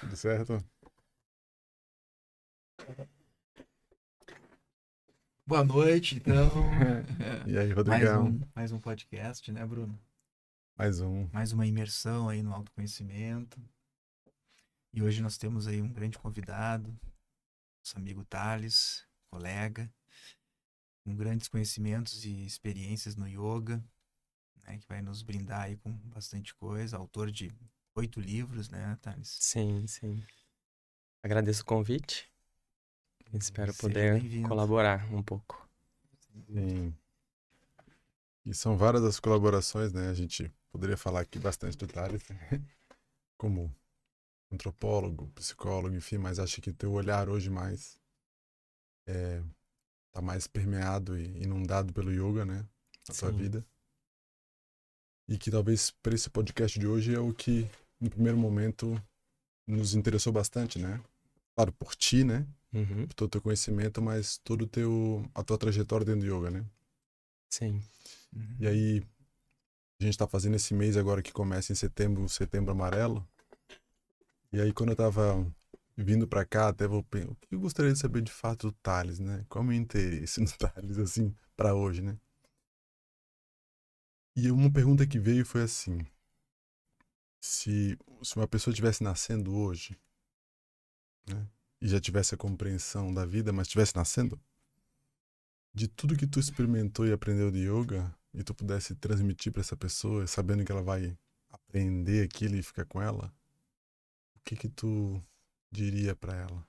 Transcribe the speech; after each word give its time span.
Tudo 0.00 0.16
certo? 0.16 0.64
Boa 5.44 5.64
noite, 5.64 6.16
então. 6.16 6.50
E 7.46 7.56
aí, 7.56 7.68
mais, 7.68 7.76
Rodrigão? 7.76 8.26
um, 8.28 8.40
mais 8.54 8.70
um 8.70 8.78
podcast, 8.78 9.50
né, 9.50 9.64
Bruno? 9.64 9.98
Mais 10.76 11.00
um. 11.00 11.28
Mais 11.32 11.52
uma 11.52 11.66
imersão 11.66 12.28
aí 12.28 12.42
no 12.42 12.54
autoconhecimento. 12.54 13.58
E 14.92 15.02
hoje 15.02 15.20
nós 15.22 15.36
temos 15.38 15.66
aí 15.66 15.80
um 15.80 15.92
grande 15.92 16.18
convidado, 16.18 16.94
nosso 17.80 17.96
amigo 17.96 18.24
Thales, 18.24 19.04
colega, 19.30 19.90
com 21.02 21.16
grandes 21.16 21.48
conhecimentos 21.48 22.24
e 22.24 22.44
experiências 22.46 23.16
no 23.16 23.26
yoga, 23.26 23.82
né, 24.62 24.78
que 24.78 24.86
vai 24.86 25.00
nos 25.00 25.22
brindar 25.22 25.62
aí 25.62 25.76
com 25.76 25.90
bastante 26.08 26.54
coisa, 26.54 26.96
autor 26.96 27.30
de 27.30 27.50
oito 27.98 28.20
livros, 28.20 28.68
né, 28.68 28.96
Thales? 29.02 29.36
Sim, 29.40 29.86
sim. 29.86 30.22
Agradeço 31.22 31.62
o 31.62 31.66
convite. 31.66 32.30
Espero 33.32 33.72
Seja 33.72 33.82
poder 33.82 34.42
colaborar 34.46 35.12
um 35.12 35.22
pouco. 35.22 35.68
Sim. 36.46 36.94
E 38.46 38.54
são 38.54 38.76
várias 38.76 39.04
as 39.04 39.20
colaborações, 39.20 39.92
né? 39.92 40.08
A 40.08 40.14
gente 40.14 40.50
poderia 40.70 40.96
falar 40.96 41.20
aqui 41.20 41.38
bastante 41.38 41.76
do 41.76 41.86
Thales, 41.86 42.22
como 43.36 43.74
antropólogo, 44.50 45.28
psicólogo, 45.34 45.94
enfim, 45.94 46.16
mas 46.16 46.38
acho 46.38 46.62
que 46.62 46.72
teu 46.72 46.92
olhar 46.92 47.28
hoje 47.28 47.50
mais 47.50 48.00
é, 49.06 49.42
tá 50.12 50.22
mais 50.22 50.46
permeado 50.46 51.18
e 51.18 51.42
inundado 51.42 51.92
pelo 51.92 52.10
yoga, 52.10 52.44
né? 52.44 52.64
Na 53.08 53.14
tua 53.14 53.30
Sim. 53.30 53.36
vida. 53.36 53.66
E 55.28 55.36
que 55.36 55.50
talvez 55.50 55.90
para 55.90 56.14
esse 56.14 56.30
podcast 56.30 56.78
de 56.78 56.86
hoje 56.86 57.14
é 57.14 57.20
o 57.20 57.34
que, 57.34 57.68
no 58.00 58.10
primeiro 58.10 58.38
momento, 58.38 59.00
nos 59.66 59.94
interessou 59.94 60.32
bastante, 60.32 60.78
né? 60.78 61.00
Claro, 61.56 61.72
por 61.74 61.94
ti, 61.96 62.24
né? 62.24 62.46
Uhum, 62.72 63.06
por 63.06 63.14
todo 63.14 63.26
o 63.28 63.30
teu 63.30 63.42
conhecimento, 63.42 64.02
mas 64.02 64.38
todo 64.44 64.62
o 64.62 64.68
teu 64.68 65.24
a 65.34 65.44
tua 65.44 65.58
trajetória 65.58 66.06
dentro 66.06 66.22
do 66.22 66.26
yoga, 66.36 66.50
né? 66.50 66.66
Sim. 67.50 67.82
Uhum. 68.34 68.56
E 68.60 68.66
aí 68.66 69.02
a 70.00 70.04
gente 70.04 70.18
tá 70.18 70.26
fazendo 70.26 70.56
esse 70.56 70.74
mês 70.74 70.96
agora 70.96 71.22
que 71.22 71.32
começa 71.32 71.72
em 71.72 71.76
setembro, 71.76 72.24
o 72.24 72.28
setembro 72.28 72.72
amarelo. 72.72 73.26
E 74.52 74.60
aí 74.60 74.72
quando 74.74 74.90
eu 74.90 74.96
tava 74.96 75.46
vindo 75.96 76.26
pra 76.28 76.44
cá, 76.44 76.68
até 76.68 76.86
vou 76.86 77.02
pen- 77.02 77.24
o 77.28 77.34
que 77.36 77.54
eu 77.54 77.60
gostaria 77.60 77.92
de 77.92 77.98
saber 77.98 78.22
de 78.22 78.30
fato 78.32 78.68
do 78.68 78.72
Thales, 78.82 79.18
né? 79.18 79.44
Qual 79.48 79.62
é 79.62 79.66
o 79.66 79.68
meu 79.68 79.76
interesse 79.76 80.40
no 80.40 80.50
Thales 80.52 80.98
assim 80.98 81.34
pra 81.56 81.74
hoje, 81.74 82.02
né? 82.02 82.18
E 84.34 84.50
uma 84.50 84.72
pergunta 84.72 85.06
que 85.06 85.18
veio 85.18 85.44
foi 85.44 85.62
assim: 85.64 85.98
se 87.40 87.96
se 88.22 88.36
uma 88.36 88.48
pessoa 88.48 88.72
estivesse 88.72 89.02
nascendo 89.02 89.54
hoje, 89.54 89.98
né? 91.26 91.48
e 91.80 91.88
já 91.88 92.00
tivesse 92.00 92.34
a 92.34 92.38
compreensão 92.38 93.12
da 93.12 93.24
vida, 93.24 93.52
mas 93.52 93.66
estivesse 93.66 93.94
nascendo, 93.94 94.40
de 95.72 95.86
tudo 95.86 96.16
que 96.16 96.26
tu 96.26 96.40
experimentou 96.40 97.06
e 97.06 97.12
aprendeu 97.12 97.50
de 97.50 97.60
yoga, 97.60 98.14
e 98.34 98.42
tu 98.42 98.54
pudesse 98.54 98.94
transmitir 98.94 99.52
para 99.52 99.60
essa 99.60 99.76
pessoa, 99.76 100.26
sabendo 100.26 100.64
que 100.64 100.72
ela 100.72 100.82
vai 100.82 101.16
aprender 101.48 102.24
aquilo 102.24 102.56
e 102.56 102.62
ficar 102.62 102.84
com 102.84 103.00
ela, 103.00 103.32
o 104.36 104.40
que 104.44 104.56
que 104.56 104.68
tu 104.68 105.22
diria 105.70 106.14
para 106.16 106.34
ela? 106.34 106.67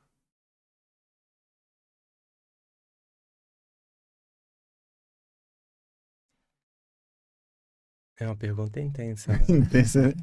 É 8.19 8.25
uma 8.25 8.35
pergunta 8.35 8.79
intensa. 8.81 9.31
né? 9.31 9.45
Intensa, 9.49 10.07
né? 10.09 10.13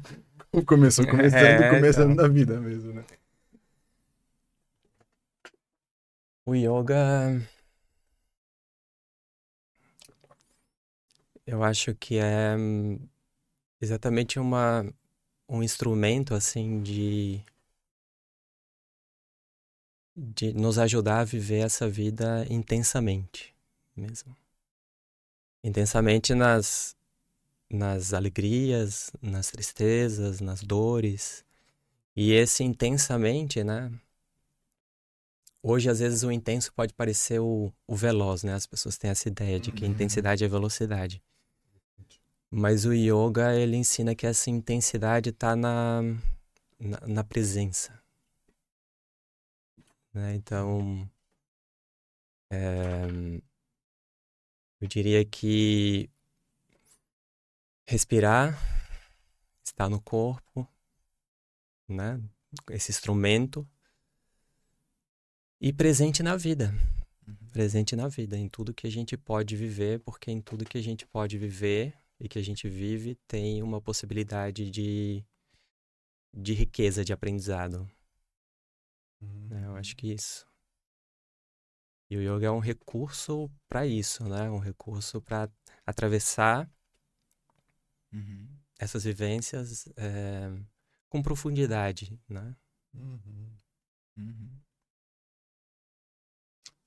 Começou 0.65 1.05
começando, 1.09 1.43
É, 1.63 1.69
começando 1.69 2.11
então. 2.11 2.23
da 2.23 2.27
vida 2.27 2.59
mesmo, 2.59 2.93
né? 2.93 3.03
O 6.45 6.53
yoga. 6.55 7.41
Eu 11.45 11.63
acho 11.63 11.95
que 11.95 12.17
é 12.19 12.55
exatamente 13.81 14.39
uma, 14.39 14.85
um 15.49 15.63
instrumento 15.63 16.33
assim 16.33 16.81
de 16.81 17.43
de 20.19 20.51
nos 20.51 20.79
ajudar 20.79 21.19
a 21.19 21.23
viver 21.23 21.59
essa 21.59 21.87
vida 21.87 22.43
intensamente 22.49 23.53
mesmo. 23.95 24.35
Intensamente 25.63 26.33
nas 26.33 26.95
nas 27.69 28.13
alegrias, 28.13 29.11
nas 29.21 29.51
tristezas, 29.51 30.39
nas 30.39 30.61
dores. 30.61 31.45
E 32.15 32.31
esse 32.31 32.63
intensamente, 32.63 33.63
né? 33.63 33.91
Hoje, 35.61 35.89
às 35.89 35.99
vezes, 35.99 36.23
o 36.23 36.31
intenso 36.31 36.73
pode 36.73 36.93
parecer 36.93 37.39
o, 37.39 37.71
o 37.85 37.95
veloz, 37.95 38.43
né? 38.43 38.53
As 38.53 38.65
pessoas 38.65 38.97
têm 38.97 39.09
essa 39.11 39.27
ideia 39.27 39.59
de 39.59 39.71
que 39.71 39.83
Uhum. 39.85 39.91
intensidade 39.91 40.43
é 40.43 40.47
velocidade. 40.47 41.21
Mas 42.49 42.85
o 42.85 42.93
yoga, 42.93 43.53
ele 43.55 43.75
ensina 43.75 44.15
que 44.15 44.25
essa 44.25 44.49
intensidade 44.49 45.31
está 45.31 45.55
na, 45.55 46.01
na, 46.79 46.99
na 47.07 47.23
presença. 47.23 48.01
Né? 50.13 50.35
Então, 50.35 51.09
é, 52.49 53.05
eu 54.79 54.87
diria 54.87 55.25
que 55.25 56.09
respirar, 57.87 58.53
estar 59.63 59.87
no 59.89 60.01
corpo, 60.01 60.67
né? 61.87 62.21
Esse 62.69 62.91
instrumento 62.91 63.65
e 65.59 65.71
presente 65.71 66.21
na 66.21 66.35
vida, 66.35 66.73
Uhum. 67.25 67.49
presente 67.51 67.95
na 67.95 68.07
vida, 68.09 68.37
em 68.37 68.49
tudo 68.49 68.73
que 68.73 68.87
a 68.87 68.89
gente 68.89 69.17
pode 69.17 69.55
viver, 69.55 69.99
porque 70.01 70.29
em 70.29 70.41
tudo 70.41 70.65
que 70.65 70.77
a 70.77 70.81
gente 70.81 71.05
pode 71.07 71.37
viver 71.37 71.97
e 72.19 72.27
que 72.27 72.37
a 72.37 72.41
gente 72.41 72.67
vive 72.69 73.15
tem 73.27 73.63
uma 73.63 73.81
possibilidade 73.81 74.69
de 74.69 75.25
de 76.33 76.53
riqueza, 76.53 77.03
de 77.05 77.13
aprendizado. 77.13 77.89
né? 79.21 79.65
Eu 79.65 79.75
acho 79.75 79.95
que 79.95 80.13
isso. 80.13 80.45
E 82.09 82.17
o 82.17 82.21
yoga 82.21 82.47
é 82.47 82.51
um 82.51 82.59
recurso 82.59 83.49
para 83.67 83.87
isso, 83.87 84.27
né? 84.29 84.49
Um 84.49 84.59
recurso 84.59 85.21
para 85.21 85.49
atravessar 85.85 86.69
Uhum. 88.13 88.47
essas 88.79 89.03
vivências 89.03 89.87
é, 89.97 90.49
com 91.09 91.21
profundidade, 91.21 92.19
né? 92.27 92.55
Uhum. 92.93 93.51
Uhum. 94.17 94.49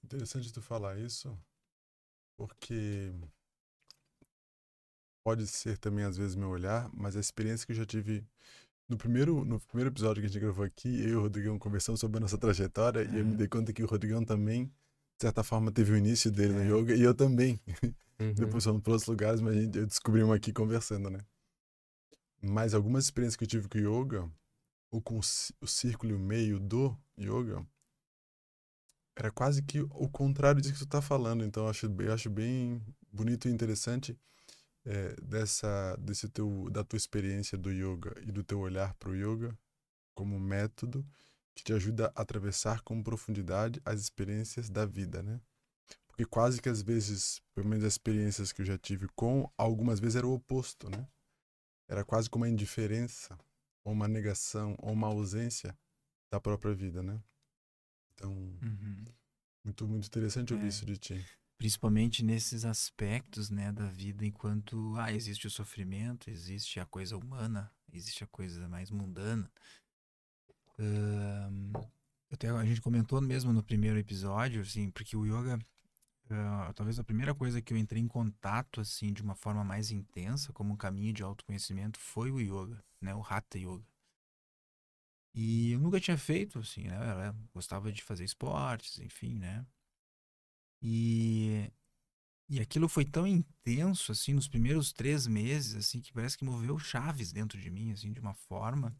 Interessante 0.03 0.53
tu 0.53 0.60
falar 0.62 0.98
isso, 0.98 1.38
porque 2.36 3.12
pode 5.22 5.47
ser 5.47 5.78
também 5.78 6.04
às 6.04 6.16
vezes 6.16 6.34
meu 6.34 6.48
olhar, 6.48 6.91
mas 6.92 7.16
a 7.16 7.20
experiência 7.20 7.66
que 7.66 7.72
eu 7.72 7.76
já 7.76 7.87
tive 7.87 8.26
no 8.88 8.97
primeiro, 8.97 9.44
no 9.44 9.60
primeiro 9.60 9.91
episódio 9.91 10.20
que 10.20 10.26
a 10.26 10.28
gente 10.28 10.41
gravou 10.41 10.64
aqui, 10.64 10.88
eu 11.02 11.08
e 11.08 11.14
o 11.14 11.20
Rodrigão 11.20 11.58
conversamos 11.58 12.00
sobre 12.00 12.16
a 12.16 12.20
nossa 12.20 12.37
trajetória 12.37 13.02
e 13.02 13.19
eu 13.19 13.25
me 13.25 13.31
Aham. 13.31 13.37
dei 13.37 13.47
conta 13.47 13.72
que 13.72 13.82
o 13.82 13.87
Rodrigão 13.87 14.25
também, 14.25 14.72
de 15.20 15.25
certa 15.26 15.44
forma, 15.44 15.70
teve 15.70 15.92
o 15.92 15.97
início 15.98 16.31
dele 16.32 16.54
no 16.54 16.62
É. 16.62 16.64
yoga 16.64 16.94
e 16.97 17.03
eu 17.03 17.14
também. 17.14 17.60
Uhum. 18.20 18.34
Depois 18.34 18.64
fomos 18.64 18.82
para 18.82 18.92
outros 18.92 19.08
lugares, 19.08 19.41
mas 19.42 19.56
eu 19.76 19.86
descobri 19.86 20.22
uma 20.22 20.36
aqui 20.36 20.53
conversando, 20.53 21.10
né? 21.10 21.20
Mas 22.42 22.75
algumas 22.75 23.04
experiências 23.04 23.36
que 23.36 23.44
eu 23.44 23.48
tive 23.48 23.69
com 23.69 23.78
o 23.78 23.81
yoga, 24.03 24.31
ou 24.91 25.03
com 25.03 25.19
o, 25.19 25.22
cí- 25.22 25.54
o 25.60 25.66
círculo 25.66 26.12
e 26.12 26.16
o 26.16 26.20
meio 26.20 26.60
do 26.60 26.97
yoga, 27.19 27.66
era 29.16 29.31
quase 29.31 29.62
que 29.62 29.81
o 29.81 30.08
contrário 30.08 30.60
disso 30.60 30.75
que 30.75 30.81
tu 30.81 30.86
tá 30.88 31.03
falando. 31.03 31.44
Então 31.44 31.64
eu 31.64 31.70
acho, 31.70 31.87
eu 32.00 32.12
acho 32.12 32.31
bem 32.31 32.81
bonito 33.12 33.48
e 33.48 33.52
interessante 33.52 34.19
é, 34.84 35.14
dessa, 35.22 35.97
desse 35.98 36.28
teu, 36.28 36.69
da 36.70 36.84
tua 36.84 36.97
experiência 36.97 37.58
do 37.58 37.70
yoga 37.72 38.14
e 38.22 38.32
do 38.32 38.44
teu 38.44 38.60
olhar 38.60 38.94
para 38.94 39.10
o 39.10 39.16
yoga 39.16 39.56
como 40.14 40.37
um 40.37 40.41
método 40.41 41.06
que 41.60 41.65
te 41.65 41.72
ajuda 41.72 42.12
a 42.17 42.23
atravessar 42.23 42.81
com 42.82 43.02
profundidade 43.02 43.81
as 43.85 44.00
experiências 44.00 44.69
da 44.70 44.87
vida, 44.87 45.23
né? 45.23 45.40
Porque 46.08 46.25
quase 46.25 46.61
que 46.61 46.69
às 46.69 46.82
vezes, 46.82 47.40
pelo 47.55 47.69
menos 47.69 47.85
as 47.85 47.94
experiências 47.94 48.52
que 48.52 48.62
eu 48.62 48.67
já 48.67 48.79
tive 48.79 49.08
com, 49.14 49.50
algumas 49.56 50.00
vezes 50.00 50.17
era 50.17 50.26
o 50.26 50.32
oposto, 50.35 50.88
né? 50.90 51.06
Era 51.88 52.05
quase 52.05 52.29
como 52.31 52.44
uma 52.44 52.50
indiferença, 52.50 53.38
ou 53.85 53.93
uma 53.93 54.08
negação, 54.08 54.75
ou 54.79 54.93
uma 54.93 55.08
ausência 55.08 55.76
da 56.32 56.40
própria 56.40 56.75
vida, 56.75 57.02
né? 57.02 57.20
Então, 58.14 58.32
Uhum. 58.62 59.05
muito, 59.64 59.87
muito 59.87 60.06
interessante 60.06 60.52
ouvir 60.55 60.67
É. 60.67 60.69
isso 60.69 60.87
de 60.87 60.96
ti. 60.99 61.25
Principalmente 61.58 62.25
nesses 62.25 62.64
aspectos, 62.64 63.50
né, 63.50 63.70
da 63.70 63.87
vida, 63.87 64.25
enquanto 64.25 64.94
ah, 64.96 65.12
existe 65.12 65.46
o 65.46 65.50
sofrimento, 65.50 66.31
existe 66.31 66.81
a 66.81 66.87
coisa 66.87 67.19
humana, 67.19 67.70
existe 67.93 68.25
a 68.25 68.26
coisa 68.26 68.67
mais 68.67 68.90
mundana. 68.90 69.50
Ahn, 70.81 71.73
até 72.31 72.49
a 72.49 72.65
gente 72.65 72.81
comentou 72.81 73.21
mesmo 73.21 73.53
no 73.53 73.62
primeiro 73.62 73.99
episódio, 73.99 74.62
assim, 74.62 74.91
porque 74.91 75.17
o 75.17 75.27
yoga, 75.27 75.59
ah, 76.31 76.73
talvez 76.75 76.99
a 76.99 77.05
primeira 77.05 77.35
coisa 77.35 77.61
que 77.61 77.73
eu 77.73 77.77
entrei 77.79 78.03
em 78.03 78.09
contato, 78.09 78.81
assim, 78.81 79.12
de 79.12 79.23
uma 79.23 79.35
forma 79.35 79.62
mais 79.62 79.91
intensa, 79.91 80.53
como 80.53 80.73
um 80.73 80.77
caminho 80.77 81.12
de 81.12 81.23
autoconhecimento, 81.23 81.99
foi 81.99 82.31
o 82.31 82.41
yoga, 82.41 82.82
né, 83.00 83.15
o 83.15 83.23
Hatha 83.23 83.59
Yoga. 83.59 83.85
E 85.35 85.73
eu 85.73 85.81
nunca 85.81 86.00
tinha 86.00 86.19
feito, 86.19 86.59
assim, 86.59 86.88
né? 86.88 87.29
Eu 87.29 87.35
gostava 87.55 87.93
de 87.93 88.03
fazer 88.03 88.25
esportes, 88.25 88.99
enfim, 88.99 89.38
né? 89.38 89.65
E, 90.83 91.71
e 92.49 92.61
aquilo 92.61 92.88
foi 92.88 93.05
tão 93.05 93.26
intenso, 93.26 94.12
assim, 94.12 94.35
nos 94.35 94.49
primeiros 94.49 94.93
três 94.93 95.26
meses, 95.26 95.75
assim, 95.76 96.00
que 96.00 96.12
parece 96.12 96.37
que 96.38 96.44
moveu 96.44 96.79
chaves 96.79 97.33
dentro 97.33 97.61
de 97.61 97.71
mim, 97.71 97.93
assim, 97.93 98.12
de 98.12 98.21
uma 98.21 98.35
forma 98.35 98.97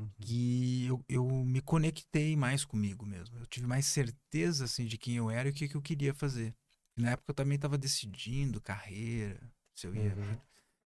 Uhum. 0.00 0.10
que 0.20 0.86
eu, 0.86 1.04
eu 1.08 1.26
me 1.44 1.60
conectei 1.60 2.34
mais 2.36 2.64
comigo 2.64 3.04
mesmo. 3.04 3.38
Eu 3.38 3.46
tive 3.46 3.66
mais 3.66 3.86
certeza, 3.86 4.64
assim, 4.64 4.86
de 4.86 4.96
quem 4.96 5.16
eu 5.16 5.30
era 5.30 5.48
e 5.48 5.52
o 5.52 5.54
que, 5.54 5.68
que 5.68 5.76
eu 5.76 5.82
queria 5.82 6.14
fazer. 6.14 6.54
E 6.96 7.02
na 7.02 7.10
época 7.10 7.30
eu 7.30 7.34
também 7.34 7.56
estava 7.56 7.76
decidindo 7.76 8.60
carreira, 8.60 9.40
se 9.74 9.86
eu 9.86 9.94
ia... 9.94 10.14
Uhum. 10.14 10.38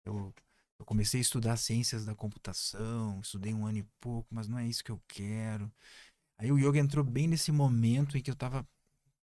Eu, 0.04 0.34
eu 0.78 0.84
comecei 0.84 1.20
a 1.20 1.22
estudar 1.22 1.56
ciências 1.56 2.04
da 2.04 2.14
computação, 2.14 3.20
estudei 3.20 3.52
um 3.52 3.66
ano 3.66 3.78
e 3.78 3.82
pouco, 4.00 4.28
mas 4.30 4.48
não 4.48 4.58
é 4.58 4.66
isso 4.66 4.84
que 4.84 4.90
eu 4.90 5.02
quero. 5.08 5.70
Aí 6.38 6.52
o 6.52 6.58
yoga 6.58 6.78
entrou 6.78 7.04
bem 7.04 7.26
nesse 7.26 7.50
momento 7.50 8.16
em 8.16 8.22
que 8.22 8.30
eu 8.30 8.34
estava 8.34 8.66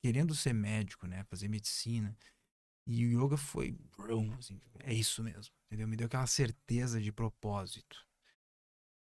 querendo 0.00 0.34
ser 0.34 0.52
médico, 0.52 1.06
né, 1.06 1.24
fazer 1.24 1.48
medicina. 1.48 2.16
E 2.86 3.06
o 3.06 3.24
yoga 3.24 3.36
foi, 3.36 3.72
brum, 3.96 4.32
assim, 4.34 4.60
é 4.80 4.92
isso 4.92 5.22
mesmo, 5.22 5.54
entendeu? 5.66 5.86
Me 5.86 5.96
deu 5.96 6.06
aquela 6.06 6.26
certeza 6.26 7.00
de 7.00 7.12
propósito. 7.12 8.04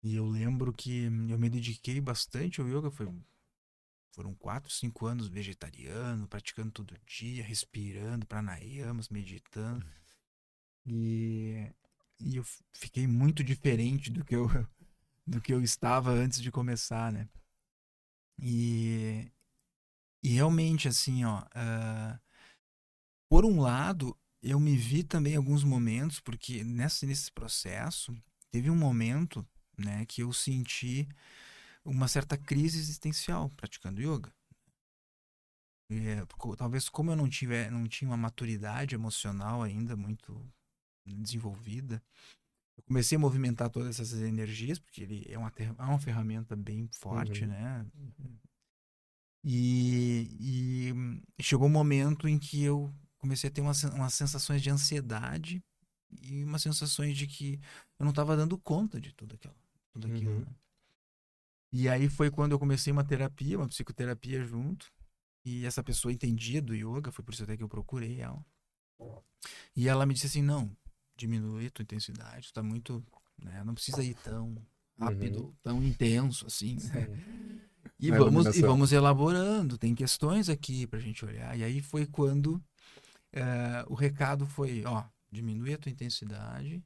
E 0.06 0.16
eu 0.16 0.28
lembro 0.28 0.72
que 0.72 1.06
eu 1.06 1.40
me 1.40 1.50
dediquei 1.50 2.00
bastante 2.00 2.62
ao 2.62 2.68
yoga, 2.68 2.92
foi 2.92 3.12
foram 4.12 4.36
quatro, 4.36 4.72
cinco 4.72 5.08
anos 5.08 5.28
vegetariano, 5.28 6.28
praticando 6.28 6.72
todo 6.72 6.96
dia, 7.08 7.44
respirando 7.44 8.24
pranayamas, 8.28 9.10
meditando. 9.10 9.84
E, 10.86 11.74
e 12.20 12.36
eu 12.36 12.46
fiquei 12.72 13.08
muito 13.08 13.44
diferente 13.44 14.12
do 14.12 14.24
que 14.24 14.36
eu 14.36 14.46
do 15.26 15.42
que 15.42 15.52
eu 15.52 15.64
estava 15.64 16.12
antes 16.12 16.40
de 16.40 16.52
começar, 16.52 17.12
né? 17.12 17.28
E, 18.40 19.32
e 20.22 20.30
realmente, 20.30 20.88
assim, 20.88 21.26
ó, 21.26 21.40
uh, 21.42 22.20
por 23.28 23.44
um 23.44 23.60
lado, 23.60 24.16
eu 24.40 24.60
me 24.60 24.78
vi 24.78 25.04
também 25.04 25.34
em 25.34 25.38
alguns 25.38 25.64
momentos, 25.64 26.20
porque 26.20 26.64
nesse, 26.64 27.08
nesse 27.08 27.32
processo, 27.32 28.16
teve 28.52 28.70
um 28.70 28.78
momento, 28.78 29.44
né, 29.78 30.06
que 30.06 30.22
eu 30.22 30.32
senti 30.34 31.08
uma 31.86 32.08
certa 32.08 32.38
crise 32.38 32.80
existencial 32.80 33.50
praticando 33.52 34.02
yoga. 34.02 34.34
É, 35.88 36.26
talvez 36.58 36.90
como 36.90 37.12
eu 37.12 37.16
não 37.16 37.30
tiver 37.30 37.70
não 37.70 37.88
tinha 37.88 38.10
uma 38.10 38.18
maturidade 38.18 38.96
emocional 38.96 39.62
ainda 39.62 39.96
muito 39.96 40.52
desenvolvida 41.06 42.02
eu 42.76 42.82
comecei 42.82 43.16
a 43.16 43.20
movimentar 43.20 43.70
todas 43.70 44.00
essas 44.00 44.20
energias 44.20 44.80
porque 44.80 45.04
ele 45.04 45.24
é 45.30 45.38
uma, 45.38 45.54
é 45.60 45.84
uma 45.84 46.00
ferramenta 46.00 46.56
bem 46.56 46.90
forte 46.92 47.44
uhum. 47.44 47.50
né 47.50 47.86
e, 49.44 50.28
e, 51.38 51.44
chegou 51.44 51.68
um 51.68 51.72
momento 51.72 52.28
em 52.28 52.40
que 52.40 52.64
eu 52.64 52.92
comecei 53.20 53.48
a 53.48 53.54
ter 53.54 53.62
umas, 53.62 53.84
umas 53.84 54.16
sensações 54.16 54.64
de 54.64 54.72
ansiedade 54.72 55.64
e 56.20 56.44
umas 56.44 56.64
sensações 56.64 57.16
de 57.16 57.28
que 57.28 57.60
eu 58.00 58.06
não 58.06 58.10
estava 58.10 58.36
dando 58.36 58.58
conta 58.58 59.00
de 59.00 59.14
tudo 59.14 59.36
aquilo 59.36 59.54
Uhum. 60.04 60.40
né? 60.40 60.46
E 61.72 61.90
aí 61.90 62.08
foi 62.10 62.32
quando 62.32 62.54
eu 62.54 62.60
comecei 62.60 62.92
uma 62.92 63.04
terapia, 63.04 63.58
uma 63.58 63.68
psicoterapia 63.68 64.44
junto. 64.44 64.92
E 65.44 65.66
essa 65.66 65.84
pessoa 65.84 66.12
entendia 66.12 66.62
do 66.62 66.74
yoga, 66.74 67.12
foi 67.12 67.24
por 67.24 67.34
isso 67.34 67.44
até 67.44 67.56
que 67.56 67.62
eu 67.62 67.70
procurei 67.70 68.20
ela. 68.20 68.44
E 69.76 69.88
ela 69.88 70.06
me 70.06 70.14
disse 70.14 70.28
assim: 70.28 70.42
não, 70.42 70.76
diminui 71.16 71.68
a 71.68 71.72
tua 71.72 71.84
intensidade, 71.84 72.48
tu 72.48 72.54
tá 72.54 72.64
muito. 72.64 73.06
Né, 73.38 73.64
não 73.66 73.74
precisa 73.74 74.02
ir 74.02 74.16
tão 74.16 74.56
rápido, 74.98 75.54
tão 75.62 75.84
intenso 75.84 76.48
assim. 76.48 76.78
né? 76.94 77.10
E 78.00 78.10
Na 78.10 78.18
vamos, 78.18 78.56
e 78.58 78.62
vamos 78.62 78.92
elaborando, 78.92 79.78
tem 79.78 79.94
questões 79.94 80.50
aqui 80.50 80.88
pra 80.88 81.00
gente 81.00 81.24
olhar. 81.24 81.58
E 81.58 81.64
aí 81.64 81.82
foi 81.82 82.06
quando 82.06 82.62
eh, 83.32 83.86
o 83.88 83.94
recado 83.94 84.46
foi: 84.46 84.84
ó, 84.86 85.04
diminui 85.32 85.74
a 85.74 85.78
tua 85.78 85.92
intensidade, 85.92 86.84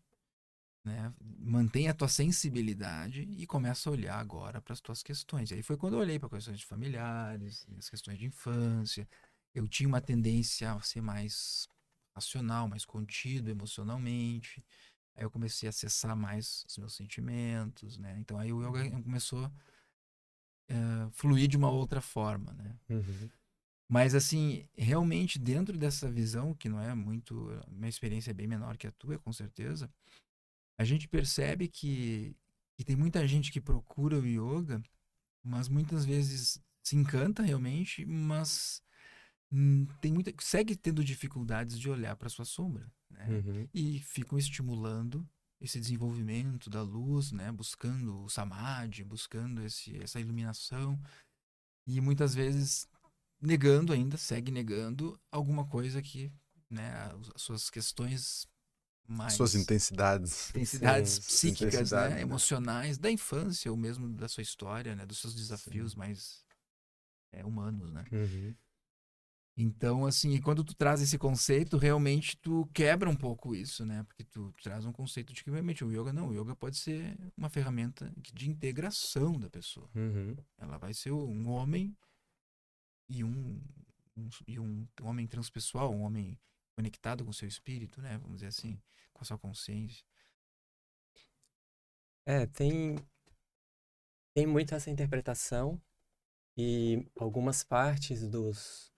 né? 0.89 1.13
Mantenha 1.21 1.91
a 1.91 1.93
tua 1.93 2.07
sensibilidade 2.07 3.21
e 3.21 3.45
começa 3.45 3.89
a 3.89 3.93
olhar 3.93 4.19
agora 4.19 4.61
para 4.61 4.73
as 4.73 4.81
tuas 4.81 5.03
questões. 5.03 5.51
E 5.51 5.55
aí 5.55 5.63
foi 5.63 5.77
quando 5.77 5.93
eu 5.93 5.99
olhei 5.99 6.19
para 6.19 6.29
questões 6.29 6.59
de 6.59 6.65
familiares, 6.65 7.67
as 7.77 7.89
questões 7.89 8.17
de 8.17 8.25
infância. 8.25 9.07
Eu 9.53 9.67
tinha 9.67 9.87
uma 9.87 10.01
tendência 10.01 10.71
a 10.71 10.81
ser 10.81 11.01
mais 11.01 11.67
racional, 12.15 12.67
mais 12.67 12.85
contido 12.85 13.49
emocionalmente. 13.49 14.63
Aí 15.15 15.23
eu 15.23 15.31
comecei 15.31 15.67
a 15.67 15.71
acessar 15.71 16.15
mais 16.15 16.65
os 16.67 16.77
meus 16.77 16.95
sentimentos, 16.95 17.97
né? 17.97 18.17
Então 18.19 18.37
aí 18.37 18.51
o 18.51 18.61
yoga 18.61 18.89
começou 19.01 19.45
a 19.45 19.51
eh, 20.69 21.09
fluir 21.11 21.47
de 21.47 21.57
uma 21.57 21.69
outra 21.69 22.01
forma, 22.01 22.53
né? 22.53 22.75
Uhum. 22.89 23.29
Mas, 23.91 24.13
assim, 24.13 24.69
realmente, 24.77 25.39
dentro 25.39 25.75
dessa 25.75 26.09
visão, 26.11 26.53
que 26.53 26.69
não 26.69 26.79
é 26.79 26.93
muito. 26.93 27.49
Minha 27.67 27.89
experiência 27.89 28.29
é 28.29 28.33
bem 28.35 28.45
menor 28.45 28.77
que 28.77 28.85
a 28.85 28.91
tua, 28.91 29.17
com 29.17 29.33
certeza. 29.33 29.91
A 30.79 30.85
gente 30.85 31.09
percebe 31.09 31.67
que, 31.67 32.33
que 32.77 32.85
tem 32.85 32.95
muita 32.95 33.27
gente 33.27 33.51
que 33.51 33.59
procura 33.59 34.17
o 34.17 34.25
yoga, 34.25 34.81
mas 35.43 35.67
muitas 35.67 36.05
vezes 36.05 36.57
se 36.81 36.95
encanta 36.95 37.43
realmente, 37.43 38.05
mas 38.05 38.81
hum, 39.51 39.85
tem 39.99 40.13
muita, 40.13 40.33
segue 40.39 40.77
tendo 40.77 41.03
dificuldades 41.03 41.77
de 41.77 41.89
olhar 41.89 42.15
para 42.15 42.29
sua 42.29 42.45
sombra, 42.45 42.89
né? 43.11 43.27
Uhum. 43.27 43.67
E 43.73 43.99
ficam 43.99 44.39
estimulando 44.39 45.27
esse 45.59 45.81
desenvolvimento 45.81 46.69
da 46.69 46.81
luz, 46.81 47.33
né? 47.33 47.51
Buscando 47.51 48.23
o 48.23 48.29
samadhi, 48.29 49.03
buscando 49.03 49.61
esse, 49.61 50.01
essa 50.01 50.17
iluminação. 50.17 50.97
E 51.85 51.99
muitas 51.99 52.33
vezes 52.33 52.87
negando 53.41 53.91
ainda, 53.91 54.15
segue 54.15 54.49
negando 54.49 55.19
alguma 55.29 55.67
coisa 55.67 56.01
que, 56.01 56.31
né, 56.69 56.89
as 57.35 57.41
suas 57.41 57.69
questões 57.69 58.47
mais 59.09 59.33
Suas 59.33 59.55
intensidades. 59.55 60.49
intensidades 60.51 61.11
Sim, 61.11 61.21
psíquicas, 61.21 61.73
intensidade, 61.73 62.09
né, 62.09 62.15
né? 62.17 62.21
emocionais 62.21 62.97
da 62.97 63.11
infância 63.11 63.69
ou 63.71 63.75
mesmo 63.77 64.07
da 64.09 64.27
sua 64.27 64.43
história, 64.43 64.95
né, 64.95 65.05
dos 65.05 65.17
seus 65.19 65.33
desafios 65.35 65.95
mais 65.95 66.45
é, 67.31 67.43
humanos, 67.45 67.91
né? 67.91 68.05
Uhum. 68.11 68.55
Então, 69.61 70.05
assim, 70.05 70.39
quando 70.39 70.63
tu 70.63 70.73
traz 70.73 71.01
esse 71.01 71.17
conceito, 71.17 71.75
realmente 71.77 72.37
tu 72.37 72.65
quebra 72.73 73.09
um 73.09 73.15
pouco 73.15 73.53
isso, 73.53 73.85
né? 73.85 74.03
Porque 74.03 74.23
tu, 74.23 74.53
tu 74.53 74.63
traz 74.63 74.85
um 74.85 74.91
conceito 74.93 75.33
de 75.33 75.43
que 75.43 75.51
realmente 75.51 75.83
o 75.83 75.91
yoga 75.91 76.13
não, 76.13 76.29
o 76.29 76.33
yoga 76.33 76.55
pode 76.55 76.77
ser 76.77 77.17
uma 77.35 77.49
ferramenta 77.49 78.09
de 78.33 78.49
integração 78.49 79.33
da 79.37 79.49
pessoa. 79.49 79.89
Uhum. 79.93 80.33
Ela 80.57 80.77
vai 80.77 80.93
ser 80.93 81.11
um 81.11 81.49
homem 81.49 81.93
e 83.09 83.21
um, 83.23 83.61
um- 84.15 84.29
e 84.47 84.59
um 84.59 84.87
homem 85.01 85.27
transpessoal, 85.27 85.93
um 85.93 86.03
homem 86.03 86.39
conectado 86.73 87.25
com 87.25 87.31
o 87.31 87.33
seu 87.33 87.47
espírito, 87.47 88.01
né? 88.01 88.17
Vamos 88.19 88.35
dizer 88.37 88.47
assim, 88.47 88.79
com 89.19 89.23
a 89.23 89.27
sua 89.27 89.37
consciência. 89.37 90.03
É, 92.25 92.45
tem, 92.45 92.95
tem 94.33 94.47
muito 94.47 94.73
essa 94.73 94.89
interpretação 94.89 95.81
e 96.57 97.05
algumas 97.19 97.63
partes 97.63 98.27
dos 98.27 98.91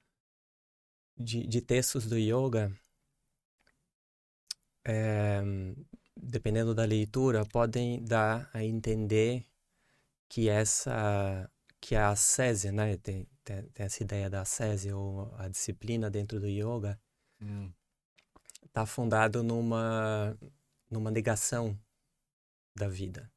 de, 1.18 1.46
de 1.48 1.62
textos 1.62 2.06
do 2.08 2.18
yoga, 2.18 2.72
é, 4.86 5.42
dependendo 6.16 6.76
da 6.76 6.86
leitura, 6.86 7.46
podem 7.46 8.04
dar 8.04 8.50
a 8.54 8.64
entender 8.64 9.46
que 10.30 10.50
essa 10.50 11.50
que 11.82 11.96
a 11.96 12.10
ascese, 12.10 12.72
né, 12.72 12.98
tem, 12.98 13.28
tem, 13.44 13.64
tem 13.70 13.86
essa 13.88 14.04
ideia 14.04 14.30
da 14.30 14.42
ascese 14.42 14.94
ou 14.94 15.34
a 15.38 15.48
disciplina 15.48 16.12
dentro 16.12 16.40
do 16.40 16.48
yoga, 16.48 17.00
Hum. 17.42 17.74
Está 18.72 18.86
fundado 18.86 19.44
numa 19.44 20.36
numa 20.90 21.12
negação 21.12 21.78
da 22.76 22.88
vida. 22.88 23.30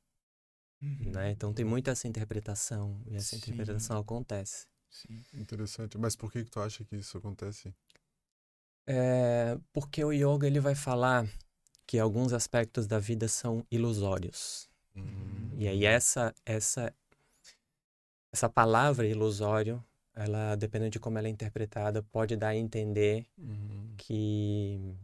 né? 0.80 1.30
Então 1.32 1.52
tem 1.52 1.64
muita 1.64 1.90
essa 1.92 2.06
interpretação 2.08 3.00
e 3.06 3.16
essa 3.16 3.36
Sim. 3.36 3.52
interpretação 3.52 3.98
acontece. 3.98 4.66
Sim. 4.90 5.24
Interessante. 5.34 5.98
Mas 5.98 6.14
por 6.16 6.30
que, 6.30 6.44
que 6.44 6.50
tu 6.50 6.60
acha 6.60 6.84
que 6.84 6.96
isso 6.96 7.18
acontece? 7.18 7.74
É, 8.86 9.58
porque 9.72 10.04
o 10.04 10.12
yoga 10.12 10.46
ele 10.46 10.60
vai 10.60 10.74
falar 10.74 11.26
que 11.86 11.98
alguns 11.98 12.32
aspectos 12.32 12.86
da 12.86 12.98
vida 12.98 13.28
são 13.28 13.64
ilusórios. 13.70 14.68
Hum. 14.96 15.50
E 15.56 15.66
aí 15.68 15.84
essa 15.84 16.34
essa 16.44 16.94
essa 18.32 18.48
palavra 18.48 19.06
ilusório, 19.06 19.82
ela 20.14 20.54
dependendo 20.56 20.90
de 20.90 21.00
como 21.00 21.18
ela 21.18 21.28
é 21.28 21.30
interpretada, 21.30 22.02
pode 22.02 22.36
dar 22.36 22.48
a 22.48 22.56
entender 22.56 23.26
Uhum. 23.38 23.94
que 23.96 24.94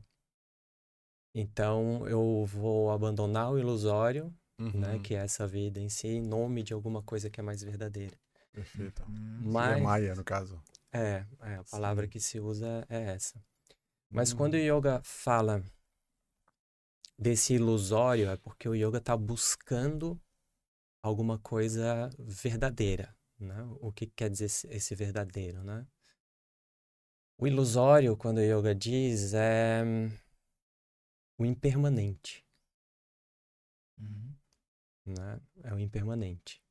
então 1.35 2.07
eu 2.09 2.45
vou 2.47 2.91
abandonar 2.91 3.51
o 3.53 3.59
ilusório, 3.59 4.35
né, 4.59 4.95
Uhum. 4.95 5.03
que 5.03 5.15
é 5.15 5.19
essa 5.19 5.47
vida 5.47 5.81
em 5.81 5.89
si, 5.89 6.07
em 6.09 6.21
nome 6.21 6.63
de 6.63 6.75
alguma 6.75 7.03
coisa 7.03 7.31
que 7.31 7.41
é 7.41 7.43
mais 7.43 7.63
verdadeira. 7.63 8.17
Perfeito. 8.53 9.03
Hum, 9.09 9.41
Mas 9.53 9.83
Maia, 9.83 10.15
no 10.15 10.25
caso. 10.25 10.63
É, 10.93 11.25
é, 11.43 11.55
a 11.55 11.65
palavra 11.65 12.05
Sim. 12.05 12.11
que 12.11 12.21
se 12.21 12.41
usa 12.41 12.85
é 12.89 13.03
essa. 13.13 13.43
Mas 14.11 14.33
Hum. 14.33 14.37
quando 14.37 14.55
o 14.55 14.59
yoga 14.59 15.01
fala 15.05 15.63
desse 17.19 17.55
ilusório, 17.55 18.29
é 18.29 18.37
porque 18.37 18.69
o 18.69 18.75
yoga 18.75 18.99
está 18.99 19.17
buscando 19.17 20.21
alguma 21.03 21.39
coisa 21.39 22.11
verdadeira, 22.19 23.15
né? 23.39 23.63
O 23.81 23.93
que 23.93 24.07
quer 24.09 24.29
dizer 24.31 24.47
esse, 24.47 24.67
esse 24.69 24.95
verdadeiro, 24.95 25.63
né? 25.63 25.87
O 27.39 27.47
ilusório, 27.47 28.17
quando 28.17 28.39
o 28.39 28.43
yoga 28.43 28.75
diz, 28.75 29.33
é 29.33 29.83
o 31.40 31.47
impermanente. 31.47 32.44
Uhum. 33.99 34.35
Né? 35.06 35.40
É 35.64 35.73
o 35.73 35.78
impermanente. 35.78 36.62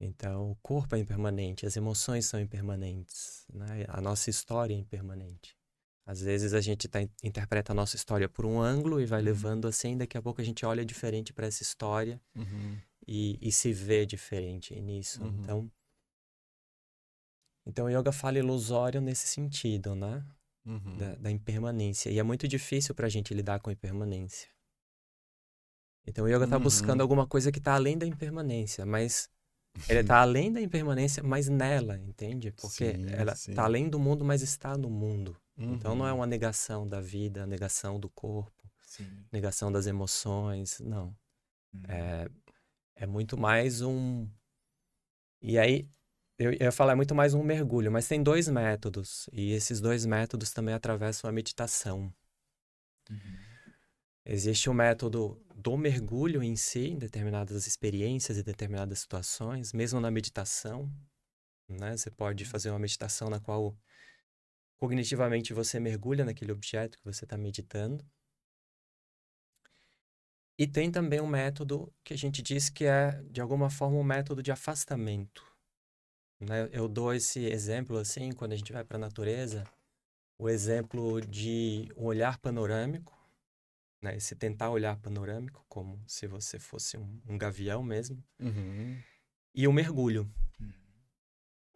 Então, 0.00 0.52
o 0.52 0.56
corpo 0.62 0.96
é 0.96 0.98
impermanente, 0.98 1.66
as 1.66 1.76
emoções 1.76 2.24
são 2.24 2.40
impermanentes, 2.40 3.44
né? 3.52 3.84
a 3.88 4.00
nossa 4.00 4.30
história 4.30 4.72
é 4.72 4.78
impermanente. 4.78 5.54
Às 6.06 6.22
vezes 6.22 6.54
a 6.54 6.60
gente 6.62 6.88
tá, 6.88 7.00
interpreta 7.22 7.72
a 7.72 7.74
nossa 7.74 7.96
história 7.96 8.26
por 8.26 8.46
um 8.46 8.58
ângulo 8.58 8.98
e 8.98 9.04
vai 9.04 9.18
Uhum. 9.20 9.26
levando 9.26 9.68
assim, 9.68 9.98
daqui 9.98 10.16
a 10.16 10.22
pouco 10.22 10.40
a 10.40 10.44
gente 10.44 10.64
olha 10.64 10.84
diferente 10.84 11.30
para 11.34 11.46
essa 11.46 11.62
história 11.62 12.18
Uhum. 12.34 12.78
e, 13.06 13.38
e 13.46 13.52
se 13.52 13.74
vê 13.74 14.06
diferente 14.06 14.74
nisso. 14.80 15.22
Uhum. 15.22 15.40
Então, 15.42 15.72
então, 17.66 17.86
o 17.86 17.90
yoga 17.90 18.10
fala 18.10 18.38
ilusório 18.38 19.02
nesse 19.02 19.28
sentido, 19.28 19.94
né? 19.94 20.26
Uhum. 20.66 20.96
Da, 20.98 21.14
da 21.16 21.30
impermanência. 21.30 22.10
E 22.10 22.18
é 22.18 22.22
muito 22.22 22.46
difícil 22.46 22.94
para 22.94 23.06
a 23.06 23.10
gente 23.10 23.32
lidar 23.34 23.60
com 23.60 23.70
a 23.70 23.72
impermanência. 23.72 24.48
Então, 26.06 26.24
o 26.24 26.28
yoga 26.28 26.44
está 26.44 26.58
buscando 26.58 27.00
Uhum. 27.00 27.02
alguma 27.04 27.26
coisa 27.26 27.52
que 27.52 27.58
está 27.58 27.74
além 27.74 27.96
da 27.96 28.06
impermanência, 28.06 28.84
mas 28.84 29.28
ele 29.88 30.00
está 30.00 30.20
além 30.22 30.52
da 30.52 30.60
impermanência, 30.60 31.22
mas 31.22 31.48
nela, 31.48 31.98
entende? 31.98 32.50
Porque 32.52 32.92
Sim, 32.94 33.06
ela 33.10 33.32
está 33.32 33.64
além 33.64 33.88
do 33.88 33.98
mundo, 33.98 34.24
mas 34.24 34.42
está 34.42 34.76
no 34.76 34.90
mundo. 34.90 35.36
Então, 35.56 35.94
não 35.94 36.06
é 36.06 36.10
Uhum. 36.12 36.18
uma 36.18 36.26
negação 36.26 36.88
da 36.88 37.00
vida, 37.00 37.46
negação 37.46 38.00
do 38.00 38.08
corpo, 38.08 38.70
Sim. 38.86 39.06
negação 39.30 39.70
das 39.70 39.86
emoções, 39.86 40.80
não. 40.80 41.14
Uhum. 41.72 41.82
É, 41.88 42.28
é 42.96 43.06
muito 43.06 43.36
mais 43.38 43.82
um. 43.82 44.26
E 45.42 45.58
aí, 45.58 45.88
eu 46.40 46.54
ia 46.54 46.72
falar, 46.72 46.92
é 46.92 46.94
muito 46.94 47.14
mais 47.14 47.34
um 47.34 47.42
mergulho, 47.42 47.92
mas 47.92 48.08
tem 48.08 48.22
dois 48.22 48.48
métodos, 48.48 49.28
e 49.30 49.52
esses 49.52 49.78
dois 49.78 50.06
métodos 50.06 50.50
também 50.52 50.74
atravessam 50.74 51.28
a 51.28 51.32
meditação. 51.32 52.10
Uhum. 53.10 53.38
Existe 54.24 54.70
o 54.70 54.72
método 54.72 55.38
do 55.54 55.76
mergulho 55.76 56.42
em 56.42 56.56
si, 56.56 56.88
em 56.88 56.98
determinadas 56.98 57.66
experiências 57.66 58.38
e 58.38 58.42
determinadas 58.42 59.00
situações, 59.00 59.74
mesmo 59.74 60.00
na 60.00 60.10
meditação. 60.10 60.90
Né? 61.68 61.94
Você 61.94 62.10
pode 62.10 62.46
fazer 62.46 62.70
uma 62.70 62.78
meditação 62.78 63.28
na 63.28 63.38
qual 63.38 63.76
cognitivamente 64.78 65.52
você 65.52 65.78
mergulha 65.78 66.24
naquele 66.24 66.52
objeto 66.52 66.96
que 66.96 67.04
você 67.04 67.26
está 67.26 67.36
meditando. 67.36 68.02
E 70.58 70.66
tem 70.66 70.90
também 70.90 71.20
um 71.20 71.26
método 71.26 71.92
que 72.02 72.14
a 72.14 72.16
gente 72.16 72.40
diz 72.40 72.70
que 72.70 72.86
é, 72.86 73.22
de 73.24 73.42
alguma 73.42 73.68
forma, 73.68 73.98
um 73.98 74.04
método 74.04 74.42
de 74.42 74.50
afastamento. 74.50 75.49
Né? 76.40 76.68
Eu 76.72 76.88
dou 76.88 77.12
esse 77.12 77.44
exemplo 77.44 77.98
assim, 77.98 78.32
quando 78.32 78.52
a 78.52 78.56
gente 78.56 78.72
vai 78.72 78.82
para 78.82 78.96
a 78.96 79.00
natureza, 79.00 79.64
o 80.38 80.48
exemplo 80.48 81.20
de 81.20 81.88
um 81.96 82.04
olhar 82.04 82.38
panorâmico, 82.38 83.16
né? 84.00 84.16
Esse 84.16 84.34
tentar 84.34 84.70
olhar 84.70 84.96
panorâmico, 84.96 85.62
como 85.68 86.02
se 86.06 86.26
você 86.26 86.58
fosse 86.58 86.96
um, 86.96 87.20
um 87.28 87.36
gavião 87.36 87.82
mesmo, 87.82 88.24
Uhum. 88.40 88.98
e 89.54 89.68
o 89.68 89.72
mergulho. 89.72 90.32
Uhum. 90.58 90.72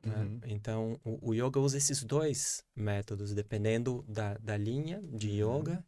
né? 0.03 0.17
Uhum. 0.17 0.41
Então, 0.47 1.01
o, 1.05 1.31
o 1.31 1.35
yoga 1.35 1.61
usa 1.61 1.77
esses 1.77 2.03
dois 2.03 2.65
métodos, 2.75 3.35
dependendo 3.35 4.03
da, 4.09 4.39
da 4.39 4.57
linha 4.57 5.03
de 5.03 5.29
Uhum. 5.43 5.59
yoga, 5.59 5.87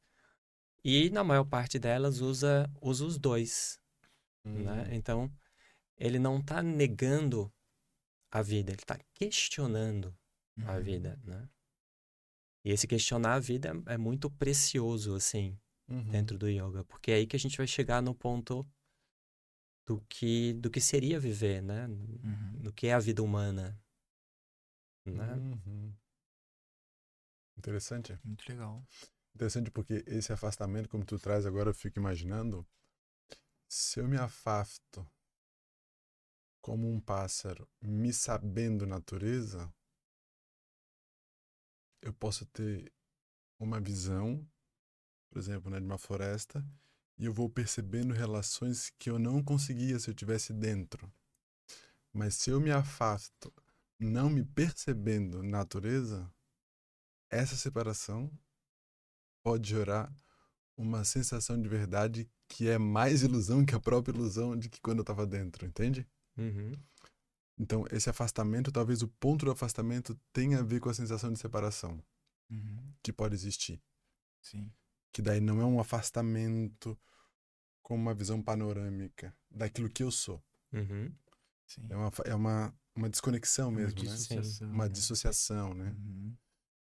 e 0.84 1.08
na 1.10 1.24
maior 1.24 1.44
parte 1.44 1.78
delas 1.78 2.20
usa, 2.20 2.70
usa 2.80 3.04
os 3.06 3.18
dois. 3.18 3.80
Né? 4.44 4.82
Uhum. 4.82 4.94
Então, 4.94 5.32
ele 5.96 6.18
não 6.18 6.38
está 6.38 6.62
negando 6.62 7.50
a 8.38 8.42
vida, 8.42 8.70
ele 8.70 8.80
está 8.82 8.98
questionando 9.14 10.16
a 10.64 10.76
Uhum. 10.76 10.82
vida. 10.82 11.20
Né? 11.24 11.48
E 12.64 12.70
esse 12.70 12.86
questionar 12.86 13.34
a 13.34 13.38
vida 13.40 13.72
é, 13.86 13.94
é 13.94 13.98
muito 13.98 14.30
precioso, 14.30 15.14
assim, 15.14 15.58
Uhum. 15.88 16.10
dentro 16.10 16.36
do 16.36 16.48
yoga, 16.48 16.84
porque 16.84 17.10
é 17.12 17.14
aí 17.14 17.26
que 17.26 17.36
a 17.36 17.38
gente 17.38 17.56
vai 17.56 17.66
chegar 17.66 18.02
no 18.02 18.14
ponto 18.14 18.66
do 19.86 20.00
que 20.08 20.52
do 20.54 20.68
que 20.68 20.80
seria 20.80 21.20
viver, 21.20 21.62
né? 21.62 21.86
Uhum. 21.86 22.62
Do 22.62 22.72
que 22.72 22.88
é 22.88 22.92
a 22.94 22.98
vida 22.98 23.22
humana, 23.22 23.80
né? 25.06 25.34
Uhum. 25.34 25.94
Interessante. 27.56 28.18
Muito 28.24 28.44
legal. 28.48 28.84
Interessante 29.34 29.70
porque 29.70 30.02
esse 30.06 30.32
afastamento, 30.32 30.88
como 30.88 31.04
tu 31.04 31.18
traz 31.18 31.46
agora, 31.46 31.70
eu 31.70 31.74
fico 31.74 31.98
imaginando, 31.98 32.66
se 33.68 34.00
eu 34.00 34.08
me 34.08 34.16
afasto 34.16 35.08
como 36.66 36.90
um 36.90 36.98
pássaro, 36.98 37.68
me 37.80 38.12
sabendo 38.12 38.88
natureza, 38.88 39.72
eu 42.02 42.12
posso 42.12 42.44
ter 42.44 42.92
uma 43.56 43.80
visão, 43.80 44.44
por 45.30 45.38
exemplo, 45.38 45.70
né, 45.70 45.78
de 45.78 45.86
uma 45.86 45.96
floresta, 45.96 46.66
e 47.16 47.24
eu 47.24 47.32
vou 47.32 47.48
percebendo 47.48 48.12
relações 48.12 48.90
que 48.98 49.08
eu 49.08 49.16
não 49.16 49.44
conseguia 49.44 49.96
se 50.00 50.10
eu 50.10 50.14
tivesse 50.14 50.52
dentro. 50.52 51.08
Mas 52.12 52.34
se 52.34 52.50
eu 52.50 52.60
me 52.60 52.72
afasto, 52.72 53.54
não 53.96 54.28
me 54.28 54.44
percebendo 54.44 55.44
natureza, 55.44 56.28
essa 57.30 57.54
separação 57.54 58.28
pode 59.40 59.68
gerar 59.68 60.12
uma 60.76 61.04
sensação 61.04 61.62
de 61.62 61.68
verdade 61.68 62.28
que 62.48 62.68
é 62.68 62.76
mais 62.76 63.22
ilusão 63.22 63.64
que 63.64 63.76
a 63.76 63.80
própria 63.80 64.12
ilusão 64.12 64.58
de 64.58 64.68
que 64.68 64.80
quando 64.80 64.98
eu 64.98 65.02
estava 65.04 65.24
dentro, 65.24 65.64
entende? 65.64 66.04
Uhum. 66.36 66.72
Então, 67.58 67.84
esse 67.90 68.10
afastamento, 68.10 68.70
talvez 68.70 69.02
o 69.02 69.08
ponto 69.08 69.44
do 69.46 69.50
afastamento 69.50 70.14
tenha 70.32 70.58
a 70.60 70.62
ver 70.62 70.80
com 70.80 70.88
a 70.90 70.94
sensação 70.94 71.32
de 71.32 71.38
separação 71.38 72.02
Uhum. 72.50 72.92
que 73.02 73.12
pode 73.12 73.34
existir. 73.34 73.80
Sim. 74.42 74.70
Que 75.12 75.22
daí 75.22 75.40
não 75.40 75.60
é 75.60 75.64
um 75.64 75.80
afastamento 75.80 76.98
com 77.82 77.94
uma 77.94 78.14
visão 78.14 78.42
panorâmica 78.42 79.34
daquilo 79.50 79.88
que 79.88 80.02
eu 80.02 80.10
sou. 80.10 80.42
Uhum. 80.72 81.12
É 81.88 81.96
uma, 81.96 82.12
é 82.26 82.34
uma, 82.34 82.74
uma 82.94 83.08
desconexão 83.10 83.70
Uma 83.70 83.80
mesmo, 83.80 83.98
né? 83.98 84.10
dissociação, 84.10 84.70
Uma 84.70 84.84
né? 84.86 84.92
dissociação, 84.92 85.74
né? 85.74 85.90
Uhum. 85.98 86.36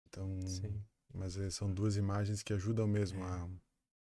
Então, 0.09 0.41
Sim. 0.49 0.83
mas 1.15 1.37
eh, 1.37 1.51
são 1.51 1.73
duas 1.73 1.97
imagens 1.97 2.43
que 2.43 2.53
ajudam 2.53 2.87
mesmo 2.87 3.23
É. 3.23 3.29
a... 3.29 3.49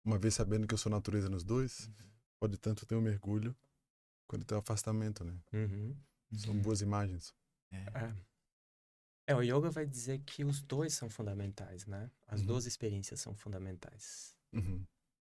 Uma 0.06 0.18
vez 0.20 0.34
sabendo 0.36 0.68
que 0.68 0.74
eu 0.74 0.78
sou 0.78 0.92
natureza 0.92 1.30
nos 1.30 1.44
dois, 1.44 1.88
Uhum. 1.88 1.94
pode 2.40 2.58
tanto 2.58 2.86
ter 2.86 2.96
um 2.96 3.02
mergulho 3.02 3.56
quanto 4.34 4.46
ter 4.46 4.56
um 4.56 4.60
afastamento, 4.60 5.24
né? 5.24 5.40
Uhum. 5.54 5.96
São 6.36 6.56
Uhum. 6.56 6.62
boas 6.64 6.82
imagens. 6.82 7.34
É. 7.72 7.78
É. 7.78 8.16
É, 9.28 9.36
o 9.36 9.42
yoga 9.44 9.70
vai 9.70 9.86
dizer 9.86 10.20
que 10.26 10.44
os 10.44 10.60
dois 10.62 10.94
são 10.96 11.08
fundamentais, 11.10 11.86
né? 11.86 12.12
As 12.28 12.42
Uhum. 12.42 12.48
duas 12.48 12.66
experiências 12.66 13.22
são 13.22 13.36
fundamentais, 13.36 14.36
Uhum. 14.52 14.84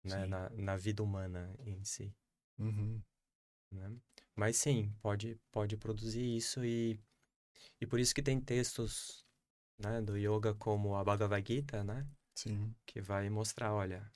né? 0.04 0.26
Na, 0.28 0.50
na 0.52 0.78
vida 0.78 1.02
humana 1.04 1.54
em 1.66 1.84
si, 1.84 2.14
Uhum. 2.60 3.02
né? 3.74 4.00
Mas 4.36 4.58
sim, 4.58 4.94
pode, 5.02 5.36
pode 5.52 5.76
produzir 5.78 6.38
isso 6.38 6.64
e, 6.64 7.00
e 7.82 7.88
por 7.88 8.00
isso 8.00 8.14
que 8.14 8.22
tem 8.22 8.40
textos, 8.40 9.26
né, 9.80 10.00
do 10.02 10.16
yoga 10.16 10.54
como 10.56 10.96
a 10.96 11.04
Bhagavad 11.04 11.46
Gita, 11.46 11.84
né? 11.84 12.08
Sim. 12.36 12.74
que 12.86 13.02
vai 13.02 13.30
mostrar, 13.30 13.74
olha, 13.74 14.10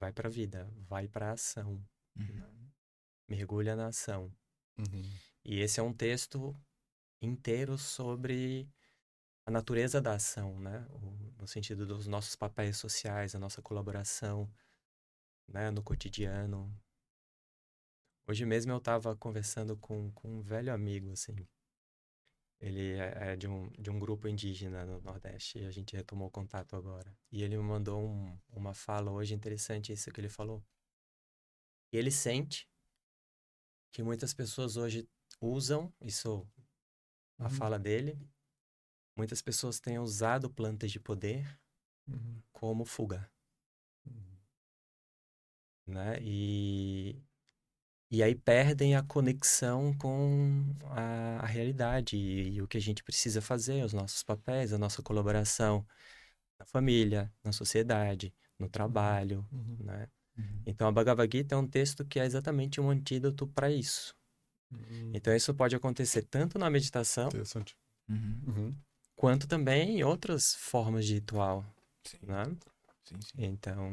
vai 0.00 0.12
para 0.12 0.28
a 0.28 0.30
vida, 0.30 0.66
vai 0.88 1.08
para 1.08 1.30
a 1.30 1.32
ação, 1.32 1.84
Uhum. 2.16 2.70
Mergulha 3.32 3.74
na 3.74 3.86
ação. 3.88 4.30
Uhum. 4.78 5.02
E 5.44 5.60
esse 5.60 5.80
é 5.80 5.82
um 5.82 5.92
texto 5.92 6.54
inteiro 7.20 7.78
sobre 7.78 8.68
a 9.46 9.50
natureza 9.50 10.00
da 10.00 10.14
ação, 10.14 10.58
né? 10.60 10.86
O- 10.90 11.32
no 11.40 11.46
sentido 11.48 11.86
dos 11.86 12.06
nossos 12.06 12.36
papéis 12.36 12.76
sociais, 12.76 13.34
a 13.34 13.38
nossa 13.38 13.62
colaboração, 13.62 14.52
né, 15.48 15.70
no 15.70 15.82
cotidiano. 15.82 16.60
Hoje 18.28 18.44
mesmo 18.44 18.72
eu 18.72 18.78
estava 18.78 19.16
conversando 19.16 19.76
com, 19.76 20.10
com 20.12 20.28
um 20.38 20.42
velho 20.42 20.72
amigo, 20.72 21.10
assim. 21.12 21.34
Ele 22.60 22.92
é 22.92 23.32
é 23.32 23.36
de 23.36 23.48
um, 23.48 23.68
de 23.70 23.90
um 23.90 23.98
grupo 23.98 24.28
indígena 24.28 24.84
no 24.86 25.00
Nordeste 25.00 25.58
e 25.58 25.64
a 25.66 25.70
gente 25.70 25.96
retomou 25.96 26.30
contato 26.30 26.76
agora. 26.76 27.16
E 27.30 27.42
ele 27.42 27.56
me 27.56 27.62
mandou 27.64 28.00
um- 28.00 28.38
uma 28.50 28.72
fala 28.74 29.10
hoje 29.10 29.34
interessante, 29.34 29.92
isso 29.92 30.10
que 30.12 30.20
ele 30.20 30.28
falou. 30.28 30.62
E 31.92 31.96
ele 31.98 32.10
sente 32.10 32.68
que 33.92 34.02
muitas 34.02 34.34
pessoas 34.34 34.76
hoje 34.76 35.08
usam, 35.40 35.92
isso 36.00 36.46
a 37.38 37.44
Uhum. 37.44 37.50
fala 37.50 37.78
dele, 37.78 38.18
muitas 39.16 39.42
pessoas 39.42 39.80
têm 39.80 39.98
usado 39.98 40.50
plantas 40.50 40.90
de 40.92 41.00
poder 41.00 41.60
Uhum. 42.08 42.42
como 42.52 42.84
fuga, 42.84 43.30
Uhum. 44.06 44.38
né? 45.86 46.18
E, 46.20 47.20
e 48.10 48.22
aí 48.22 48.34
perdem 48.34 48.96
a 48.96 49.02
conexão 49.02 49.96
com 49.98 50.64
a, 50.90 51.40
a 51.42 51.46
realidade 51.46 52.16
e, 52.16 52.54
e 52.56 52.62
o 52.62 52.68
que 52.68 52.76
a 52.78 52.80
gente 52.80 53.02
precisa 53.04 53.40
fazer, 53.42 53.84
os 53.84 53.92
nossos 53.92 54.22
papéis, 54.22 54.72
a 54.72 54.78
nossa 54.78 55.02
colaboração 55.02 55.86
na 56.58 56.66
família, 56.66 57.32
na 57.44 57.52
sociedade, 57.52 58.34
no 58.58 58.68
trabalho, 58.68 59.46
Uhum. 59.52 59.76
né? 59.80 60.08
Uhum. 60.42 60.62
Então, 60.66 60.88
a 60.88 60.92
Bhagavad 60.92 61.30
Gita 61.30 61.54
é 61.54 61.58
um 61.58 61.66
texto 61.66 62.04
que 62.04 62.18
é 62.20 62.24
exatamente 62.24 62.80
um 62.80 62.90
antídoto 62.90 63.46
para 63.46 63.70
isso. 63.70 64.14
Hum, 64.72 65.12
Então, 65.14 65.34
isso 65.34 65.54
pode 65.54 65.76
acontecer 65.76 66.22
tanto 66.22 66.58
na 66.58 66.70
meditação, 66.70 67.28
Interessante. 67.28 67.76
Uhum. 68.08 68.40
Uhum. 68.46 68.76
quanto 69.16 69.46
também 69.46 69.98
em 69.98 70.04
outras 70.04 70.54
formas 70.54 71.06
de 71.06 71.14
ritual, 71.14 71.64
Sim, 72.04 72.18
né? 72.26 72.44
sim, 73.04 73.20
sim. 73.20 73.32
Então, 73.38 73.90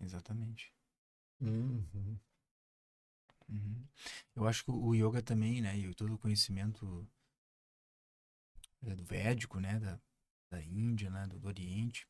Exatamente. 0.00 0.72
Uhum. 1.40 2.18
Uhum. 3.48 3.84
Eu 4.34 4.46
acho 4.46 4.64
que 4.64 4.70
o 4.70 4.94
yoga 4.94 5.22
também, 5.22 5.60
né, 5.60 5.76
e 5.76 5.94
todo 5.94 6.14
o 6.14 6.18
conhecimento 6.18 7.06
é, 8.82 8.94
do 8.94 9.04
védico, 9.04 9.60
né, 9.60 9.78
da, 9.78 10.00
da 10.50 10.62
Índia, 10.62 11.10
né, 11.10 11.26
do, 11.26 11.38
do 11.38 11.48
Oriente, 11.48 12.06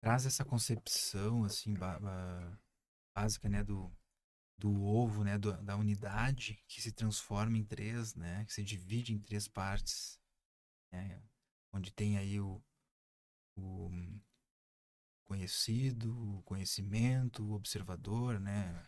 traz 0.00 0.26
essa 0.26 0.44
concepção, 0.44 1.44
assim, 1.44 1.74
ba- 1.74 1.98
ba- 1.98 2.58
básica, 3.16 3.48
né, 3.48 3.64
do, 3.64 3.90
do 4.58 4.82
ovo, 4.84 5.24
né, 5.24 5.38
do- 5.38 5.62
da 5.64 5.76
unidade 5.76 6.62
que 6.68 6.82
se 6.82 6.92
transforma 6.92 7.58
em 7.58 7.64
três, 7.64 8.14
né, 8.14 8.44
que 8.46 8.52
se 8.54 8.64
divide 8.64 9.12
em 9.14 9.18
três 9.20 9.48
partes, 9.48 10.20
né, 10.92 11.22
onde 11.72 11.92
tem 11.92 12.18
aí 12.18 12.40
o, 12.40 12.62
o 13.56 13.90
conhecido, 15.24 16.38
o 16.38 16.42
conhecimento, 16.42 17.44
o 17.44 17.52
observador, 17.52 18.38
né, 18.40 18.86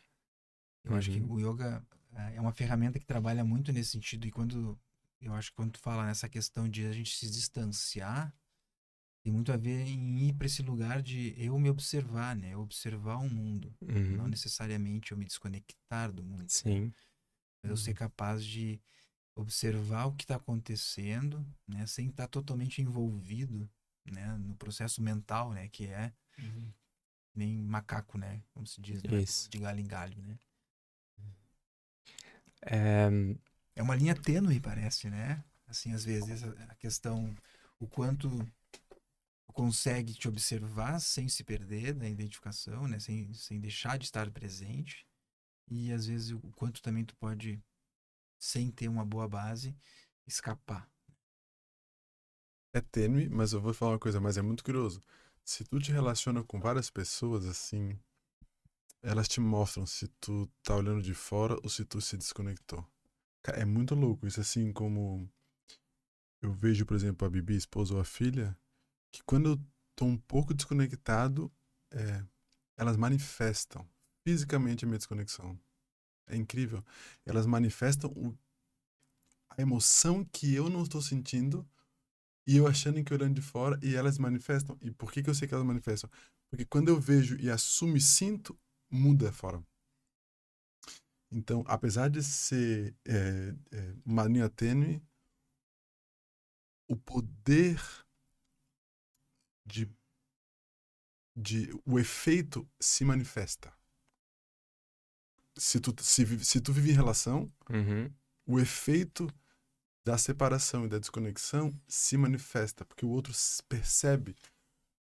eu 0.85 0.94
acho 0.94 1.11
que 1.11 1.20
Uhum. 1.20 1.28
o 1.28 1.38
yoga 1.40 1.85
eh, 2.14 2.37
é 2.37 2.40
uma 2.40 2.52
ferramenta 2.52 2.99
que 2.99 3.06
trabalha 3.06 3.44
muito 3.44 3.73
nesse 3.73 3.92
sentido 3.92 4.26
e 4.26 4.30
quando 4.32 4.78
eu 5.20 5.35
acho 5.35 5.50
que 5.50 5.56
quando 5.56 5.73
tu 5.73 5.80
fala 5.80 6.06
nessa 6.06 6.28
questão 6.28 6.68
de 6.68 6.87
a 6.87 6.92
gente 6.92 7.16
se 7.16 7.30
distanciar 7.30 8.35
tem 9.28 9.32
muito 9.32 9.52
a 9.52 9.56
ver 9.56 9.87
em 9.87 10.28
ir 10.28 10.35
para 10.35 10.47
esse 10.47 10.62
lugar 10.62 11.02
de 11.02 11.35
eu 11.37 11.58
me 11.58 11.68
observar, 11.70 12.35
né? 12.35 12.54
Eu 12.54 12.61
observar 12.62 13.16
o 13.18 13.28
mundo, 13.28 13.75
não 14.08 14.26
uhum, 14.26 14.28
necessariamente 14.28 15.12
eu 15.12 15.18
me 15.18 15.25
desconectar 15.26 16.11
do 16.12 16.23
mundo, 16.25 16.50
sim, 16.50 16.92
mas 17.62 17.70
eu 17.70 17.76
ser 17.76 17.94
capaz 17.94 18.44
de 18.44 18.80
observar 19.35 20.06
o 20.06 20.14
que 20.14 20.25
está 20.25 20.37
acontecendo, 20.37 21.47
né? 21.66 21.87
Sem 21.87 22.08
estar 22.08 22.28
totalmente 22.28 22.82
envolvido, 22.82 23.68
né? 24.04 24.37
No 24.38 24.56
processo 24.56 25.02
mental, 25.02 25.52
né? 25.52 25.68
Que 25.68 25.87
é 25.87 26.12
nem 27.35 27.56
macaco, 27.56 28.18
né? 28.18 28.42
Como 28.52 28.66
se 28.66 28.80
diz, 28.82 29.02
né? 29.02 29.25
De 29.49 29.58
galho 29.58 29.80
em 29.80 29.87
galho, 29.87 30.20
né? 30.23 30.38
é, 32.62 33.08
É 33.75 33.82
uma 33.82 33.94
linha 33.97 34.14
tênue, 34.14 34.61
parece, 34.61 35.08
né? 35.08 35.42
Assim, 35.66 35.92
às 35.92 36.04
vezes, 36.04 36.42
a 36.44 36.75
questão, 36.76 37.35
o 37.78 37.87
quanto 37.87 38.28
consegue 39.58 40.14
te 40.14 40.28
observar 40.28 41.00
sem 41.00 41.28
se 41.28 41.42
perder 41.42 41.92
da 41.92 42.08
identificação, 42.08 42.86
né? 42.86 43.00
Sem, 43.00 43.34
sem 43.34 43.58
deixar 43.58 43.98
de 43.98 44.04
estar 44.04 44.30
presente. 44.30 45.04
E, 45.68 45.92
às 45.92 46.06
vezes, 46.06 46.30
o 46.30 46.38
quanto 46.52 46.80
também 46.80 47.04
tu 47.04 47.16
pode, 47.16 47.60
sem 48.38 48.70
ter 48.70 48.86
uma 48.86 49.04
boa 49.04 49.28
base, 49.28 49.76
escapar. 50.24 50.88
É 52.72 52.80
tênue, 52.80 53.28
mas 53.28 53.52
eu 53.52 53.60
vou 53.60 53.74
falar 53.74 53.92
uma 53.92 53.98
coisa, 53.98 54.20
mas 54.20 54.36
é 54.38 54.42
muito 54.42 54.62
curioso. 54.62 55.02
Se 55.44 55.64
tu 55.64 55.80
te 55.80 55.90
relaciona 55.90 56.44
com 56.44 56.60
várias 56.60 56.88
pessoas 56.88 57.44
assim, 57.44 57.98
elas 59.02 59.26
te 59.26 59.40
mostram 59.40 59.84
se 59.84 60.06
tu 60.20 60.48
tá 60.62 60.76
olhando 60.76 61.02
de 61.02 61.14
fora 61.14 61.58
ou 61.64 61.68
se 61.68 61.84
tu 61.84 62.00
se 62.00 62.16
desconectou. 62.16 62.86
É 63.42 63.64
muito 63.64 63.96
louco 63.96 64.24
isso, 64.24 64.40
assim 64.40 64.72
como 64.72 65.28
eu 66.40 66.52
vejo, 66.52 66.86
por 66.86 66.94
exemplo, 66.94 67.26
a 67.26 67.30
Bibi, 67.30 67.56
esposa 67.56 67.94
ou 67.94 68.00
a 68.00 68.04
filha, 68.04 68.56
que 69.12 69.22
quando 69.24 69.50
eu 69.50 69.60
tô 69.96 70.04
um 70.04 70.16
pouco 70.18 70.54
desconectado, 70.54 71.52
é, 71.92 72.24
elas 72.78 72.96
manifestam 72.96 73.88
fisicamente 74.26 74.84
a 74.84 74.88
minha 74.88 74.98
desconexão. 74.98 75.58
É 76.28 76.36
incrível. 76.36 76.84
Elas 77.26 77.46
manifestam 77.46 78.10
o- 78.12 78.36
a 79.50 79.60
emoção 79.62 80.24
que 80.24 80.54
eu 80.54 80.68
não 80.70 80.82
estou 80.82 81.02
sentindo 81.02 81.68
e 82.46 82.56
eu 82.56 82.66
achando 82.66 83.02
que 83.04 83.14
olhando 83.14 83.35
de 83.37 83.42
fora 83.42 83.78
e 83.83 83.94
elas 83.96 84.18
manifestam. 84.18 84.78
E 84.83 84.90
por 84.90 85.12
que, 85.12 85.22
que 85.22 85.30
eu 85.30 85.35
sei 85.35 85.48
que 85.48 85.54
elas 85.54 85.66
manifestam? 85.66 86.11
Porque 86.50 86.64
quando 86.66 86.88
eu 86.88 87.00
vejo 87.00 87.38
e 87.40 87.50
assumo 87.50 87.96
e 87.96 88.00
sinto, 88.00 88.59
muda 88.90 89.33
fora. 89.33 89.62
Então, 91.30 91.62
apesar 91.66 92.09
de 92.09 92.22
ser 92.22 92.94
é, 93.06 93.54
é, 93.72 93.94
uma 94.04 94.24
linha 94.24 94.48
tênue, 94.48 95.02
o 96.87 96.96
poder 96.96 97.80
de, 99.68 99.88
de 101.37 101.70
o 101.85 101.98
efeito 101.98 102.68
se 102.81 103.04
manifesta. 103.04 103.72
Se 105.57 105.81
tu, 105.81 105.94
se, 106.02 106.44
se 106.44 106.61
tu 106.61 106.72
vive 106.72 106.90
em 106.90 106.94
relação, 106.94 107.52
uhum, 107.68 108.11
o 108.46 108.59
efeito 108.61 109.28
da 110.04 110.16
separação 110.16 110.87
e 110.87 110.88
da 110.88 110.98
desconexão 110.98 111.78
se 111.87 112.16
manifesta, 112.16 112.85
porque 112.85 113.04
o 113.04 113.11
outro 113.11 113.33
percebe, 113.68 114.35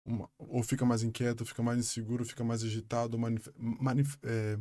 uma- 0.03 0.30
ou 0.38 0.63
fica 0.63 0.86
mais 0.86 1.03
inquieto, 1.03 1.45
fica 1.45 1.62
mais 1.63 1.80
inseguro, 1.80 2.25
fica 2.25 2.43
mais 2.43 2.63
agitado. 2.63 3.17
manif- 3.17 3.51
manif- 3.58 4.17
é, 4.23 4.58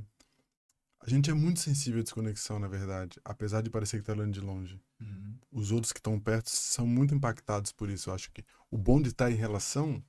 a 1.06 1.10
gente 1.10 1.30
é 1.30 1.34
muito 1.34 1.60
sensível 1.60 2.00
à 2.00 2.02
desconexão, 2.02 2.58
na 2.58 2.66
verdade, 2.66 3.20
apesar 3.24 3.62
de 3.62 3.70
parecer 3.70 3.98
que 3.98 4.02
está 4.02 4.12
olhando 4.12 4.32
de 4.32 4.40
longe. 4.40 4.80
Uhum. 5.00 5.38
Os 5.52 5.70
outros 5.70 5.92
que 5.92 6.00
estão 6.00 6.18
perto 6.18 6.50
são 6.50 6.84
muito 6.84 7.14
impactados 7.14 7.70
por 7.70 7.88
isso. 7.88 8.10
Eu 8.10 8.14
acho 8.14 8.28
que 8.32 8.44
o 8.68 8.76
bom 8.76 9.00
de 9.00 9.10
estar 9.10 9.30
em 9.30 9.36
relação, 9.36 10.04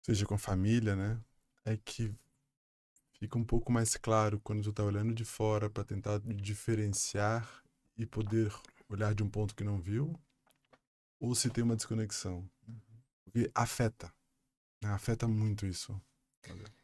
seja 0.00 0.24
com 0.24 0.32
a 0.32 0.38
família, 0.38 0.96
né, 0.96 1.20
é 1.66 1.76
que 1.76 2.14
fica 3.18 3.36
um 3.36 3.44
pouco 3.44 3.70
mais 3.70 3.94
claro 3.94 4.40
quando 4.40 4.62
tu 4.62 4.72
tá 4.72 4.82
olhando 4.82 5.12
de 5.12 5.24
fora 5.24 5.68
para 5.68 5.84
tentar 5.84 6.18
diferenciar 6.20 7.62
e 7.94 8.06
poder 8.06 8.50
olhar 8.88 9.14
de 9.14 9.22
um 9.22 9.28
ponto 9.28 9.54
que 9.54 9.62
não 9.62 9.78
viu, 9.78 10.18
ou 11.20 11.34
se 11.34 11.50
tem 11.50 11.62
uma 11.62 11.76
desconexão. 11.76 12.48
Porque 13.22 13.50
afeta. 13.54 14.10
né, 14.80 14.88
Afeta 14.88 15.28
muito 15.28 15.66
isso. 15.66 16.00
É, 16.44 16.83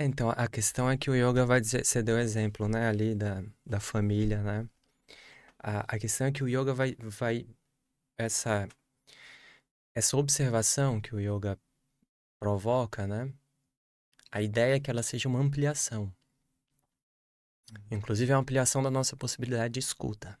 Então, 0.00 0.30
a 0.30 0.48
questão 0.48 0.90
é 0.90 0.96
que 0.96 1.10
o 1.10 1.14
yoga 1.14 1.44
vai 1.44 1.60
dizer, 1.60 1.84
você 1.84 2.02
deu 2.02 2.18
exemplo, 2.18 2.68
né, 2.68 2.88
ali 2.88 3.14
da, 3.14 3.42
da 3.66 3.80
família, 3.80 4.42
né? 4.42 4.68
A, 5.58 5.96
a 5.96 5.98
questão 5.98 6.26
é 6.26 6.32
que 6.32 6.42
o 6.42 6.48
yoga 6.48 6.72
vai, 6.72 6.94
vai 7.00 7.46
essa, 8.16 8.68
essa 9.94 10.16
observação 10.16 11.00
que 11.00 11.14
o 11.14 11.20
yoga 11.20 11.58
provoca, 12.40 13.06
né? 13.06 13.32
A 14.30 14.42
ideia 14.42 14.76
é 14.76 14.80
que 14.80 14.90
ela 14.90 15.02
seja 15.02 15.28
uma 15.28 15.40
ampliação. 15.40 16.12
Inclusive, 17.90 18.32
é 18.32 18.34
uma 18.34 18.42
ampliação 18.42 18.82
da 18.82 18.90
nossa 18.90 19.16
possibilidade 19.16 19.74
de 19.74 19.80
escuta. 19.80 20.38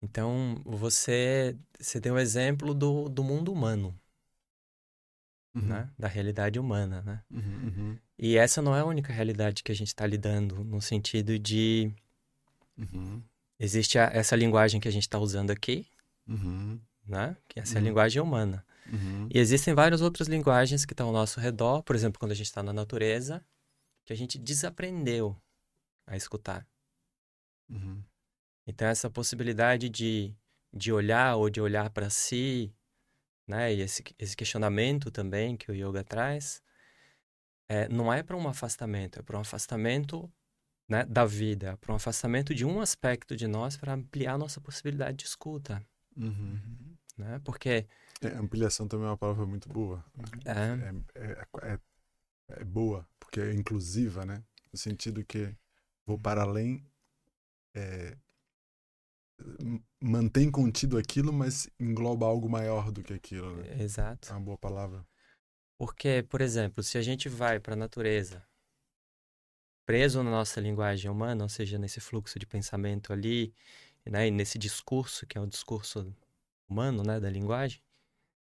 Então, 0.00 0.60
você, 0.64 1.56
você 1.78 2.00
deu 2.00 2.14
o 2.14 2.18
exemplo 2.18 2.74
do, 2.74 3.08
do 3.08 3.22
mundo 3.22 3.52
humano, 3.52 3.98
né? 5.54 5.90
Da 5.98 6.08
realidade 6.08 6.58
humana, 6.58 7.02
né? 7.02 7.22
Uhum, 7.30 7.40
uhum, 7.68 7.98
E 8.18 8.36
essa 8.36 8.62
não 8.62 8.74
é 8.76 8.80
a 8.80 8.84
única 8.84 9.12
realidade 9.12 9.62
que 9.62 9.72
a 9.72 9.74
gente 9.74 9.88
está 9.88 10.06
lidando, 10.06 10.62
no 10.64 10.80
sentido 10.80 11.38
de 11.38 11.92
uhum, 12.78 13.22
existe 13.58 13.98
a- 13.98 14.10
essa 14.12 14.36
linguagem 14.36 14.80
que 14.80 14.88
a 14.88 14.90
gente 14.92 15.02
está 15.04 15.18
usando 15.18 15.50
aqui, 15.50 15.86
uhum, 16.28 16.80
né? 17.06 17.36
Que 17.48 17.60
essa 17.60 17.74
é 17.74 17.78
a 17.78 17.80
Uhum. 17.80 17.88
linguagem 17.88 18.22
humana. 18.22 18.64
uhum, 18.92 19.28
E 19.32 19.38
existem 19.38 19.74
várias 19.74 20.00
outras 20.02 20.28
linguagens 20.28 20.84
que 20.84 20.92
estão 20.92 21.08
ao 21.08 21.12
nosso 21.12 21.40
redor, 21.40 21.82
por 21.82 21.96
exemplo, 21.96 22.18
quando 22.18 22.32
a 22.32 22.34
gente 22.34 22.46
está 22.46 22.62
na 22.62 22.72
natureza, 22.72 23.44
que 24.04 24.12
a 24.12 24.16
gente 24.16 24.38
desaprendeu 24.38 25.36
a 26.06 26.16
escutar. 26.16 26.66
uhum, 27.70 28.02
Então, 28.66 28.86
essa 28.88 29.10
possibilidade 29.10 29.88
de, 29.88 30.34
de 30.72 30.92
olhar 30.92 31.36
ou 31.36 31.48
de 31.50 31.60
olhar 31.60 31.90
para 31.90 32.10
si, 32.10 32.72
né? 33.46 33.72
E 33.74 33.80
esse, 33.80 34.02
esse 34.18 34.36
questionamento 34.36 35.10
também 35.10 35.56
que 35.56 35.70
o 35.70 35.74
yoga 35.74 36.04
traz, 36.04 36.62
é, 37.68 37.88
não 37.88 38.12
é 38.12 38.22
para 38.22 38.36
um 38.36 38.48
afastamento, 38.48 39.18
é 39.18 39.22
para 39.22 39.36
um 39.36 39.40
afastamento 39.40 40.30
né, 40.88 41.04
da 41.04 41.24
vida, 41.24 41.76
para 41.78 41.92
um 41.92 41.96
afastamento 41.96 42.54
de 42.54 42.64
um 42.64 42.80
aspecto 42.80 43.36
de 43.36 43.46
nós 43.46 43.76
para 43.76 43.94
ampliar 43.94 44.34
a 44.34 44.38
nossa 44.38 44.60
possibilidade 44.60 45.18
de 45.18 45.24
escuta, 45.24 45.82
uhum. 46.16 46.82
Né? 47.16 47.40
Porque 47.44 47.86
É, 48.22 48.28
ampliação 48.28 48.88
também 48.88 49.06
é 49.06 49.10
uma 49.10 49.16
palavra 49.16 49.46
muito 49.46 49.68
boa. 49.68 50.04
é, 50.44 50.52
É, 51.14 51.30
é, 51.30 51.72
é, 51.72 51.78
é 52.60 52.64
boa, 52.64 53.06
porque 53.18 53.40
é 53.40 53.52
inclusiva, 53.52 54.24
né? 54.24 54.42
No 54.72 54.78
sentido 54.78 55.24
que 55.24 55.54
vou 56.06 56.18
para 56.18 56.42
além, 56.42 56.84
é, 57.74 58.16
mantém 60.00 60.50
contido 60.50 60.98
aquilo, 60.98 61.32
mas 61.32 61.68
engloba 61.78 62.26
algo 62.26 62.48
maior 62.48 62.90
do 62.90 63.02
que 63.02 63.12
aquilo, 63.12 63.56
né? 63.56 63.76
É 63.78 63.82
exato. 63.82 64.32
uma 64.32 64.40
boa 64.40 64.58
palavra. 64.58 65.06
Porque, 65.78 66.24
por 66.28 66.40
exemplo, 66.40 66.82
se 66.82 66.96
a 66.98 67.02
gente 67.02 67.28
vai 67.28 67.58
para 67.58 67.74
a 67.74 67.76
natureza 67.76 68.46
preso 69.84 70.22
na 70.22 70.30
nossa 70.30 70.60
linguagem 70.60 71.10
humana, 71.10 71.42
ou 71.42 71.48
seja, 71.48 71.78
nesse 71.78 72.00
fluxo 72.00 72.38
de 72.38 72.46
pensamento 72.46 73.12
ali, 73.12 73.52
né, 74.06 74.28
e 74.28 74.30
nesse 74.30 74.58
discurso, 74.58 75.26
que 75.26 75.36
é 75.36 75.40
o 75.40 75.46
discurso 75.46 76.14
humano, 76.68 77.02
né, 77.02 77.18
da 77.20 77.28
linguagem, 77.28 77.82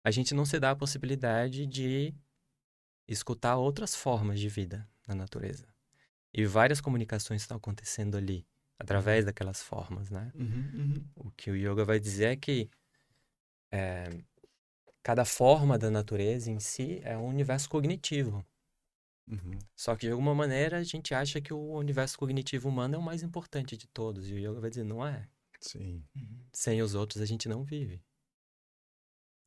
a 0.02 0.10
gente 0.10 0.34
não 0.34 0.44
se 0.44 0.58
dá 0.58 0.70
a 0.70 0.76
possibilidade 0.76 1.66
de 1.66 2.14
escutar 3.08 3.56
outras 3.56 3.94
formas 3.94 4.40
de 4.40 4.48
vida 4.48 4.88
na 5.06 5.14
natureza. 5.14 5.66
E 6.32 6.44
várias 6.44 6.80
comunicações 6.80 7.42
estão 7.42 7.56
acontecendo 7.56 8.16
ali, 8.16 8.46
através 8.78 9.24
daquelas 9.24 9.62
formas, 9.62 10.10
né? 10.10 10.32
Uhum, 10.34 11.04
O 11.16 11.30
que 11.30 11.50
o 11.50 11.56
yoga 11.56 11.84
vai 11.84 11.98
dizer 12.00 12.26
é 12.26 12.36
que 12.36 12.70
é, 13.70 14.08
cada 15.02 15.24
forma 15.24 15.78
da 15.78 15.90
natureza 15.90 16.50
em 16.50 16.58
si 16.60 17.00
é 17.02 17.16
um 17.16 17.26
universo 17.26 17.68
cognitivo. 17.68 18.44
uhum. 19.28 19.58
Só 19.74 19.96
que 19.96 20.06
de 20.06 20.12
alguma 20.12 20.34
maneira 20.34 20.78
a 20.78 20.84
gente 20.84 21.14
acha 21.14 21.40
que 21.40 21.52
o 21.52 21.72
universo 21.74 22.18
cognitivo 22.18 22.68
humano 22.68 22.96
é 22.96 22.98
o 22.98 23.02
mais 23.02 23.22
importante 23.22 23.76
de 23.76 23.86
todos. 23.86 24.28
E 24.28 24.34
o 24.34 24.38
yoga 24.38 24.60
vai 24.60 24.70
dizer, 24.70 24.84
não 24.84 25.06
é. 25.06 25.28
Sim. 25.60 26.04
Sem 26.52 26.82
os 26.82 26.94
outros 26.94 27.22
a 27.22 27.26
gente 27.26 27.48
não 27.48 27.64
vive. 27.64 28.02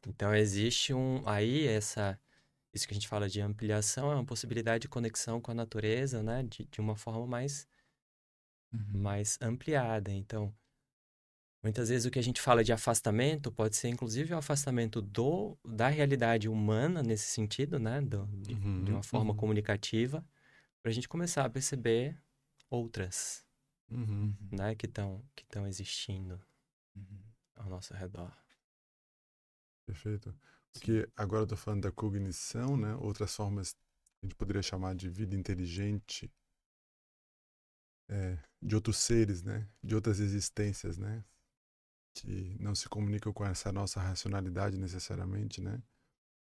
Então 0.07 0.33
existe 0.33 0.93
um. 0.93 1.27
Aí 1.27 1.67
essa. 1.67 2.19
Isso 2.73 2.87
que 2.87 2.93
a 2.93 2.95
gente 2.95 3.07
fala 3.07 3.27
de 3.27 3.41
ampliação 3.41 4.11
é 4.11 4.15
uma 4.15 4.25
possibilidade 4.25 4.83
de 4.83 4.87
conexão 4.87 5.41
com 5.41 5.51
a 5.51 5.53
natureza, 5.55 6.21
né? 6.23 6.43
De, 6.43 6.65
de 6.65 6.79
uma 6.79 6.95
forma 6.95 7.25
mais, 7.25 7.67
Uhum. 8.73 9.01
mais 9.01 9.38
ampliada. 9.41 10.12
Então, 10.12 10.53
muitas 11.63 11.89
vezes 11.89 12.05
o 12.05 12.12
que 12.12 12.19
a 12.19 12.23
gente 12.23 12.41
fala 12.41 12.63
de 12.63 12.71
afastamento 12.71 13.51
pode 13.51 13.75
ser 13.75 13.89
inclusive 13.89 14.34
o 14.34 14.38
afastamento 14.38 15.01
do, 15.01 15.58
da 15.65 15.88
realidade 15.88 16.47
humana 16.47 17.01
nesse 17.03 17.27
sentido, 17.29 17.79
né? 17.79 18.01
Do, 18.01 18.25
de, 18.27 18.53
Uhum, 18.53 18.84
de 18.86 18.91
uma 18.91 19.03
forma 19.03 19.32
uhum. 19.32 19.38
comunicativa, 19.38 20.25
para 20.82 20.91
a 20.91 20.93
gente 20.93 21.10
começar 21.10 21.45
a 21.45 21.49
perceber 21.49 22.17
outras, 22.69 23.45
Uhum. 23.91 24.36
né? 24.51 24.75
Que 24.75 24.86
estão 24.86 25.23
que 25.36 25.43
estão 25.43 25.67
existindo 25.67 26.39
Uhum. 26.95 27.21
ao 27.55 27.69
nosso 27.69 27.93
redor. 27.93 28.32
Perfeito. 29.86 30.36
Porque 30.71 31.10
agora 31.15 31.43
eu 31.43 31.47
tô 31.47 31.58
falando 31.58 31.82
da 31.84 31.91
cognição, 31.91 32.77
né? 32.77 32.93
Outras 32.95 33.36
formas 33.36 33.75
a 34.21 34.25
gente 34.25 34.36
poderia 34.36 34.62
chamar 34.62 34.95
de 34.95 35.10
vida 35.10 35.36
inteligente 35.36 36.32
é, 38.08 38.38
de 38.62 38.76
outros 38.76 38.98
seres, 38.98 39.43
né? 39.43 39.67
De 39.84 39.95
outras 39.95 40.19
existências, 40.19 40.98
né? 40.98 41.24
Que 42.13 42.58
não 42.60 42.76
se 42.76 42.89
comunicam 42.89 43.32
com 43.34 43.45
essa 43.45 43.72
nossa 43.72 44.00
racionalidade 44.02 44.78
necessariamente, 44.78 45.62
né? 45.62 45.82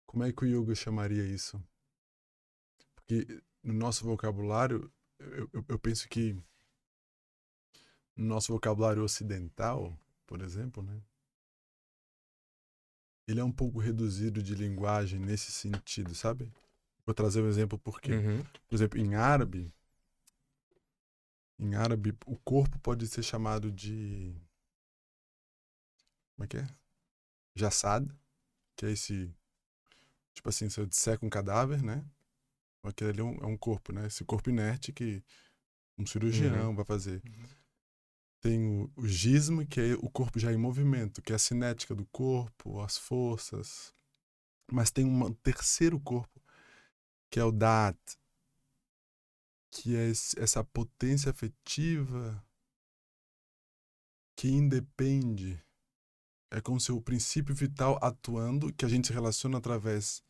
Como 0.06 0.24
é 0.24 0.32
que 0.32 0.44
o 0.44 0.46
yoga 0.46 0.74
chamaria 0.74 1.24
isso? 1.24 1.62
Porque 2.94 3.42
no 3.62 3.74
nosso 3.74 4.04
vocabulário, 4.04 4.90
eu, 5.18 5.48
eu, 5.52 5.64
eu 5.68 5.78
penso 5.78 6.08
que 6.08 6.34
no 8.16 8.26
nosso 8.26 8.52
vocabulário 8.52 9.02
ocidental, 9.02 9.96
por 10.26 10.42
exemplo, 10.42 10.82
né? 10.82 11.00
ele 13.26 13.40
é 13.40 13.44
um 13.44 13.52
pouco 13.52 13.78
reduzido 13.78 14.42
de 14.42 14.54
linguagem 14.54 15.20
nesse 15.20 15.52
sentido, 15.52 16.14
sabe? 16.14 16.50
Vou 17.06 17.14
trazer 17.14 17.42
um 17.42 17.48
exemplo 17.48 17.78
porque, 17.78 18.12
Uhum. 18.12 18.42
por 18.68 18.74
exemplo, 18.74 18.98
em 18.98 19.14
árabe, 19.14 19.72
em 21.60 21.74
árabe 21.74 22.16
o 22.26 22.36
corpo 22.38 22.78
pode 22.78 23.06
ser 23.06 23.22
chamado 23.22 23.70
de 23.70 24.34
como 26.34 26.44
é 26.44 26.46
que 26.48 26.56
é? 26.56 26.66
Jassad, 27.54 28.10
que 28.74 28.86
é 28.86 28.90
esse 28.90 29.30
tipo 30.32 30.48
assim, 30.48 30.70
se 30.70 30.80
eu 30.80 30.86
disseco 30.86 31.26
um 31.26 31.30
cadáver, 31.30 31.82
né? 31.82 32.02
Aquele 32.82 33.10
ali 33.10 33.20
é 33.20 33.24
um, 33.24 33.34
é 33.42 33.46
um 33.46 33.58
corpo, 33.58 33.92
né? 33.92 34.06
Esse 34.06 34.24
corpo 34.24 34.48
inerte 34.48 34.90
que 34.90 35.22
um 35.98 36.06
cirurgião 36.06 36.74
vai 36.74 36.84
fazer. 36.84 37.22
Uhum. 37.26 37.48
Tem 38.40 38.66
o, 38.66 38.90
o 38.96 39.66
que 39.66 39.80
é 39.80 39.94
o 39.94 40.08
corpo 40.08 40.38
já 40.38 40.50
em 40.50 40.56
movimento, 40.56 41.20
que 41.20 41.32
é 41.32 41.36
a 41.36 41.38
cinética 41.38 41.94
do 41.94 42.06
corpo, 42.06 42.80
as 42.80 42.96
forças. 42.96 43.94
Mas 44.72 44.90
tem 44.90 45.04
um 45.04 45.34
terceiro 45.34 46.00
corpo, 46.00 46.40
que 47.30 47.38
é 47.38 47.44
o 47.44 47.52
dat, 47.52 47.98
que 49.70 49.96
é 49.96 50.08
esse- 50.08 50.38
essa 50.38 50.64
potência 50.64 51.30
afetiva 51.30 52.44
que 54.36 54.48
independe. 54.48 55.62
É 56.50 56.60
como 56.60 56.80
se 56.80 56.90
o 56.90 57.00
princípio 57.00 57.54
vital 57.54 57.98
atuando, 58.02 58.72
que 58.72 58.84
a 58.84 58.88
gente 58.88 59.06
se 59.06 59.12
relaciona 59.12 59.58
através 59.58 60.22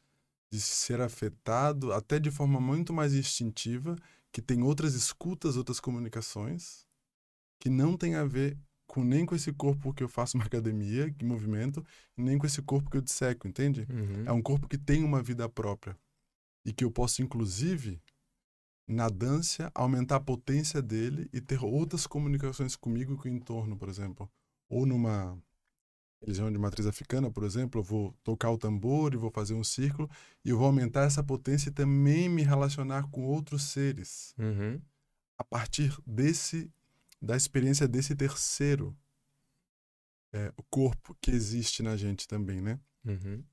de 0.53 0.61
ser 0.61 1.00
afetado, 1.00 1.92
até 1.92 2.18
de 2.18 2.31
forma 2.31 2.61
muito 2.61 2.92
mais 2.92 3.14
instintiva, 3.14 3.96
que 4.33 4.42
tem 4.42 4.62
outras 4.62 4.94
escutas, 4.94 5.57
outras 5.57 5.81
comunicações 5.81 6.87
que 7.61 7.68
não 7.70 7.96
tem 7.96 8.14
a 8.14 8.24
ver 8.24 8.59
com 8.87 9.05
nem 9.05 9.24
com 9.24 9.37
esse 9.37 9.53
corpo 9.53 9.94
que 9.94 10.03
eu 10.03 10.09
faço 10.09 10.37
uma 10.37 10.44
academia, 10.44 11.11
que 11.12 11.24
movimento, 11.24 11.85
nem 12.16 12.37
com 12.37 12.46
esse 12.46 12.61
corpo 12.61 12.90
que 12.90 12.96
eu 12.96 13.00
disseco, 13.00 13.46
entende? 13.46 13.87
Uhum. 13.88 14.24
É 14.26 14.33
um 14.33 14.42
corpo 14.42 14.66
que 14.66 14.76
tem 14.76 15.05
uma 15.05 15.22
vida 15.22 15.48
própria 15.48 15.96
e 16.64 16.72
que 16.72 16.85
eu 16.85 16.90
posso 16.90 17.22
inclusive 17.22 18.03
na 18.90 19.09
dança 19.09 19.70
aumentar 19.72 20.16
a 20.16 20.20
potência 20.20 20.83
dele 20.83 21.29
e 21.33 21.40
ter 21.40 21.64
outras 21.64 22.07
comunicações 22.07 22.74
comigo 22.74 23.12
e 23.12 23.16
com 23.16 23.29
o 23.29 23.31
entorno, 23.31 23.76
por 23.76 23.88
exemplo, 23.88 24.29
ou 24.68 24.85
numa 24.85 25.38
religião 26.20 26.50
de 26.50 26.59
matriz 26.59 26.87
africana, 26.87 27.31
por 27.31 27.44
exemplo, 27.44 27.81
eu 27.81 27.85
vou 27.85 28.12
tocar 28.24 28.50
o 28.50 28.59
tambor 28.59 29.14
e 29.14 29.16
vou 29.16 29.31
fazer 29.31 29.55
um 29.55 29.62
círculo 29.62 30.11
e 30.44 30.50
eu 30.50 30.59
vou 30.59 30.66
aumentar 30.66 31.05
essa 31.05 31.22
potência 31.22 31.70
e 31.70 31.72
também 31.72 32.29
me 32.29 32.42
relacionar 32.42 33.09
com 33.11 33.22
outros 33.22 33.62
seres 33.64 34.35
Uhum. 34.37 34.81
a 35.38 35.44
partir 35.44 35.96
desse 36.05 36.70
da 37.22 37.37
experiência 37.37 37.87
desse 37.87 38.16
terceiro 38.16 38.96
é, 40.33 40.53
corpo 40.68 41.16
que 41.20 41.31
existe 41.31 41.83
na 41.83 41.96
gente 41.96 42.26
também, 42.26 42.61
né? 42.61 42.81
Uhum. 43.05 43.44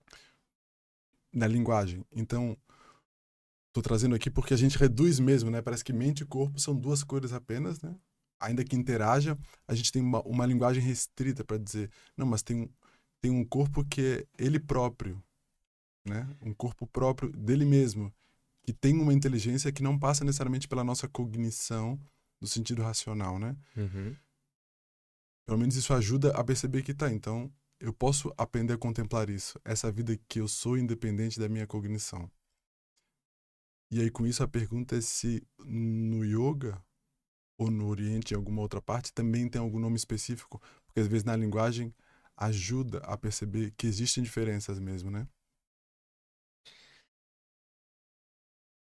Na 1.34 1.48
linguagem. 1.48 2.04
Então, 2.12 2.58
tô 3.74 3.82
trazendo 3.82 4.16
aqui 4.16 4.30
porque 4.30 4.54
a 4.54 4.58
gente 4.58 4.78
reduz 4.78 5.20
mesmo, 5.20 5.50
né? 5.50 5.62
Parece 5.62 5.84
que 5.84 5.94
mente 5.94 6.22
e 6.22 6.26
corpo 6.26 6.60
são 6.60 6.76
duas 6.76 7.04
cores 7.04 7.34
apenas, 7.34 7.82
né? 7.82 7.96
Ainda 8.40 8.64
que 8.64 8.76
interaja, 8.76 9.38
a 9.68 9.74
gente 9.74 9.92
tem 9.92 10.02
uma, 10.02 10.22
uma 10.22 10.46
linguagem 10.46 10.82
restrita 10.82 11.44
para 11.44 11.58
dizer, 11.58 11.90
não, 12.16 12.26
mas 12.26 12.44
tem 12.44 12.64
um, 12.64 12.70
tem 13.22 13.32
um 13.32 13.44
corpo 13.44 13.84
que 13.84 14.02
é 14.02 14.44
ele 14.44 14.60
próprio, 14.60 15.22
né? 16.06 16.28
Um 16.42 16.54
corpo 16.54 16.86
próprio 16.86 17.32
dele 17.32 17.66
mesmo, 17.66 18.14
que 18.64 18.74
tem 18.74 19.00
uma 19.00 19.14
inteligência 19.14 19.72
que 19.72 19.82
não 19.82 19.98
passa 19.98 20.24
necessariamente 20.24 20.68
pela 20.68 20.84
nossa 20.84 21.08
cognição 21.08 22.00
no 22.40 22.48
sentido 22.48 22.84
racional, 22.84 23.40
né? 23.40 23.56
Uhum. 23.76 24.16
Pelo 25.46 25.58
menos 25.58 25.76
isso 25.76 25.94
ajuda 25.94 26.32
a 26.32 26.44
perceber 26.44 26.84
que 26.84 26.94
tá. 26.94 27.12
Então, 27.12 27.52
eu 27.80 27.94
posso 27.94 28.34
aprender 28.38 28.74
a 28.74 28.78
contemplar 28.78 29.30
isso. 29.30 29.60
Essa 29.64 29.92
vida 29.92 30.20
que 30.28 30.40
eu 30.40 30.48
sou 30.48 30.78
independente 30.78 31.40
da 31.40 31.48
minha 31.48 31.66
cognição. 31.66 32.30
E 33.90 34.02
aí, 34.02 34.12
com 34.12 34.28
isso, 34.28 34.44
a 34.44 34.48
pergunta 34.48 34.98
é 34.98 35.02
se 35.02 35.46
no 35.60 36.26
yoga 36.26 36.82
ou 37.58 37.72
no 37.72 37.88
Oriente, 37.88 38.34
em 38.34 38.38
alguma 38.38 38.62
outra 38.62 38.82
parte, 38.82 39.14
também 39.14 39.50
tem 39.50 39.62
algum 39.62 39.80
nome 39.80 39.96
específico. 39.96 40.62
Porque 40.86 41.00
às 41.00 41.08
vezes 41.08 41.24
na 41.24 41.36
linguagem 41.36 41.94
ajuda 42.36 43.00
a 43.00 43.18
perceber 43.18 43.72
que 43.78 43.88
existem 43.88 44.24
diferenças 44.24 44.80
mesmo, 44.80 45.10
né? 45.10 45.28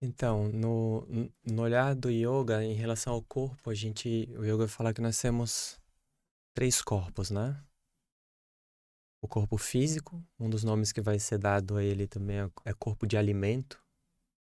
Então, 0.01 0.49
no, 0.49 1.07
no 1.45 1.61
olhar 1.61 1.95
do 1.95 2.09
yoga 2.09 2.63
em 2.63 2.73
relação 2.73 3.13
ao 3.13 3.23
corpo, 3.23 3.69
a 3.69 3.73
gente, 3.73 4.29
o 4.37 4.43
yoga 4.45 4.67
fala 4.67 4.93
que 4.93 5.01
nós 5.01 5.19
temos 5.19 5.79
três 6.53 6.81
corpos, 6.81 7.29
né? 7.31 7.61
O 9.21 9.27
corpo 9.27 9.57
físico, 9.57 10.23
um 10.39 10.49
dos 10.49 10.63
nomes 10.63 10.91
que 10.91 11.01
vai 11.01 11.17
ser 11.17 11.37
dado 11.37 11.77
a 11.77 11.83
ele 11.83 12.07
também 12.07 12.37
é, 12.39 12.51
é 12.65 12.73
corpo 12.73 13.07
de 13.07 13.17
alimento. 13.17 13.84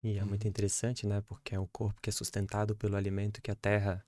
E 0.02 0.16
é 0.18 0.24
muito 0.24 0.44
Uhum. 0.44 0.48
interessante, 0.48 1.06
né? 1.06 1.20
Porque 1.22 1.54
é 1.54 1.58
o 1.58 1.66
corpo 1.66 2.00
que 2.00 2.08
é 2.08 2.12
sustentado 2.12 2.76
pelo 2.76 2.96
alimento 2.96 3.42
que 3.42 3.50
a 3.50 3.54
terra 3.54 4.04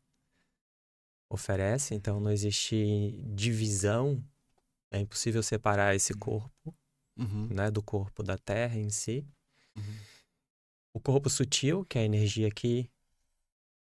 oferece. 1.29 1.94
Então, 1.94 2.20
não 2.20 2.31
existe 2.31 3.22
divisão. 3.35 4.24
É 4.90 4.98
impossível 4.98 5.42
separar 5.42 5.94
esse 5.94 6.14
corpo, 6.14 6.74
Uhum. 7.16 7.48
né? 7.53 7.70
Do 7.70 7.83
corpo 7.83 8.22
da 8.22 8.37
terra 8.38 8.76
em 8.76 8.90
si. 8.90 9.26
Uhum. 9.76 9.96
o 10.92 10.98
corpo 11.00 11.31
sutil, 11.31 11.85
que 11.85 11.98
é 11.98 12.03
a 12.03 12.05
energia 12.05 12.50
que, 12.50 12.90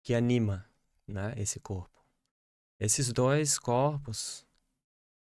que 0.04 0.14
anima 0.14 0.70
né, 1.08 1.34
esse 1.38 1.58
corpo. 1.58 2.06
Esses 2.78 3.14
dois 3.14 3.58
corpos, 3.58 4.46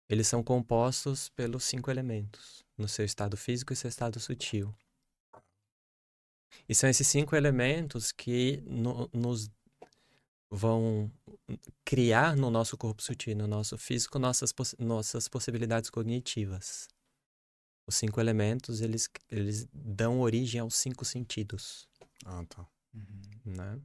eles 0.10 0.28
são 0.28 0.44
compostos 0.44 1.30
pelos 1.30 1.64
cinco 1.64 1.90
elementos, 1.90 2.66
no 2.78 2.88
seu 2.88 3.06
estado 3.06 3.38
físico 3.38 3.72
e 3.72 3.76
seu 3.78 3.88
estado 3.88 4.20
sutil. 4.20 4.76
E 6.68 6.76
são 6.76 6.90
esses 6.90 7.08
cinco 7.08 7.36
elementos 7.36 8.12
que 8.12 8.62
no- 8.68 9.10
nos 9.14 9.50
vão 10.52 11.12
criar 11.86 12.36
no 12.36 12.50
nosso 12.50 12.76
corpo 12.78 13.02
sutil, 13.02 13.36
no 13.36 13.48
nosso 13.48 13.78
físico, 13.78 14.18
nossas, 14.18 14.52
poss- 14.52 14.76
nossas 14.80 15.28
possibilidades 15.28 15.90
cognitivas. 15.90 16.88
Os 17.88 17.96
cinco 17.96 18.20
elementos, 18.20 18.82
eles, 18.82 19.10
eles 19.30 19.68
dão 19.74 20.20
origem 20.22 20.62
aos 20.62 20.76
cinco 20.76 21.04
sentidos, 21.06 21.88
Ah, 22.26 22.44
tá. 22.48 22.66
Uhum. 22.94 23.22
né? 23.46 23.80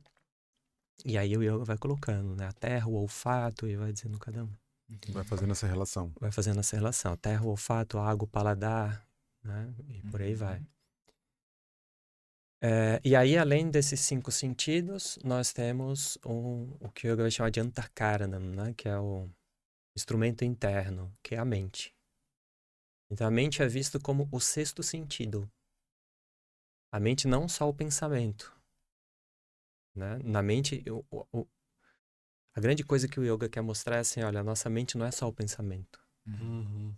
E 1.04 1.18
aí 1.18 1.36
o 1.36 1.42
yoga 1.42 1.64
vai 1.64 1.76
colocando, 1.76 2.34
né? 2.34 2.46
A 2.46 2.52
terra, 2.52 2.86
o 2.86 2.94
olfato, 2.94 3.66
e 3.66 3.76
vai 3.76 3.92
dizendo 3.92 4.18
cada 4.18 4.44
um. 4.44 4.50
Vai 5.08 5.24
fazendo 5.24 5.52
essa 5.52 5.66
relação. 5.66 6.12
Vai 6.20 6.30
fazendo 6.30 6.60
essa 6.60 6.76
relação. 6.76 7.16
Terra, 7.16 7.42
o 7.44 7.48
olfato, 7.48 7.98
a 7.98 8.08
água, 8.08 8.24
o 8.24 8.28
paladar, 8.28 9.06
né? 9.42 9.74
E 9.88 10.02
por 10.10 10.22
aí 10.22 10.34
vai. 10.34 10.62
É, 12.66 12.98
e 13.04 13.14
aí, 13.14 13.36
além 13.36 13.70
desses 13.70 14.00
cinco 14.00 14.32
sentidos, 14.32 15.18
nós 15.22 15.52
temos 15.52 16.16
um, 16.24 16.74
o 16.80 16.90
que 16.90 17.06
o 17.06 17.12
yoga 17.12 17.24
vai 17.24 17.30
chamar 17.30 17.50
de 17.50 17.60
antakaranam, 17.60 18.40
né? 18.40 18.72
que 18.72 18.88
é 18.88 18.98
o 18.98 19.28
instrumento 19.94 20.46
interno, 20.46 21.14
que 21.22 21.34
é 21.34 21.38
a 21.38 21.44
mente. 21.44 21.94
Então, 23.10 23.26
a 23.26 23.30
mente 23.30 23.62
é 23.62 23.68
visto 23.68 24.00
como 24.00 24.26
o 24.32 24.40
sexto 24.40 24.82
sentido. 24.82 25.46
A 26.90 26.98
mente 26.98 27.28
não 27.28 27.46
só 27.50 27.68
o 27.68 27.74
pensamento. 27.74 28.50
Né? 29.94 30.20
Na 30.24 30.40
mente, 30.40 30.82
o, 30.88 31.04
o, 31.10 31.46
a 32.54 32.60
grande 32.62 32.82
coisa 32.82 33.06
que 33.06 33.20
o 33.20 33.24
yoga 33.24 33.46
quer 33.46 33.60
mostrar 33.60 33.96
é 33.96 34.00
assim, 34.00 34.22
olha, 34.22 34.40
a 34.40 34.44
nossa 34.44 34.70
mente 34.70 34.96
não 34.96 35.04
é 35.04 35.10
só 35.10 35.28
o 35.28 35.34
pensamento. 35.34 36.00
Uhum. 36.26 36.96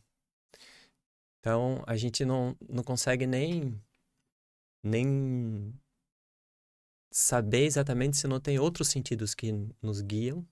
Então, 1.40 1.82
a 1.88 1.96
gente 1.96 2.24
não, 2.24 2.56
não 2.68 2.84
consegue 2.84 3.26
nem 3.26 3.82
nem 4.86 5.74
saber 7.10 7.64
exatamente 7.64 8.16
se 8.16 8.26
não 8.26 8.40
tem 8.40 8.58
outros 8.58 8.88
sentidos 8.88 9.34
que 9.34 9.52
nos 9.82 10.00
guiam, 10.00 10.46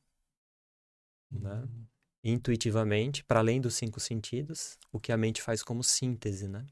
né? 1.31 1.63
Uhum. 1.63 1.87
Intuitivamente, 2.27 3.23
para 3.23 3.41
além 3.41 3.61
dos 3.61 3.75
cinco 3.75 4.01
sentidos, 4.01 4.79
o 4.91 4.99
que 4.99 5.13
a 5.13 5.17
mente 5.17 5.43
faz 5.43 5.63
como 5.63 5.85
síntese, 5.85 6.49
né? 6.49 6.67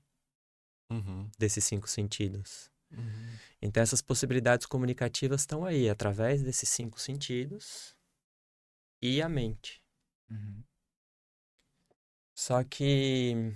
Uhum. 0.91 1.31
Desses 1.39 1.65
cinco 1.65 1.89
sentidos. 1.89 2.71
Uhum. 2.91 3.39
Então, 3.61 3.83
essas 3.83 4.01
possibilidades 4.01 4.67
comunicativas 4.67 5.43
estão 5.43 5.65
aí, 5.65 5.91
através 5.91 6.43
desses 6.43 6.69
cinco 6.69 6.99
sentidos 6.99 7.95
e 9.01 9.21
a 9.21 9.29
mente. 9.29 9.83
Uhum. 10.31 10.63
Só 12.35 12.65
que 12.65 13.53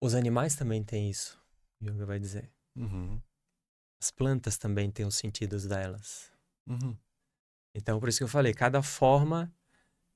os 0.00 0.14
animais 0.14 0.54
também 0.54 0.82
têm 0.82 1.10
isso, 1.10 1.40
o 1.80 1.84
yoga 1.84 2.06
vai 2.06 2.18
dizer. 2.18 2.50
Uhum. 2.76 3.20
As 4.00 4.10
plantas 4.10 4.56
também 4.56 4.90
têm 4.90 5.04
os 5.04 5.16
sentidos 5.16 5.66
delas. 5.66 6.32
Uhum. 6.66 6.96
Então, 7.74 8.00
por 8.00 8.08
isso 8.08 8.18
que 8.18 8.24
eu 8.24 8.28
falei, 8.28 8.54
cada 8.54 8.82
forma 8.82 9.52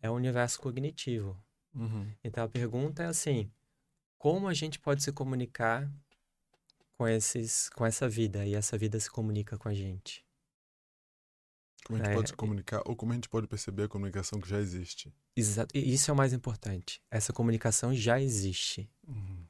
é 0.01 0.11
um 0.11 0.15
universo 0.15 0.61
cognitivo. 0.61 1.41
Uhum. 1.75 2.11
Então, 2.23 2.45
a 2.45 2.49
pergunta 2.49 3.03
é 3.03 3.07
assim: 3.07 3.51
como 4.19 4.49
a 4.49 4.55
gente 4.55 4.79
pode 4.79 5.03
se 5.03 5.13
comunicar 5.13 5.91
com 6.97 7.07
esses, 7.07 7.69
com 7.71 7.85
essa 7.85 8.09
vida 8.09 8.47
e 8.47 8.55
essa 8.55 8.79
vida 8.79 8.99
se 8.99 9.11
comunica 9.11 9.59
com 9.59 9.69
a 9.69 9.75
gente? 9.75 10.25
Como 11.85 11.99
a 11.99 12.03
gente 12.03 12.13
É, 12.13 12.15
pode 12.15 12.31
se 12.31 12.35
comunicar 12.35 12.83
ou 12.87 12.97
como 12.97 13.13
a 13.13 13.15
gente 13.15 13.29
pode 13.29 13.47
perceber 13.47 13.85
a 13.85 13.89
comunicação 13.89 14.41
que 14.41 14.49
já 14.49 14.59
existe. 14.59 15.15
Exa 15.37 15.67
e 15.75 15.93
isso 15.93 16.11
é 16.11 16.15
o 16.15 16.17
mais 16.17 16.33
importante. 16.33 17.03
Essa 17.11 17.33
comunicação 17.33 17.95
já 17.95 18.21
existe. 18.21 18.91
Uhum. 19.07 19.47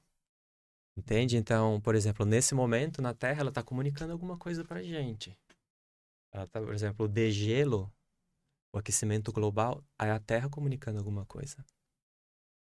Entende? 0.96 1.36
Então, 1.36 1.80
por 1.80 1.94
exemplo, 1.94 2.24
nesse 2.24 2.54
momento 2.54 3.02
na 3.02 3.12
Terra, 3.12 3.40
ela 3.40 3.48
está 3.48 3.62
comunicando 3.62 4.12
alguma 4.12 4.38
coisa 4.38 4.64
para 4.64 4.80
a 4.80 4.82
gente. 4.82 5.36
Ela 6.32 6.46
tá, 6.46 6.60
por 6.60 6.72
exemplo, 6.72 7.06
o 7.06 7.08
degelo, 7.08 7.92
o 8.72 8.78
aquecimento 8.78 9.32
global, 9.32 9.84
é 10.00 10.10
a 10.10 10.20
Terra 10.20 10.48
comunicando 10.48 10.98
alguma 10.98 11.26
coisa. 11.26 11.64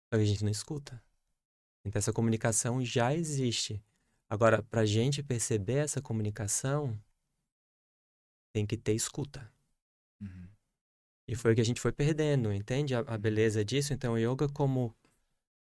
Só 0.07 0.17
que 0.17 0.23
a 0.23 0.25
gente 0.25 0.43
não 0.43 0.51
escuta. 0.51 1.03
Então, 1.85 1.99
essa 1.99 2.13
comunicação 2.13 2.83
já 2.83 3.13
existe. 3.13 3.83
Agora, 4.27 4.63
para 4.63 4.81
a 4.81 4.85
gente 4.85 5.21
perceber 5.21 5.77
essa 5.77 6.01
comunicação, 6.01 6.99
tem 8.51 8.65
que 8.65 8.75
ter 8.75 8.93
escuta. 8.93 9.51
Uhum. 10.19 10.49
E 11.27 11.35
foi 11.35 11.51
o 11.51 11.55
que 11.55 11.61
a 11.61 11.65
gente 11.65 11.81
foi 11.81 11.91
perdendo, 11.91 12.51
entende? 12.51 12.95
A, 12.95 12.99
a 12.99 13.17
beleza 13.17 13.63
disso. 13.63 13.93
Então, 13.93 14.13
o 14.13 14.17
yoga, 14.17 14.47
como, 14.49 14.95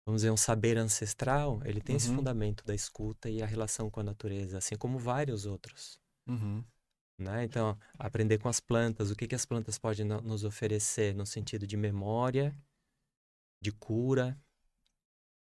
vamos 0.06 0.22
dizer, 0.22 0.32
um 0.32 0.38
saber 0.38 0.78
ancestral, 0.78 1.60
ele 1.66 1.82
tem 1.82 1.96
esse 1.96 2.10
Uhum. 2.10 2.18
fundamento 2.18 2.64
da 2.64 2.76
escuta 2.76 3.30
e 3.30 3.42
a 3.42 3.46
relação 3.46 3.90
com 3.90 4.00
a 4.00 4.04
natureza, 4.04 4.58
assim 4.58 4.76
como 4.76 5.00
vários 5.00 5.46
outros. 5.46 6.00
Uhum. 6.28 6.64
Né? 7.18 7.44
Então, 7.46 7.78
aprender 7.98 8.38
com 8.38 8.50
as 8.50 8.60
plantas, 8.60 9.10
o 9.10 9.16
que, 9.16 9.28
que 9.28 9.36
as 9.36 9.46
plantas 9.46 9.78
podem 9.80 10.06
no- 10.06 10.22
nos 10.22 10.44
oferecer 10.44 11.16
no 11.16 11.26
sentido 11.26 11.66
de 11.66 11.78
memória, 11.78 12.56
de 13.62 13.72
cura, 13.72 14.38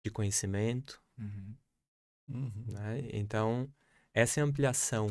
de 0.06 0.12
conhecimento. 0.12 1.02
Uhum. 1.18 1.56
Uhum. 2.30 2.66
Né? 2.68 3.10
Então, 3.12 3.68
essa 4.14 4.40
é 4.40 4.44
a 4.44 4.46
ampliação 4.46 5.08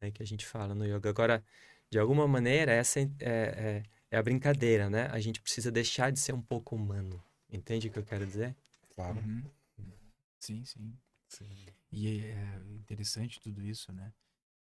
né, 0.00 0.10
que 0.10 0.22
a 0.22 0.26
gente 0.26 0.46
fala 0.46 0.74
no 0.74 0.84
yoga. 0.84 1.08
Agora, 1.10 1.44
de 1.90 1.98
alguma 1.98 2.28
maneira, 2.28 2.72
essa 2.72 3.00
é, 3.00 3.06
é, 3.20 3.82
é 4.10 4.16
a 4.16 4.22
brincadeira, 4.22 4.88
né? 4.88 5.06
A 5.12 5.18
gente 5.20 5.40
precisa 5.40 5.70
deixar 5.70 6.10
de 6.12 6.18
ser 6.20 6.32
um 6.34 6.40
pouco 6.42 6.74
humano. 6.76 7.22
Entende 7.50 7.88
o 7.88 7.90
que 7.92 7.98
eu 7.98 8.04
quero 8.04 8.26
dizer? 8.26 8.56
Claro. 8.94 9.18
Uhum. 9.20 9.42
Sim, 10.40 10.64
sim. 10.64 10.98
Sim. 11.28 11.66
E 11.90 12.08
é 12.26 12.56
interessante 12.74 13.40
tudo 13.40 13.62
isso, 13.62 13.92
né? 13.92 14.12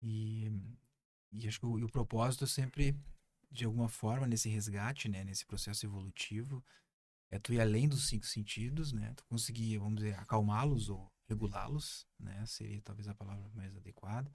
E, 0.02 0.52
e 1.32 1.48
acho 1.48 1.60
que 1.60 1.66
o, 1.66 1.80
e 1.80 1.84
o 1.84 1.90
propósito 1.90 2.48
sempre, 2.48 2.96
de 3.52 3.66
alguma 3.66 3.90
forma, 3.90 4.28
nesse 4.28 4.50
resgate, 4.50 5.10
né? 5.10 5.24
Nesse 5.24 5.46
processo 5.46 5.86
evolutivo, 5.86 6.64
é 7.32 7.40
tu 7.40 7.54
ir 7.54 7.62
além 7.62 7.88
dos 7.88 8.08
cinco 8.08 8.26
sentidos, 8.26 8.92
né? 8.94 9.14
Tu 9.16 9.26
conseguir, 9.26 9.78
vamos 9.78 9.98
dizer, 9.98 10.16
acalmá-los 10.20 10.90
ou 10.90 11.12
regulá-los, 11.30 12.08
né? 12.20 12.46
Seria 12.46 12.82
talvez 12.82 13.08
a 13.08 13.16
palavra 13.16 13.50
mais 13.54 13.76
adequada, 13.76 14.32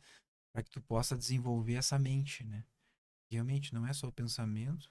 para 0.53 0.63
que 0.63 0.71
tu 0.71 0.81
possa 0.83 1.17
desenvolver 1.17 1.75
essa 1.75 1.99
mente, 1.99 2.45
né? 2.45 2.65
Realmente 3.31 3.75
não 3.75 3.87
é 3.87 3.93
só 3.93 4.09
o 4.09 4.13
pensamento, 4.13 4.91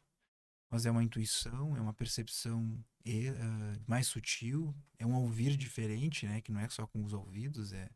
mas 0.72 0.86
é 0.86 0.92
uma 0.92 1.04
intuição, 1.04 1.76
é 1.76 1.82
uma 1.82 1.94
percepção 1.94 2.82
e, 3.04 3.28
ah, 3.28 3.80
mais 3.86 4.08
sutil, 4.08 4.74
é 4.98 5.06
um 5.06 5.14
ouvir 5.16 5.58
diferente, 5.58 6.26
né? 6.26 6.40
Que 6.40 6.52
não 6.52 6.62
é 6.62 6.70
só 6.70 6.88
com 6.88 7.04
os 7.04 7.12
ouvidos, 7.12 7.74
é 7.74 7.90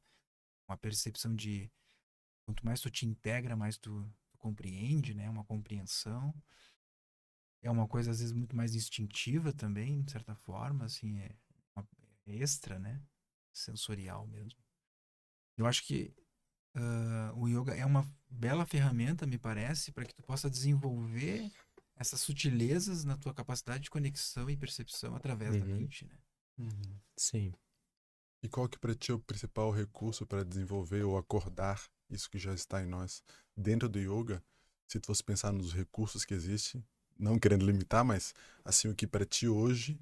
uma 0.67 0.77
percepção 0.77 1.33
de 1.33 1.71
quanto 2.45 2.65
mais 2.65 2.81
tu 2.81 2.91
te 2.91 3.05
integra, 3.05 3.55
mais 3.55 3.77
tu, 3.77 4.05
tu 4.29 4.37
compreende, 4.37 5.13
né? 5.13 5.29
Uma 5.29 5.45
compreensão. 5.45 6.35
É 7.61 7.71
uma 7.71 7.87
coisa 7.87 8.11
às 8.11 8.19
vezes 8.19 8.33
muito 8.33 8.55
mais 8.55 8.75
instintiva 8.75 9.53
também, 9.53 10.03
de 10.03 10.11
certa 10.11 10.35
forma, 10.35 10.83
assim, 10.83 11.19
é, 11.19 11.31
uma, 11.75 11.87
é 12.27 12.35
extra, 12.35 12.77
né? 12.77 13.01
Sensorial 13.53 14.27
mesmo. 14.27 14.59
Eu 15.57 15.65
acho 15.65 15.81
que 15.83 16.13
ah, 16.75 17.31
o 17.35 17.47
yoga 17.47 17.73
é 17.73 17.85
uma 17.85 18.05
bela 18.29 18.65
ferramenta, 18.65 19.25
me 19.25 19.37
parece, 19.37 19.93
para 19.93 20.05
que 20.05 20.13
tu 20.13 20.21
possa 20.23 20.49
desenvolver 20.49 21.49
essas 21.95 22.19
sutilezas 22.21 23.03
na 23.03 23.17
tua 23.17 23.33
capacidade 23.33 23.83
de 23.83 23.89
conexão 23.89 24.49
e 24.49 24.57
percepção 24.57 25.15
através 25.15 25.55
da 25.55 25.65
Uhum. 25.65 25.75
mente, 25.77 26.05
né? 26.05 26.17
Uhum. 26.57 26.99
Sim. 27.15 27.53
E 28.43 28.49
qual 28.49 28.67
que 28.69 28.77
para 28.77 28.93
ti 28.93 29.11
é 29.11 29.13
o 29.15 29.19
principal 29.19 29.71
recurso 29.71 30.25
para 30.25 30.43
desenvolver 30.45 31.03
ou 31.03 31.17
acordar 31.17 31.81
isso 32.09 32.29
que 32.29 32.37
já 32.37 32.53
está 32.53 32.81
em 32.83 32.85
nós 32.85 33.23
dentro 33.57 33.89
do 33.89 33.99
yoga? 33.99 34.43
Se 34.87 34.99
tu 34.99 35.07
fosse 35.07 35.23
pensar 35.23 35.51
nos 35.51 35.73
recursos 35.73 36.23
que 36.25 36.33
existem, 36.33 36.85
não 37.17 37.39
querendo 37.39 37.65
limitar, 37.65 38.03
mas 38.05 38.33
assim 38.63 38.87
o 38.87 38.95
que 38.95 39.07
para 39.07 39.25
ti 39.25 39.47
hoje 39.47 39.99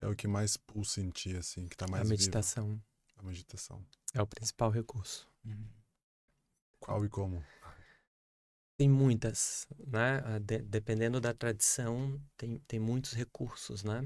é 0.00 0.08
o 0.08 0.16
que 0.16 0.26
mais 0.26 0.56
pulsa 0.56 1.00
em 1.00 1.10
ti, 1.10 1.36
assim, 1.36 1.68
que 1.68 1.76
tá 1.76 1.86
mais 1.86 2.00
a 2.00 2.04
vivo? 2.04 2.12
meditação 2.18 2.82
A 3.16 3.22
meditação. 3.22 3.86
é 4.12 4.20
o 4.20 4.26
principal 4.26 4.70
recurso. 4.70 5.28
Uhum. 5.44 5.68
Qual 6.80 7.04
e 7.04 7.08
como? 7.08 7.42
Tem 8.76 8.88
muitas, 8.88 9.66
né? 9.86 10.20
Ah, 10.24 10.38
de- 10.38 10.62
dependendo 10.62 11.20
da 11.20 11.32
tradição, 11.32 12.20
tem, 12.36 12.58
tem 12.66 12.80
muitos 12.80 13.12
recursos, 13.12 13.84
né? 13.84 14.00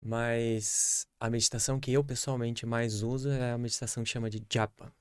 Mas 0.00 1.06
a 1.18 1.28
meditação 1.28 1.78
que 1.80 1.92
eu 1.92 2.04
pessoalmente 2.04 2.64
mais 2.64 3.02
uso 3.02 3.30
é 3.30 3.52
a 3.52 3.58
meditação 3.58 4.02
que 4.02 4.10
chama 4.10 4.30
de 4.30 4.42
japa, 4.52 4.92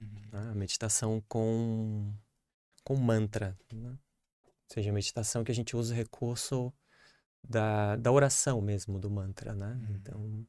Uhum. 0.00 0.08
né? 0.32 0.50
A 0.50 0.54
meditação 0.54 1.20
com, 1.28 2.12
com 2.84 2.96
mantra, 2.96 3.58
né? 3.72 3.90
Ou 3.90 4.74
seja, 4.74 4.90
a 4.90 4.92
meditação 4.94 5.44
que 5.44 5.52
a 5.52 5.54
gente 5.54 5.76
usa 5.76 5.94
o 5.94 5.96
recurso 5.96 6.72
da, 7.42 7.96
da 7.96 8.12
oração 8.12 8.60
mesmo, 8.60 8.98
do 8.98 9.10
mantra, 9.10 9.54
né? 9.54 9.72
Uhum. 9.88 9.96
Então, 9.96 10.46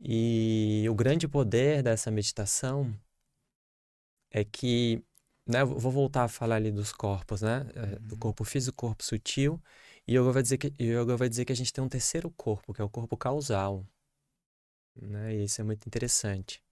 e 0.00 0.86
o 0.88 0.94
grande 0.94 1.28
poder 1.28 1.82
dessa 1.82 2.10
meditação 2.10 2.94
é 4.30 4.44
que, 4.44 5.02
né, 5.46 5.64
vou 5.64 5.90
voltar 5.92 6.24
a 6.24 6.28
falar 6.28 6.56
ali 6.56 6.70
dos 6.72 6.92
corpos, 6.92 7.42
né? 7.42 7.66
é, 7.74 7.98
Do 7.98 8.14
Uhum. 8.14 8.20
corpo 8.20 8.44
físico, 8.44 8.76
corpo 8.76 9.02
sutil, 9.04 9.60
e 10.06 10.14
yoga 10.16 10.32
vai 10.32 10.42
dizer 10.42 10.58
que 10.58 10.72
yoga 10.82 11.16
vai 11.16 11.28
dizer 11.28 11.44
que 11.44 11.52
a 11.52 11.56
gente 11.56 11.72
tem 11.72 11.82
um 11.84 11.88
terceiro 11.88 12.30
corpo, 12.30 12.72
que 12.74 12.80
é 12.80 12.84
o 12.84 12.90
corpo 12.90 13.16
causal, 13.16 13.86
né? 14.96 15.34
E 15.34 15.44
isso 15.44 15.60
é 15.60 15.64
muito 15.64 15.86
interessante. 15.86 16.62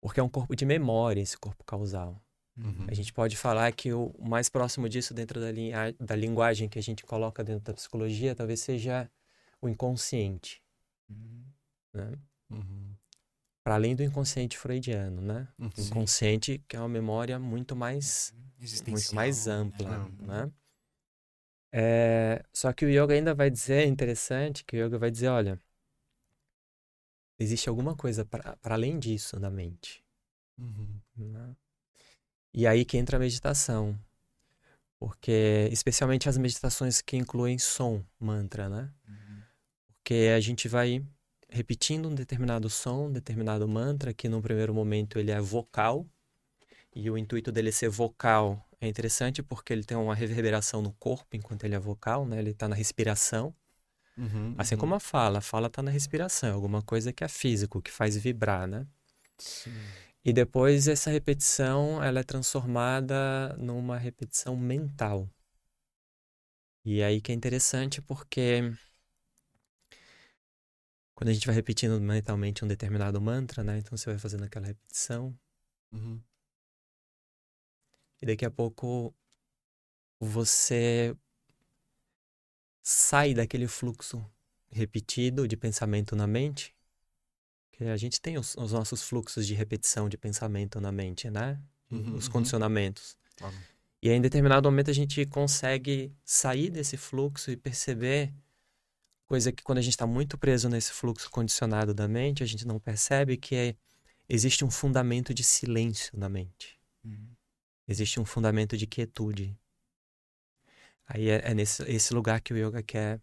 Porque 0.00 0.18
é 0.18 0.22
um 0.22 0.28
corpo 0.28 0.56
de 0.56 0.64
memória 0.64 1.20
esse 1.20 1.38
corpo 1.38 1.62
causal. 1.64 2.20
Uhum. 2.56 2.86
A 2.88 2.94
gente 2.94 3.12
pode 3.12 3.36
falar 3.36 3.72
que 3.72 3.92
o 3.92 4.12
mais 4.20 4.48
próximo 4.48 4.88
disso 4.88 5.14
dentro 5.14 5.40
da, 5.40 5.48
da 6.00 6.14
linguagem 6.16 6.68
que 6.68 6.78
a 6.78 6.82
gente 6.82 7.04
coloca 7.04 7.42
dentro 7.42 7.64
da 7.64 7.74
psicologia 7.74 8.34
talvez 8.34 8.60
seja 8.60 9.10
o 9.60 9.68
inconsciente, 9.68 10.60
Uhum. 11.08 11.44
né? 11.94 12.12
Uhum. 12.50 12.94
Para 13.64 13.74
além 13.76 13.94
do 13.94 14.02
inconsciente 14.02 14.58
freudiano, 14.58 15.20
né? 15.20 15.48
Uhum. 15.58 15.70
O 15.76 15.80
inconsciente 15.80 16.58
que 16.66 16.76
é 16.76 16.78
uma 16.80 16.88
memória 16.88 17.38
muito 17.38 17.76
mais 17.76 18.34
muito 18.86 19.14
mais 19.14 19.46
né? 19.46 19.52
ampla, 19.52 19.98
Uhum. 19.98 20.26
né? 20.26 20.52
É, 21.74 22.44
só 22.52 22.72
que 22.72 22.84
o 22.84 22.88
yoga 22.90 23.14
ainda 23.14 23.34
vai 23.34 23.50
dizer, 23.50 23.84
é 23.84 23.86
interessante, 23.86 24.62
que 24.64 24.76
o 24.76 24.86
yoga 24.86 24.98
vai 24.98 25.10
dizer, 25.10 25.28
olha, 25.28 25.58
existe 27.38 27.68
alguma 27.68 27.96
coisa 27.96 28.24
para 28.24 28.56
além 28.62 28.98
disso 28.98 29.38
na 29.40 29.50
mente. 29.50 30.04
Uhum. 30.58 31.00
né? 31.16 31.56
E 32.52 32.66
aí 32.66 32.84
que 32.84 32.98
entra 32.98 33.16
a 33.16 33.20
meditação. 33.20 33.98
Porque, 34.98 35.68
especialmente 35.72 36.28
as 36.28 36.38
meditações 36.38 37.00
que 37.00 37.16
incluem 37.16 37.58
som, 37.58 38.04
mantra, 38.20 38.68
né? 38.68 38.92
Uhum. 39.08 39.42
Porque 39.88 40.30
a 40.36 40.38
gente 40.38 40.68
vai 40.68 41.04
repetindo 41.52 42.08
um 42.08 42.14
determinado 42.14 42.68
som, 42.70 43.06
um 43.06 43.12
determinado 43.12 43.68
mantra, 43.68 44.12
que 44.14 44.28
no 44.28 44.40
primeiro 44.40 44.72
momento 44.72 45.18
ele 45.18 45.30
é 45.30 45.40
vocal, 45.40 46.06
e 46.94 47.10
o 47.10 47.16
intuito 47.16 47.52
dele 47.52 47.70
ser 47.70 47.88
vocal 47.88 48.66
é 48.80 48.88
interessante 48.88 49.42
porque 49.42 49.72
ele 49.72 49.84
tem 49.84 49.96
uma 49.96 50.14
reverberação 50.14 50.82
no 50.82 50.92
corpo 50.92 51.36
enquanto 51.36 51.64
ele 51.64 51.74
é 51.74 51.78
vocal, 51.78 52.26
né? 52.26 52.38
Ele 52.38 52.50
está 52.50 52.68
na 52.68 52.74
respiração. 52.74 53.54
Uhum, 54.16 54.54
Assim 54.58 54.74
uhum. 54.74 54.80
como 54.80 54.94
a 54.94 55.00
fala, 55.00 55.38
a 55.38 55.42
fala 55.42 55.68
está 55.68 55.82
na 55.82 55.90
respiração, 55.90 56.48
é 56.48 56.52
alguma 56.52 56.82
coisa 56.82 57.12
que 57.12 57.24
é 57.24 57.28
físico, 57.28 57.80
que 57.80 57.90
faz 57.90 58.16
vibrar, 58.16 58.66
né? 58.66 58.86
Sim. 59.38 59.72
E 60.24 60.32
depois 60.32 60.86
essa 60.86 61.10
repetição, 61.10 62.02
ela 62.02 62.20
é 62.20 62.22
transformada 62.22 63.56
numa 63.58 63.96
repetição 63.96 64.56
mental. 64.56 65.28
E 66.84 67.02
aí 67.02 67.20
que 67.20 67.32
é 67.32 67.34
interessante 67.34 68.02
porque 68.02 68.72
quando 71.22 71.28
a 71.28 71.32
gente 71.34 71.46
vai 71.46 71.54
repetindo 71.54 72.00
mentalmente 72.00 72.64
um 72.64 72.68
determinado 72.68 73.20
mantra, 73.20 73.62
né? 73.62 73.78
Então 73.78 73.96
você 73.96 74.10
vai 74.10 74.18
fazendo 74.18 74.42
aquela 74.42 74.66
repetição 74.66 75.32
Uhum. 75.92 76.18
e 78.20 78.26
daqui 78.26 78.46
a 78.46 78.50
pouco 78.50 79.14
você 80.18 81.14
sai 82.82 83.34
daquele 83.34 83.68
fluxo 83.68 84.24
repetido 84.70 85.46
de 85.46 85.56
pensamento 85.56 86.16
na 86.16 86.26
mente. 86.26 86.74
Que 87.70 87.84
a 87.84 87.96
gente 87.96 88.20
tem 88.20 88.38
os, 88.38 88.56
os 88.56 88.72
nossos 88.72 89.02
fluxos 89.02 89.46
de 89.46 89.54
repetição 89.54 90.08
de 90.08 90.16
pensamento 90.16 90.80
na 90.80 90.90
mente, 90.90 91.30
né? 91.30 91.60
Uhum, 91.90 92.16
os 92.16 92.26
uhum. 92.26 92.32
condicionamentos. 92.32 93.16
Claro. 93.36 93.54
E 94.00 94.08
aí, 94.08 94.16
em 94.16 94.20
determinado 94.20 94.68
momento, 94.68 94.90
a 94.90 94.94
gente 94.94 95.24
consegue 95.26 96.12
sair 96.24 96.70
desse 96.70 96.96
fluxo 96.96 97.50
e 97.50 97.56
perceber 97.56 98.34
coisa 99.32 99.50
que 99.50 99.62
quando 99.62 99.78
a 99.78 99.80
gente 99.80 99.94
está 99.94 100.06
muito 100.06 100.36
preso 100.36 100.68
nesse 100.68 100.92
fluxo 100.92 101.30
condicionado 101.30 101.94
da 101.94 102.06
mente, 102.06 102.42
a 102.42 102.46
gente 102.46 102.66
não 102.66 102.78
percebe 102.78 103.38
que 103.38 103.56
é, 103.56 103.74
existe 104.28 104.62
um 104.62 104.70
fundamento 104.70 105.32
de 105.32 105.42
silêncio 105.42 106.18
na 106.18 106.28
mente. 106.28 106.78
Uhum. 107.02 107.34
Existe 107.88 108.20
um 108.20 108.26
fundamento 108.26 108.76
de 108.76 108.86
quietude. 108.86 109.58
Aí 111.06 111.30
é, 111.30 111.50
é 111.50 111.54
nesse 111.54 111.82
esse 111.84 112.12
lugar 112.12 112.42
que 112.42 112.52
o 112.52 112.58
yoga 112.58 112.82
quer, 112.82 113.22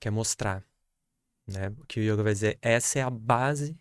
quer 0.00 0.10
mostrar. 0.10 0.66
Né? 1.46 1.72
Que 1.86 2.00
o 2.00 2.02
yoga 2.02 2.24
vai 2.24 2.32
dizer, 2.32 2.58
essa 2.60 2.98
é 2.98 3.02
a 3.02 3.10
base 3.10 3.78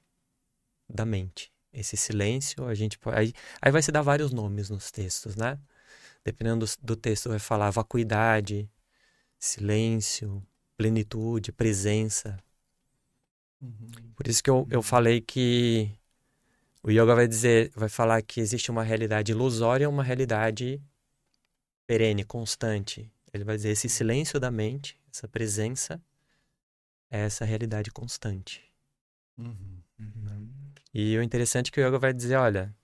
da 0.88 1.04
mente. 1.04 1.52
Esse 1.74 1.98
silêncio, 1.98 2.68
a 2.68 2.76
gente 2.76 3.00
pode, 3.00 3.18
aí, 3.18 3.34
aí 3.60 3.72
vai 3.72 3.82
se 3.82 3.92
dar 3.92 4.04
vários 4.04 4.32
nomes 4.32 4.70
nos 4.70 4.92
textos, 4.92 5.36
né? 5.36 5.60
Dependendo 6.24 6.64
do, 6.64 6.72
do 6.80 6.96
texto, 6.96 7.28
vai 7.28 7.40
falar 7.40 7.72
vacuidade, 7.72 8.70
silêncio, 9.40 10.46
plenitude, 10.82 11.52
presença. 11.52 12.38
Uhum. 13.62 13.91
Por 14.15 14.28
isso 14.28 14.41
que 14.44 14.50
eu, 14.50 14.67
eu 14.72 14.82
falei 14.82 15.22
que 15.22 15.91
o 16.82 16.89
yoga 16.89 17.13
vai 17.13 17.28
dizer, 17.28 17.72
vai 17.76 17.88
falar 17.88 18.20
que 18.24 18.41
existe 18.41 18.72
uma 18.72 18.84
realidade 18.84 19.32
ilusória 19.32 19.84
e 19.84 19.88
uma 19.88 20.04
realidade 20.04 20.82
perene, 21.86 22.24
constante. 22.24 23.12
Ele 23.32 23.44
vai 23.44 23.56
dizer 23.56 23.70
esse 23.70 23.88
silêncio 23.88 24.39
da 24.39 24.50
mente, 24.50 25.00
essa 25.13 25.28
presença, 25.28 26.02
é 27.12 27.20
essa 27.20 27.46
realidade 27.46 27.91
constante. 27.91 28.63
Uhum. 29.38 29.84
Uhum. 30.00 30.50
E 30.91 31.15
o 31.15 31.22
interessante 31.22 31.70
é 31.70 31.72
que 31.72 31.80
o 31.80 31.88
yoga 31.88 32.00
vai 32.00 32.12
dizer, 32.12 32.38
olha, 32.38 32.76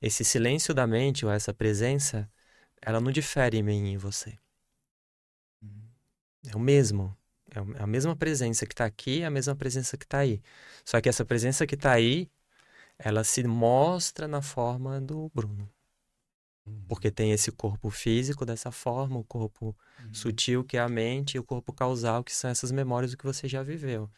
esse 0.00 0.24
silêncio 0.24 0.74
da 0.74 0.88
mente 0.88 1.24
ou 1.24 1.30
essa 1.30 1.54
presença, 1.54 2.28
ela 2.80 3.00
não 3.00 3.12
difere 3.12 3.58
em 3.58 3.62
mim 3.62 3.86
e 3.86 3.92
em 3.92 3.96
você. 3.96 4.36
É 6.48 6.56
o 6.56 6.60
mesmo. 6.60 7.16
É 7.50 7.58
é 7.80 7.82
a 7.82 7.86
mesma 7.86 8.16
presença 8.16 8.66
que 8.66 8.72
está 8.72 8.84
aqui, 8.86 9.22
é 9.22 9.26
a 9.26 9.30
mesma 9.30 9.54
presença 9.54 9.96
que 9.96 10.04
está 10.04 10.18
aí. 10.18 10.42
Só 10.84 11.00
que 11.00 11.08
essa 11.08 11.24
presença 11.24 11.66
que 11.66 11.74
está 11.74 11.92
aí, 11.92 12.30
ela 12.98 13.24
se 13.24 13.42
mostra 13.44 14.26
na 14.26 14.40
forma 14.42 15.00
do 15.00 15.30
Bruno. 15.34 15.68
Uhum. 16.66 16.84
Porque 16.88 17.10
tem 17.10 17.32
esse 17.32 17.50
corpo 17.52 17.90
físico 17.90 18.46
dessa 18.46 18.70
forma, 18.70 19.18
o 19.18 19.24
corpo 19.24 19.76
Uhum. 20.00 20.14
sutil 20.14 20.64
que 20.64 20.76
é 20.76 20.80
a 20.80 20.88
mente 20.88 21.34
e 21.36 21.38
o 21.38 21.44
corpo 21.44 21.72
causal 21.72 22.22
que 22.24 22.32
são 22.34 22.50
essas 22.50 22.70
memórias 22.72 23.10
do 23.10 23.16
que 23.16 23.24
você 23.24 23.46
já 23.48 23.62
viveu. 23.62 24.10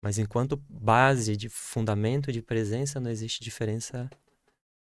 Mas 0.00 0.18
enquanto 0.18 0.56
base 0.68 1.36
de 1.36 1.48
fundamento 1.48 2.32
de 2.32 2.42
presença 2.42 2.98
não 3.00 3.10
existe 3.10 3.40
diferença 3.42 4.10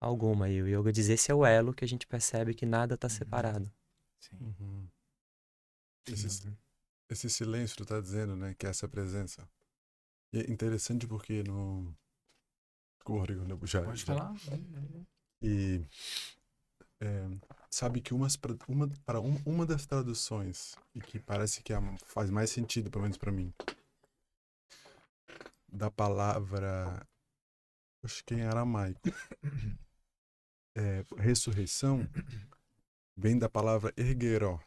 alguma. 0.01 0.49
E 0.49 0.63
o 0.63 0.67
yoga 0.69 0.93
diz 0.93 1.09
esse 1.09 1.31
é 1.31 1.35
o 1.35 1.45
elo 1.45 1.73
que 1.75 1.85
a 1.85 1.89
gente 1.89 2.07
percebe 2.07 2.55
que 2.55 2.67
nada 2.67 2.95
está 2.95 3.07
Uhum. 3.09 3.11
separado. 3.15 3.73
Sim. 4.21 4.37
Uhum. 4.41 4.89
Esse, 6.07 6.53
esse 7.09 7.29
silêncio 7.31 7.77
tu 7.77 7.85
tá 7.87 8.01
dizendo, 8.01 8.35
né? 8.37 8.55
Que 8.59 8.67
é 8.67 8.71
essa 8.71 8.89
presença. 8.89 9.49
E 10.33 10.41
é 10.41 10.51
interessante 10.51 11.07
porque 11.07 11.43
no. 11.43 11.95
Desculpa, 12.99 13.21
Rodrigo, 13.21 13.45
né, 13.45 13.59
já, 13.65 13.83
Pode 13.85 14.01
já- 14.01 14.07
falar. 14.07 14.35
E 15.43 15.85
é, 17.01 17.29
sabe 17.71 18.01
que 18.01 18.15
umas 18.15 18.35
pra- 18.37 18.57
uma 18.67 18.89
para 19.05 19.21
um- 19.21 19.41
uma 19.45 19.67
das 19.67 19.85
traduções 19.87 20.75
e 20.95 21.01
que 21.01 21.19
parece 21.19 21.63
que 21.63 21.73
é 21.73 21.77
faz 22.07 22.31
mais 22.31 22.51
sentido, 22.51 22.91
pelo 22.91 23.03
menos 23.03 23.19
para 23.19 23.31
mim, 23.31 23.53
da 25.69 25.91
palavra, 25.91 27.07
acho 28.03 28.25
que 28.25 28.35
em 28.35 28.43
aramaico, 28.43 29.01
é, 30.77 31.05
ressurreição, 31.19 32.09
vem 33.17 33.39
da 33.39 33.49
palavra 33.49 33.93
ergueró, 33.97 34.59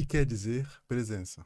que 0.00 0.06
quer 0.06 0.26
dizer 0.26 0.68
presença. 0.86 1.44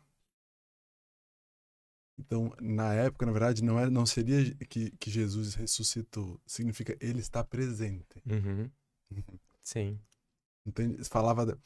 Então, 2.19 2.55
na 2.61 2.95
época, 2.95 3.27
na 3.27 3.33
verdade, 3.33 3.63
não, 3.63 3.79
era, 3.79 3.91
não 3.91 4.07
seria 4.07 4.55
que, 4.67 4.91
que 4.93 5.11
Jesus 5.11 5.55
ressuscitou. 5.55 6.41
Significa 6.47 6.97
ele 7.01 7.21
está 7.21 7.43
presente. 7.43 8.23
Uhum. 8.25 8.71
Sim, 9.63 9.99
Entende? 10.67 11.05
Falava. 11.05 11.59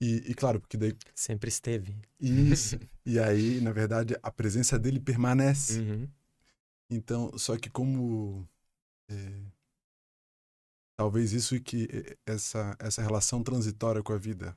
E, 0.00 0.30
e 0.30 0.34
claro, 0.34 0.60
porque 0.60 0.76
daí. 0.76 0.96
sempre 1.14 1.48
esteve. 1.48 1.94
Isso. 2.20 2.78
e 3.04 3.18
aí, 3.18 3.60
na 3.60 3.72
verdade, 3.72 4.16
a 4.22 4.30
presença 4.30 4.78
dele 4.78 5.00
permanece. 5.00 5.80
Uhum. 5.80 6.08
Então, 6.88 7.36
só 7.36 7.56
que 7.58 7.68
como. 7.68 8.48
é, 9.08 9.42
talvez 10.96 11.32
isso 11.32 11.54
e 11.54 11.60
que 11.60 11.88
é, 11.92 12.32
essa, 12.32 12.76
essa 12.78 13.02
relação 13.02 13.42
transitória 13.42 14.02
com 14.02 14.12
a 14.12 14.18
vida, 14.18 14.56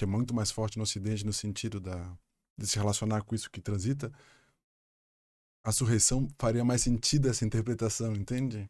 que 0.00 0.04
é 0.04 0.06
muito 0.06 0.32
mais 0.32 0.50
forte 0.50 0.78
no 0.78 0.84
Ocidente, 0.84 1.26
no 1.26 1.32
sentido 1.32 1.78
da, 1.78 2.16
de 2.56 2.66
se 2.66 2.78
relacionar 2.78 3.20
com 3.22 3.34
isso 3.34 3.50
que 3.50 3.60
transita, 3.60 4.10
a 5.62 5.70
surreição 5.72 6.26
faria 6.38 6.64
mais 6.64 6.80
sentido 6.80 7.28
essa 7.28 7.44
interpretação, 7.44 8.14
entende? 8.16 8.66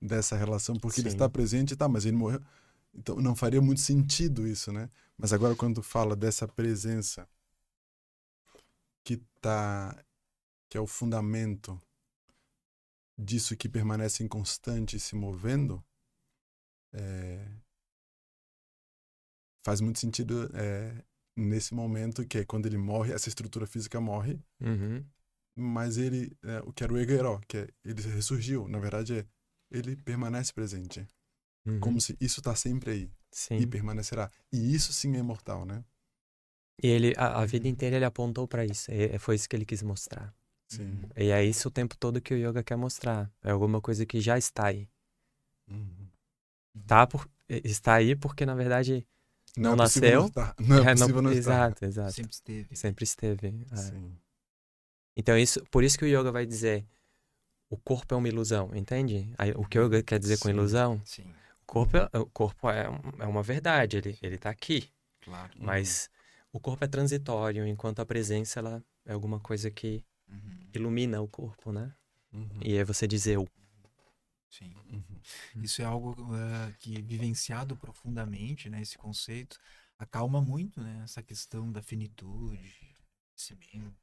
Dessa 0.00 0.36
relação, 0.36 0.76
porque 0.76 1.00
ele 1.00 1.10
Sim. 1.10 1.16
está 1.16 1.28
presente, 1.28 1.74
tá, 1.74 1.88
mas 1.88 2.06
ele 2.06 2.16
morreu. 2.16 2.40
Então 2.94 3.16
não 3.16 3.34
faria 3.34 3.60
muito 3.60 3.80
sentido 3.80 4.46
isso, 4.46 4.72
né? 4.72 4.88
Mas 5.18 5.32
agora 5.32 5.56
quando 5.56 5.82
fala 5.82 6.14
dessa 6.14 6.46
presença 6.46 7.28
que 9.02 9.16
tá 9.40 9.96
que 10.68 10.78
é 10.78 10.80
o 10.80 10.86
fundamento 10.86 11.82
disso 13.18 13.56
que 13.56 13.68
permanece 13.68 14.22
inconstante 14.22 14.96
e 14.96 15.00
se 15.00 15.16
movendo, 15.16 15.82
é, 16.92 17.44
faz 19.64 19.80
muito 19.80 19.98
sentido 19.98 20.50
é, 20.54 20.94
nesse 21.36 21.74
momento 21.74 22.26
que 22.26 22.38
é 22.38 22.44
quando 22.44 22.66
ele 22.66 22.78
morre, 22.78 23.12
essa 23.12 23.28
estrutura 23.28 23.66
física 23.66 24.00
morre, 24.00 24.38
Uhum. 24.60 25.04
mas 25.56 25.96
ele, 25.98 26.36
é, 26.42 26.60
o 26.60 26.72
que 26.72 26.84
era 26.84 26.92
o 26.92 26.98
Egeró, 26.98 27.40
que 27.48 27.58
é, 27.58 27.68
ele 27.84 28.02
ressurgiu, 28.02 28.68
na 28.68 28.78
verdade 28.78 29.18
é, 29.20 29.26
ele 29.70 29.96
permanece 29.96 30.52
presente, 30.52 31.06
Uhum. 31.66 31.80
como 31.80 32.00
se 32.00 32.16
isso 32.20 32.40
está 32.40 32.54
sempre 32.56 32.90
aí 32.90 33.10
Sim. 33.30 33.56
e 33.58 33.66
permanecerá. 33.66 34.30
E 34.52 34.74
isso 34.74 34.92
sim 34.92 35.14
é 35.16 35.18
imortal, 35.18 35.64
né? 35.66 35.84
E 36.82 36.88
ele, 36.88 37.12
a, 37.16 37.40
a 37.42 37.46
vida 37.46 37.68
inteira 37.68 37.96
ele 37.96 38.04
apontou 38.06 38.48
para 38.48 38.64
isso. 38.64 38.90
E, 38.90 39.18
foi 39.18 39.34
isso 39.34 39.48
que 39.48 39.54
ele 39.54 39.66
quis 39.66 39.82
mostrar. 39.82 40.34
Sim. 40.68 41.02
E 41.16 41.30
é 41.30 41.44
isso 41.44 41.68
o 41.68 41.70
tempo 41.70 41.96
todo 41.96 42.20
que 42.20 42.32
o 42.32 42.36
yoga 42.38 42.62
quer 42.62 42.76
mostrar. 42.76 43.30
É 43.42 43.50
alguma 43.50 43.80
coisa 43.80 44.06
que 44.06 44.20
já 44.20 44.38
está 44.38 44.68
aí. 44.68 44.88
Uhum. 45.68 46.08
Tá 46.86 47.06
por, 47.06 47.28
está 47.48 47.94
aí 47.94 48.16
porque, 48.16 48.46
na 48.46 48.54
verdade, 48.54 49.06
Não 49.56 49.74
é 49.74 49.76
possível 49.76 50.22
nasceu? 50.22 50.54
Não, 50.58 50.66
não 50.68 50.88
é 50.88 50.92
é, 50.92 50.94
não- 50.94 51.08
não, 51.08 51.32
estar. 51.32 51.38
exato, 51.38 51.84
exato. 51.84 52.12
Sempre 52.12 52.32
esteve. 52.32 52.76
Sempre 52.76 53.04
esteve. 53.04 53.66
é. 53.72 53.76
Sim. 53.76 54.16
Então, 55.16 55.36
isso, 55.36 55.62
por 55.70 55.84
isso 55.84 55.98
que 55.98 56.04
o 56.04 56.08
yoga 56.08 56.30
vai 56.32 56.46
dizer 56.46 56.86
o 57.68 57.76
corpo 57.76 58.14
é 58.14 58.16
uma 58.16 58.28
ilusão, 58.28 58.70
entende? 58.74 59.32
Aí, 59.38 59.52
o 59.52 59.64
que 59.64 59.78
o 59.78 59.84
yoga 59.86 60.02
quer 60.02 60.18
dizer 60.18 60.38
com 60.38 60.48
Sim. 60.48 60.54
ilusão? 60.54 61.02
Sim, 61.04 61.24
O 61.62 61.66
corpo 61.66 61.96
é, 61.96 62.08
o 62.18 62.26
corpo 62.26 62.68
é, 62.70 62.86
é 63.18 63.26
uma 63.26 63.42
verdade, 63.42 63.96
ele, 63.98 64.18
ele 64.22 64.38
tá 64.38 64.50
aqui. 64.50 64.88
claro. 65.20 65.52
Mas 65.56 66.10
o 66.52 66.58
corpo 66.58 66.84
é 66.84 66.88
transitório, 66.88 67.66
enquanto 67.66 68.00
a 68.00 68.06
presença 68.06 68.58
ela 68.60 68.82
é 69.06 69.12
alguma 69.12 69.38
coisa 69.40 69.70
que 69.70 70.02
Uhum. 70.28 70.68
ilumina 70.74 71.20
o 71.20 71.26
corpo, 71.28 71.72
né? 71.72 71.92
Uhum. 72.32 72.48
E 72.64 72.76
é 72.76 72.84
você 72.84 73.06
dizer 73.06 73.34
eu. 73.34 73.48
Sim. 74.50 74.74
Uhum. 74.90 75.62
Isso 75.62 75.80
é 75.80 75.84
algo 75.84 76.14
eh, 76.34 76.72
que, 76.80 77.00
vivenciado 77.02 77.76
profundamente, 77.76 78.68
né? 78.68 78.80
Esse 78.82 78.98
conceito, 78.98 79.58
acalma 79.98 80.40
muito, 80.42 80.82
né? 80.82 81.02
Essa 81.04 81.22
questão 81.22 81.70
da 81.70 81.82
finitude, 81.82 82.96
conhecimento. 83.30 83.96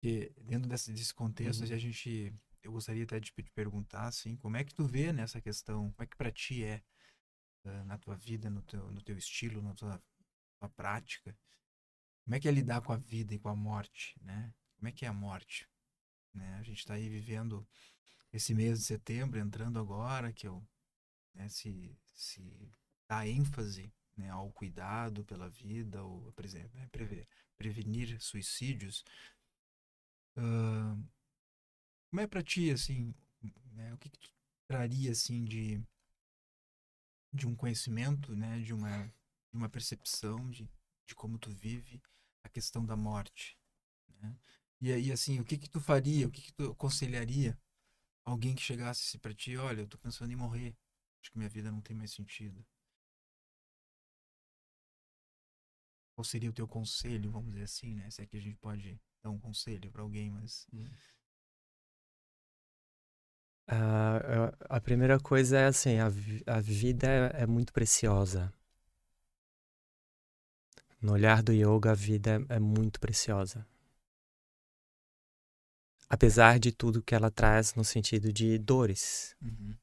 Porque 0.00 0.32
dentro 0.42 0.68
desse, 0.68 0.92
desse 0.92 1.14
contexto, 1.14 1.64
Uhum. 1.64 1.72
a 1.74 1.78
gente... 1.78 2.34
Eu 2.62 2.72
gostaria 2.72 3.04
até 3.04 3.20
de 3.20 3.30
te 3.30 3.50
perguntar, 3.54 4.06
assim, 4.08 4.36
como 4.36 4.56
é 4.56 4.64
que 4.64 4.74
tu 4.74 4.84
vê 4.86 5.12
nessa 5.12 5.40
questão? 5.40 5.92
Como 5.92 6.02
é 6.02 6.06
que 6.06 6.16
pra 6.16 6.32
ti 6.32 6.64
é 6.64 6.82
eh, 7.64 7.84
na 7.84 7.98
tua 7.98 8.16
vida, 8.16 8.50
no 8.50 8.62
teu, 8.62 8.90
no 8.90 9.02
teu 9.02 9.16
estilo, 9.16 9.62
na 9.62 9.74
tua, 9.74 10.02
tua 10.58 10.68
prática? 10.70 11.36
Como 12.24 12.34
é 12.34 12.40
que 12.40 12.48
é 12.48 12.50
lidar 12.52 12.80
com 12.82 12.92
a 12.92 12.96
vida 12.96 13.34
e 13.34 13.38
com 13.38 13.48
a 13.48 13.54
morte, 13.56 14.16
né? 14.22 14.52
Como 14.76 14.88
é 14.88 14.92
que 14.92 15.04
é 15.04 15.08
a 15.08 15.12
morte? 15.12 15.68
Né? 16.34 16.54
A 16.58 16.62
gente 16.64 16.78
está 16.78 16.94
aí 16.94 17.08
vivendo 17.08 17.66
esse 18.36 18.54
mês 18.54 18.80
de 18.80 18.84
setembro, 18.86 19.38
entrando 19.38 19.78
agora, 19.78 20.32
que 20.32 20.46
eu 20.46 20.62
né, 21.34 21.48
se, 21.48 21.96
se 22.14 22.42
dá 23.08 23.26
ênfase 23.26 23.92
né, 24.16 24.30
ao 24.30 24.50
cuidado 24.52 25.24
pela 25.24 25.48
vida, 25.48 26.02
ou, 26.04 26.32
por 26.32 26.44
exemplo, 26.44 26.70
né, 26.78 26.88
preve- 26.92 27.28
prevenir 27.56 28.20
suicídios. 28.20 29.04
Ahn, 30.36 31.08
como 32.10 32.20
é 32.20 32.26
para 32.26 32.42
ti, 32.42 32.70
assim, 32.70 33.14
né, 33.72 33.92
o 33.94 33.98
que, 33.98 34.10
que 34.10 34.18
tu 34.18 34.30
traria, 34.68 35.12
assim, 35.12 35.44
de, 35.44 35.80
de 37.32 37.46
um 37.46 37.54
conhecimento, 37.54 38.34
né, 38.34 38.60
de 38.60 38.72
uma, 38.72 39.06
de 39.06 39.56
uma 39.56 39.68
percepção 39.68 40.50
de, 40.50 40.68
de 41.06 41.14
como 41.14 41.38
tu 41.38 41.50
vive 41.50 42.02
a 42.42 42.48
questão 42.48 42.84
da 42.84 42.96
morte, 42.96 43.58
né? 44.20 44.36
E 44.80 44.92
aí, 44.92 45.10
assim, 45.10 45.40
o 45.40 45.44
que 45.44 45.56
que 45.56 45.70
tu 45.70 45.80
faria, 45.80 46.26
o 46.28 46.30
que 46.30 46.42
que 46.42 46.52
tu 46.52 46.70
aconselharia 46.72 47.58
alguém 48.26 48.54
que 48.54 48.62
chegasse 48.62 49.18
para 49.18 49.34
ti, 49.34 49.56
olha, 49.56 49.80
eu 49.82 49.88
tô 49.88 49.96
pensando 49.98 50.30
em 50.32 50.36
morrer, 50.36 50.76
acho 51.22 51.30
que 51.32 51.38
minha 51.38 51.48
vida 51.50 51.72
não 51.72 51.80
tem 51.80 51.96
mais 51.96 52.12
sentido. 52.12 52.62
Qual 56.14 56.24
seria 56.24 56.50
o 56.50 56.52
teu 56.52 56.66
conselho, 56.66 57.30
vamos 57.30 57.50
dizer 57.52 57.62
assim, 57.64 57.94
né? 57.94 58.10
Se 58.10 58.20
é 58.22 58.26
que 58.26 58.36
a 58.36 58.40
gente 58.40 58.56
pode 58.56 59.00
dar 59.22 59.30
um 59.30 59.38
conselho 59.38 59.90
para 59.90 60.02
alguém, 60.02 60.30
mas 60.30 60.66
eu- 64.24 64.52
a 64.68 64.80
primeira 64.80 65.18
coisa 65.18 65.58
é 65.58 65.66
assim, 65.66 65.98
a, 65.98 66.08
vi- 66.08 66.42
a 66.46 66.60
vida 66.60 67.06
é, 67.08 67.42
é 67.42 67.46
muito 67.46 67.72
preciosa. 67.72 68.52
No 71.00 71.12
olhar 71.14 71.42
do 71.42 71.54
yoga, 71.54 71.92
a 71.92 71.94
vida 71.94 72.44
é, 72.50 72.56
é 72.56 72.60
muito 72.60 73.00
preciosa. 73.00 73.66
Apesar 76.08 76.58
de 76.58 76.72
tudo 76.72 77.02
que 77.02 77.14
ela 77.14 77.30
traz 77.30 77.74
no 77.74 77.84
sentido 77.84 78.32
de 78.32 78.58
dores. 78.58 79.36
Uhum, 79.42 79.74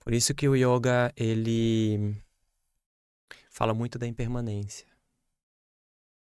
Por 0.00 0.12
isso 0.12 0.34
que 0.34 0.46
o 0.48 0.54
yoga, 0.54 1.12
ele 1.16 2.22
fala 3.48 3.72
muito 3.72 3.98
da 3.98 4.06
impermanência, 4.06 4.86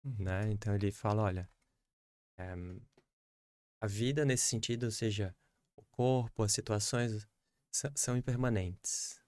né? 0.04 0.50
Então 0.50 0.74
ele 0.74 0.90
fala, 0.90 1.22
olha, 1.22 1.48
eh, 2.38 2.54
a 3.80 3.86
vida 3.86 4.24
nesse 4.24 4.44
sentido, 4.44 4.84
ou 4.84 4.90
seja, 4.90 5.34
o 5.76 5.82
corpo, 5.84 6.42
as 6.42 6.52
situações, 6.52 7.26
são 7.94 8.16
impermanentes. 8.16 9.20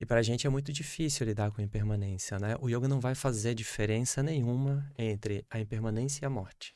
E 0.00 0.06
para 0.06 0.20
a 0.20 0.22
gente 0.22 0.46
é 0.46 0.50
muito 0.50 0.72
difícil 0.72 1.26
lidar 1.26 1.50
com 1.50 1.60
a 1.60 1.64
impermanência, 1.64 2.38
né? 2.38 2.56
O 2.60 2.68
yoga 2.68 2.86
não 2.86 3.00
vai 3.00 3.14
fazer 3.14 3.54
diferença 3.54 4.22
nenhuma 4.22 4.92
entre 4.96 5.44
a 5.50 5.58
impermanência 5.58 6.24
e 6.24 6.26
a 6.26 6.30
morte. 6.30 6.74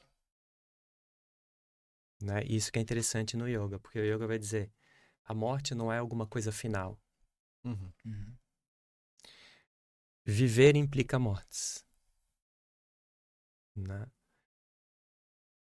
Né? 2.20 2.42
Isso 2.44 2.72
que 2.72 2.78
é 2.78 2.82
interessante 2.82 3.36
no 3.36 3.48
yoga, 3.48 3.78
porque 3.78 3.98
o 4.00 4.04
yoga 4.04 4.26
vai 4.26 4.38
dizer, 4.38 4.72
a 5.24 5.34
morte 5.34 5.74
não 5.74 5.92
é 5.92 5.98
alguma 5.98 6.26
coisa 6.26 6.52
final. 6.52 7.00
Uhum. 7.64 7.92
uhum, 8.06 8.36
Viver 10.24 10.76
implica 10.76 11.18
mortes. 11.18 11.84
Né? 13.76 14.10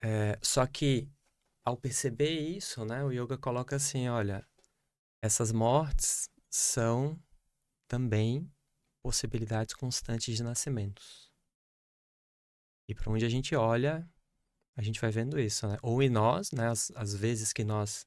É, 0.00 0.38
só 0.42 0.66
que, 0.66 1.08
ao 1.64 1.76
perceber 1.76 2.30
isso, 2.30 2.84
né, 2.84 3.04
o 3.04 3.12
yoga 3.12 3.38
coloca 3.38 3.76
assim: 3.76 4.08
olha, 4.08 4.46
essas 5.22 5.52
mortes 5.52 6.30
são 6.50 7.20
também 7.88 8.50
possibilidades 9.02 9.74
constantes 9.74 10.36
de 10.36 10.42
nascimentos. 10.42 11.32
E 12.88 12.94
para 12.94 13.10
onde 13.10 13.24
a 13.24 13.28
gente 13.28 13.54
olha, 13.56 14.08
a 14.76 14.82
gente 14.82 15.00
vai 15.00 15.10
vendo 15.10 15.38
isso. 15.38 15.66
Né? 15.68 15.76
Ou 15.82 16.02
em 16.02 16.10
nós, 16.10 16.52
né, 16.52 16.68
as, 16.68 16.90
as 16.96 17.14
vezes 17.14 17.52
que 17.52 17.64
nós, 17.64 18.06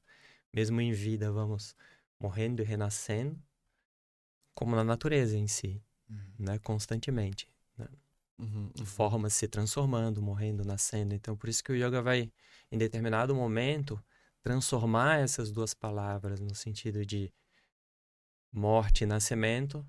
mesmo 0.52 0.80
em 0.80 0.92
vida, 0.92 1.30
vamos 1.32 1.74
morrendo 2.20 2.62
e 2.62 2.64
renascendo, 2.64 3.40
como 4.54 4.74
na 4.74 4.82
natureza 4.84 5.36
em 5.36 5.46
si 5.46 5.82
uhum, 6.10 6.34
né, 6.38 6.58
constantemente. 6.58 7.48
Uhum. 8.38 8.70
Uhum. 8.78 8.84
Formas 8.84 9.34
se 9.34 9.48
transformando, 9.48 10.20
morrendo, 10.22 10.64
nascendo. 10.64 11.14
Então, 11.14 11.36
por 11.36 11.48
isso 11.48 11.64
que 11.64 11.72
o 11.72 11.74
yoga 11.76 12.02
vai, 12.02 12.30
em 12.70 12.78
determinado 12.78 13.34
momento, 13.34 14.02
transformar 14.42 15.20
essas 15.20 15.50
duas 15.50 15.72
palavras 15.74 16.38
no 16.40 16.54
sentido 16.54 17.04
de 17.04 17.32
morte 18.52 19.04
e 19.04 19.06
nascimento, 19.06 19.86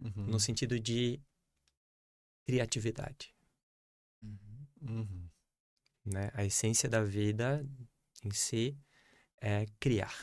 Uhum. 0.00 0.26
no 0.26 0.40
sentido 0.40 0.78
de 0.80 1.20
criatividade. 2.44 3.34
uhum, 4.22 4.66
Uhum. 4.82 5.25
Né? 6.06 6.30
A 6.34 6.44
essência 6.44 6.88
da 6.88 7.02
vida 7.02 7.66
em 8.24 8.30
si 8.30 8.78
é 9.40 9.66
criar. 9.80 10.14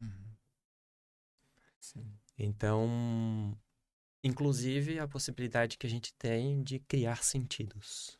uhum. 0.00 0.36
Então, 2.38 3.56
inclusive 4.24 4.98
a 4.98 5.08
possibilidade 5.08 5.76
que 5.78 5.86
a 5.86 5.90
gente 5.90 6.12
tem 6.14 6.62
de 6.62 6.78
criar 6.80 7.22
sentidos. 7.22 8.18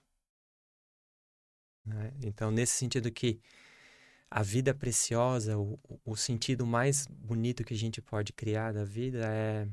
né? 1.84 2.12
Então, 2.22 2.50
nesse 2.50 2.74
sentido 2.76 3.10
que 3.10 3.40
a 4.30 4.42
vida 4.42 4.74
preciosa, 4.74 5.58
o, 5.58 5.74
o- 5.84 6.00
o 6.12 6.16
sentido 6.16 6.66
mais 6.66 7.06
bonito 7.06 7.64
que 7.64 7.74
a 7.74 7.76
gente 7.76 8.00
pode 8.02 8.32
criar 8.32 8.72
da 8.72 8.84
vida 8.84 9.26
é 9.32 9.68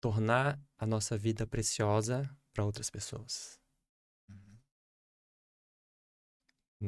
tornar 0.00 0.60
a 0.78 0.86
nossa 0.86 1.16
vida 1.16 1.46
preciosa 1.46 2.28
para 2.52 2.64
outras 2.64 2.90
pessoas. 2.90 3.63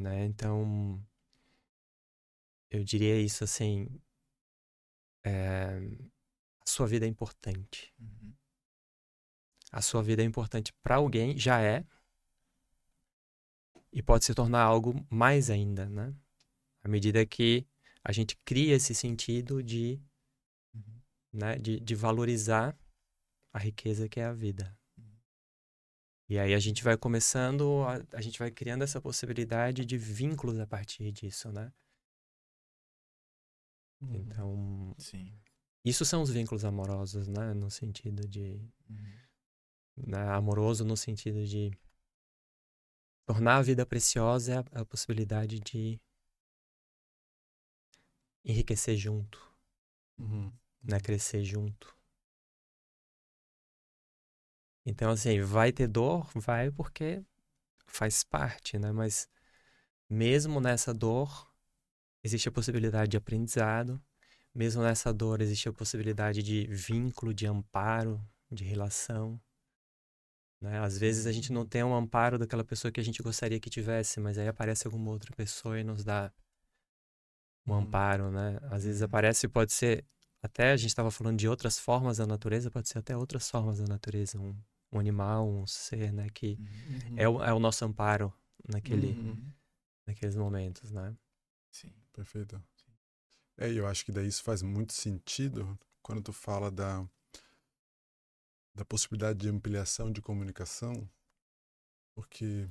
Né? 0.00 0.24
Então, 0.26 1.02
eu 2.70 2.84
diria 2.84 3.20
isso 3.20 3.44
assim: 3.44 3.88
é, 5.24 5.78
a 6.60 6.68
sua 6.68 6.86
vida 6.86 7.06
é 7.06 7.08
importante. 7.08 7.92
uhum, 7.98 8.34
a 9.72 9.82
sua 9.82 10.02
vida 10.02 10.22
é 10.22 10.24
importante 10.24 10.72
para 10.82 10.96
alguém, 10.96 11.36
já 11.36 11.60
é, 11.60 11.84
e 13.92 14.02
pode 14.02 14.24
se 14.24 14.34
tornar 14.34 14.62
algo 14.62 15.06
mais 15.10 15.50
ainda, 15.50 15.88
né? 15.88 16.14
À 16.82 16.88
medida 16.88 17.24
que 17.26 17.66
a 18.04 18.12
gente 18.12 18.36
cria 18.44 18.74
esse 18.74 18.94
sentido 18.94 19.62
de, 19.62 20.00
uhum. 20.74 21.00
né, 21.32 21.58
de, 21.58 21.80
de 21.80 21.94
valorizar 21.94 22.78
a 23.52 23.58
riqueza 23.58 24.08
que 24.08 24.20
é 24.20 24.24
a 24.24 24.32
vida. 24.32 24.76
E 26.28 26.38
aí 26.38 26.54
a 26.54 26.58
gente 26.58 26.82
vai 26.82 26.96
começando, 26.96 27.84
a, 27.84 28.18
a 28.18 28.20
gente 28.20 28.38
vai 28.38 28.50
criando 28.50 28.82
essa 28.82 29.00
possibilidade 29.00 29.84
de 29.84 29.96
vínculos 29.96 30.58
a 30.58 30.66
partir 30.66 31.12
disso, 31.12 31.52
né? 31.52 31.72
Uhum. 34.00 34.16
Então, 34.16 34.94
Sim. 34.98 35.32
isso 35.84 36.04
são 36.04 36.22
os 36.22 36.30
vínculos 36.30 36.64
amorosos, 36.64 37.28
né? 37.28 37.54
No 37.54 37.70
sentido 37.70 38.26
de 38.26 38.60
uhum, 38.90 39.16
né, 39.96 40.28
amoroso 40.30 40.84
no 40.84 40.96
sentido 40.96 41.44
de 41.46 41.70
tornar 43.24 43.56
a 43.56 43.62
vida 43.62 43.86
preciosa 43.86 44.52
é 44.54 44.58
a, 44.78 44.82
a 44.82 44.84
possibilidade 44.84 45.58
de 45.60 46.00
enriquecer 48.44 48.96
junto, 48.96 49.40
Uhum. 50.18 50.52
né, 50.82 51.00
crescer 51.00 51.44
junto. 51.44 51.95
Então 54.86 55.10
assim, 55.10 55.40
vai 55.42 55.72
ter 55.72 55.88
dor, 55.88 56.30
vai 56.34 56.70
porque 56.70 57.22
faz 57.86 58.22
parte, 58.24 58.78
né, 58.78 58.92
mas 58.92 59.28
mesmo 60.08 60.60
nessa 60.60 60.94
dor 60.94 61.50
existe 62.22 62.48
a 62.48 62.52
possibilidade 62.52 63.10
de 63.10 63.16
aprendizado, 63.16 64.00
mesmo 64.54 64.82
nessa 64.82 65.12
dor 65.12 65.40
existe 65.42 65.68
a 65.68 65.72
possibilidade 65.72 66.42
de 66.42 66.66
vínculo, 66.68 67.34
de 67.34 67.46
amparo, 67.46 68.20
de 68.50 68.64
relação. 68.64 69.40
Né? 70.60 70.78
Às 70.80 70.96
vezes 70.98 71.26
a 71.26 71.32
gente 71.32 71.52
não 71.52 71.66
tem 71.66 71.82
um 71.84 71.94
amparo 71.94 72.38
daquela 72.38 72.64
pessoa 72.64 72.90
que 72.92 73.00
a 73.00 73.04
gente 73.04 73.22
gostaria 73.22 73.60
que 73.60 73.68
tivesse, 73.70 74.20
mas 74.20 74.38
aí 74.38 74.48
aparece 74.48 74.86
alguma 74.86 75.10
outra 75.10 75.32
pessoa 75.34 75.78
e 75.78 75.84
nos 75.84 76.04
dá 76.04 76.32
um 77.66 77.72
Uhum. 77.72 77.78
amparo, 77.80 78.30
né? 78.30 78.58
Às 78.70 78.84
vezes 78.84 79.00
Uhum. 79.02 79.06
aparece, 79.06 79.48
pode 79.48 79.72
ser, 79.72 80.04
até 80.42 80.70
a 80.72 80.76
gente 80.76 80.88
estava 80.90 81.10
falando 81.10 81.38
de 81.38 81.48
outras 81.48 81.78
formas 81.78 82.16
da 82.18 82.26
natureza, 82.26 82.70
pode 82.70 82.88
ser 82.88 82.98
até 82.98 83.16
outras 83.16 83.50
formas 83.50 83.78
da 83.78 83.86
natureza, 83.86 84.38
um, 84.38 84.56
um 84.92 84.98
animal, 84.98 85.48
um 85.48 85.66
ser, 85.66 86.12
né? 86.12 86.28
Que 86.30 86.58
uhum, 86.58 87.16
é 87.16 87.28
o, 87.28 87.42
é 87.44 87.52
o 87.52 87.58
nosso 87.58 87.84
amparo 87.84 88.32
naquele, 88.68 89.18
Uhum. 89.18 89.52
naqueles 90.06 90.36
momentos, 90.36 90.92
né? 90.92 91.16
Sim. 91.70 91.92
Perfeito. 92.12 92.60
É, 93.58 93.70
e 93.70 93.76
eu 93.76 93.86
acho 93.86 94.04
que 94.04 94.12
daí 94.12 94.26
isso 94.26 94.42
faz 94.42 94.62
muito 94.62 94.92
sentido 94.92 95.78
quando 96.02 96.22
tu 96.22 96.32
fala 96.32 96.70
da, 96.70 97.06
da 98.74 98.84
possibilidade 98.84 99.40
de 99.40 99.48
ampliação 99.48 100.12
de 100.12 100.22
comunicação, 100.22 101.08
porque 102.14 102.68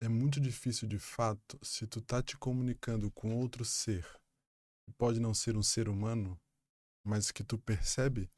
é 0.00 0.08
muito 0.08 0.40
difícil 0.40 0.88
de 0.88 0.98
fato 0.98 1.58
se 1.62 1.86
tu 1.86 2.00
tá 2.00 2.22
te 2.22 2.36
comunicando 2.36 3.10
com 3.12 3.36
outro 3.38 3.64
ser, 3.64 4.06
que 4.84 4.92
pode 4.92 5.20
não 5.20 5.34
ser 5.34 5.56
um 5.56 5.62
ser 5.62 5.88
humano, 5.88 6.40
mas 7.04 7.30
que 7.30 7.44
tu 7.44 7.58
percebe 7.58 8.30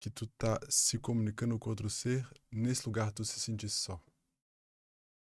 que 0.00 0.10
tu 0.10 0.26
tá 0.26 0.58
se 0.68 0.98
comunicando 0.98 1.58
com 1.58 1.70
outro 1.70 1.90
ser, 1.90 2.28
nesse 2.50 2.86
lugar 2.86 3.12
tu 3.12 3.24
se 3.24 3.40
sentir 3.40 3.68
só. 3.68 4.00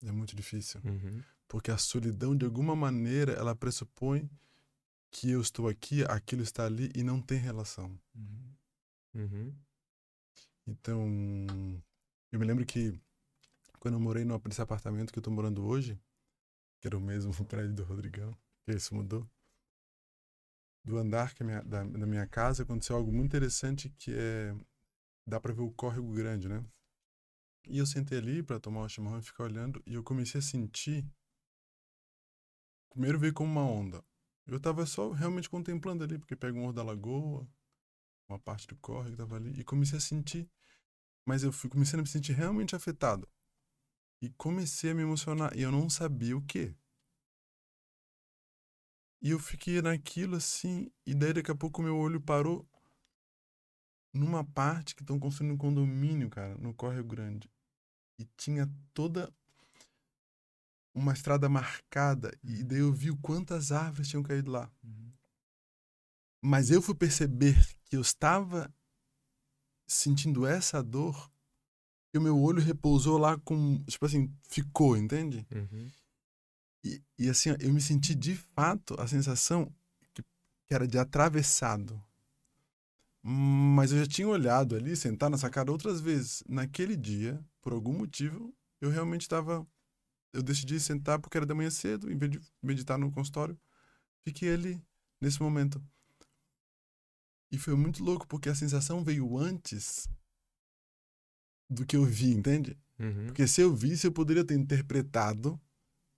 É 0.03 0.13
muito 0.13 0.37
difícil. 0.37 0.81
Uhum. 0.85 1.23
Porque 1.47 1.71
a 1.71 1.79
solidão, 1.79 2.37
de 2.37 2.45
alguma 2.45 2.77
maneira, 2.77 3.33
ela 3.33 3.57
pressupõe 3.57 4.29
que 5.11 5.31
eu 5.31 5.41
estou 5.41 5.69
aqui, 5.69 6.05
aquilo 6.05 6.43
está 6.43 6.67
ali 6.67 6.91
e 6.95 7.03
não 7.03 7.21
tem 7.21 7.39
relação. 7.39 7.99
Uhum. 8.15 8.55
Uhum. 9.15 9.55
Então, 10.67 11.07
eu 12.31 12.39
me 12.39 12.45
lembro 12.45 12.65
que 12.67 13.01
quando 13.79 13.95
eu 13.95 14.01
morei 14.01 14.25
no, 14.25 14.41
nesse 14.47 14.61
apartamento 14.61 15.13
que 15.13 15.19
eu 15.19 15.21
estou 15.21 15.33
morando 15.33 15.65
hoje, 15.65 15.99
que 16.81 16.87
era 16.87 16.97
o 16.97 17.01
mesmo 17.01 17.33
prédio 17.47 17.75
do 17.75 17.85
Rodrigão, 17.85 18.37
que 18.65 18.73
isso 18.73 18.95
mudou, 18.95 19.29
do 20.85 20.97
andar 20.99 21.35
que 21.35 21.45
minha, 21.45 21.63
da, 21.63 21.85
da 21.85 22.07
minha 22.07 22.27
casa 22.27 22.63
aconteceu 22.63 22.97
algo 22.97 23.13
muito 23.13 23.27
interessante 23.27 23.91
que 23.99 24.13
é 24.15 24.55
dá 25.27 25.39
para 25.39 25.53
ver 25.53 25.63
o 25.63 25.71
córrego 25.71 26.13
grande, 26.13 26.49
né? 26.49 26.65
E 27.69 27.79
eu 27.79 27.87
sentei 27.87 28.19
ali 28.19 28.43
para 28.43 28.59
tomar 28.59 28.83
um 28.83 28.89
chimarrão 28.89 29.19
e 29.19 29.23
ficar 29.23 29.45
olhando 29.45 29.83
e 29.87 29.95
eu 29.95 30.03
comecei 30.03 30.39
a 30.39 30.43
sentir 30.43 31.05
primeiro 32.99 33.19
veio 33.19 33.33
como 33.33 33.51
uma 33.51 33.63
onda. 33.63 34.05
Eu 34.45 34.59
tava 34.59 34.85
só 34.87 35.13
realmente 35.13 35.49
contemplando 35.49 36.03
ali, 36.03 36.19
porque 36.19 36.35
pega 36.35 36.57
um 36.57 36.63
morro 36.63 36.73
da 36.73 36.83
lagoa, 36.83 37.47
uma 38.29 38.39
parte 38.41 38.67
do 38.67 38.77
córrego 38.77 39.17
tava 39.17 39.37
ali, 39.37 39.53
e 39.61 39.63
comecei 39.63 39.99
a 39.99 40.01
sentir. 40.01 40.51
Mas 41.25 41.45
eu 41.45 41.53
fui 41.53 41.71
comecei 41.71 41.97
a 41.97 42.03
me 42.03 42.09
sentir 42.09 42.33
realmente 42.33 42.75
afetado. 42.75 43.29
E 44.21 44.31
comecei 44.31 44.91
a 44.91 44.95
me 44.95 45.03
emocionar, 45.03 45.57
e 45.57 45.63
eu 45.63 45.71
não 45.71 45.89
sabia 45.89 46.37
o 46.37 46.43
quê. 46.43 46.75
E 49.21 49.31
eu 49.31 49.39
fiquei 49.39 49.83
naquilo 49.83 50.37
assim, 50.37 50.91
e 51.05 51.15
daí 51.15 51.33
daqui 51.33 51.51
a 51.51 51.57
pouco 51.57 51.83
meu 51.83 51.97
olho 51.97 52.21
parou 52.21 52.67
numa 54.13 54.45
parte 54.45 54.95
que 54.95 55.03
estão 55.03 55.19
construindo 55.19 55.55
um 55.55 55.59
condomínio, 55.59 56.31
cara, 56.31 56.57
no 56.57 56.73
Córrego 56.73 57.09
Grande. 57.09 57.51
E 58.19 58.25
tinha 58.37 58.69
toda 58.95 59.33
uma 60.95 61.13
estrada 61.13 61.49
marcada, 61.49 62.37
e 62.43 62.65
daí 62.65 62.81
eu 62.81 62.93
vi 62.93 63.11
o 63.11 63.19
quantas 63.19 63.71
árvores 63.71 64.09
tinham 64.09 64.23
caído 64.23 64.51
lá. 64.51 64.71
Uhum. 64.83 65.13
Mas 66.43 66.71
eu 66.71 66.81
fui 66.81 66.95
perceber 66.95 67.57
que 67.85 67.97
eu 67.97 68.01
estava 68.01 68.73
sentindo 69.87 70.47
essa 70.47 70.83
dor 70.83 71.31
e 72.13 72.19
o 72.19 72.23
meu 72.23 72.41
olho 72.41 72.63
repousou 72.63 73.19
lá 73.19 73.39
com. 73.39 73.83
Tipo 73.85 74.07
assim, 74.07 74.33
ficou, 74.49 74.97
entende? 74.97 75.47
Uhum. 75.51 75.91
E, 76.85 77.03
e 77.19 77.29
assim, 77.29 77.51
ó, 77.51 77.57
eu 77.61 77.73
me 77.73 77.81
senti 77.81 78.15
de 78.15 78.35
fato 78.35 78.95
a 79.01 79.07
sensação 79.07 79.73
que, 80.15 80.23
que 80.23 80.75
era 80.75 80.87
de 80.87 80.99
atravessado. 80.99 82.03
Mas 83.23 83.93
eu 83.93 83.99
já 83.99 84.07
tinha 84.07 84.29
olhado 84.29 84.77
ali, 84.77 84.97
sentado 84.97 85.33
na 85.33 85.39
sacada 85.39 85.73
outras 85.73 86.01
vezes. 86.01 86.43
Naquele 86.49 86.97
dia, 86.97 87.45
por 87.61 87.73
algum 87.73 87.93
motivo, 87.93 88.55
eu 88.81 88.91
realmente 88.91 89.23
estava. 89.23 89.67
Eu 90.33 90.43
decidi 90.43 90.79
sentar 90.79 91.19
porque 91.19 91.37
era 91.37 91.47
da 91.47 91.55
manhã 91.55 91.71
cedo, 91.71 92.11
em 92.11 92.17
vez 92.17 92.31
de 92.31 92.41
meditar 92.63 92.99
no 92.99 93.11
consultório. 93.11 93.59
Fiquei 94.23 94.53
ali, 94.53 94.81
nesse 95.21 95.43
momento. 95.43 95.83
E 97.51 97.59
foi 97.59 97.75
muito 97.75 98.05
louco, 98.05 98.27
porque 98.27 98.49
a 98.49 98.55
sensação 98.55 99.03
veio 99.03 99.37
antes 99.39 100.09
do 101.69 101.85
que 101.85 101.97
eu 101.97 102.05
vi, 102.05 102.33
entende? 102.33 102.79
Uhum. 102.99 103.27
Porque 103.27 103.47
se 103.47 103.61
eu 103.61 103.75
visse, 103.75 104.07
eu 104.07 104.13
poderia 104.13 104.45
ter 104.45 104.55
interpretado. 104.55 105.61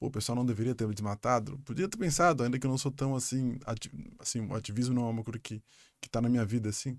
Pô, 0.01 0.09
o 0.09 0.13
pessoal 0.13 0.37
não 0.37 0.47
deveria 0.47 0.75
ter 0.75 0.89
me 0.89 0.95
desmatado. 0.95 1.59
Podia 1.61 1.89
ter 1.89 1.99
pensado, 1.99 2.45
ainda 2.45 2.59
que 2.59 2.67
eu 2.67 2.71
não 2.71 2.79
sou 2.79 2.93
tão 2.93 3.17
assim. 3.17 3.59
ati- 3.67 3.93
assim 4.21 4.41
o 4.49 4.55
ativismo 4.57 4.95
não 4.95 5.07
é 5.07 5.11
uma 5.11 5.25
coisa 5.25 5.41
que, 5.41 5.63
que 6.03 6.11
tá 6.11 6.23
na 6.23 6.31
minha 6.31 6.47
vida 6.47 6.71
assim. 6.71 6.99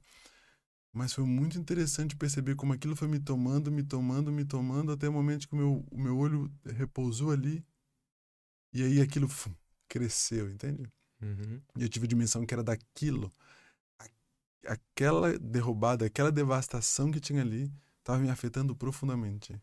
Mas 0.93 1.13
foi 1.13 1.25
muito 1.25 1.57
interessante 1.59 2.15
perceber 2.15 2.55
como 2.55 2.73
aquilo 2.73 2.95
foi 2.95 3.07
me 3.07 3.19
tomando, 3.19 3.71
me 3.71 3.83
tomando, 3.83 4.31
me 4.31 4.45
tomando, 4.45 4.91
até 4.93 5.09
o 5.09 5.13
momento 5.13 5.47
que 5.47 5.53
o 5.55 5.57
meu, 5.57 5.85
o 5.91 5.99
meu 6.01 6.17
olho 6.17 6.51
repousou 6.65 7.31
ali. 7.31 7.65
E 8.73 8.83
aí 8.83 9.01
aquilo 9.01 9.27
fum, 9.27 9.53
cresceu, 9.87 10.49
entende? 10.49 10.83
Uhum. 11.21 11.61
E 11.77 11.83
eu 11.83 11.89
tive 11.89 12.05
a 12.05 12.09
dimensão 12.09 12.45
que 12.45 12.53
era 12.53 12.63
daquilo. 12.63 13.31
A- 13.99 14.09
Aquela 14.73 15.37
derrubada, 15.39 16.05
aquela 16.05 16.31
devastação 16.31 17.11
que 17.11 17.19
tinha 17.21 17.41
ali, 17.41 17.71
estava 17.99 18.19
me 18.19 18.29
afetando 18.29 18.75
profundamente 18.75 19.59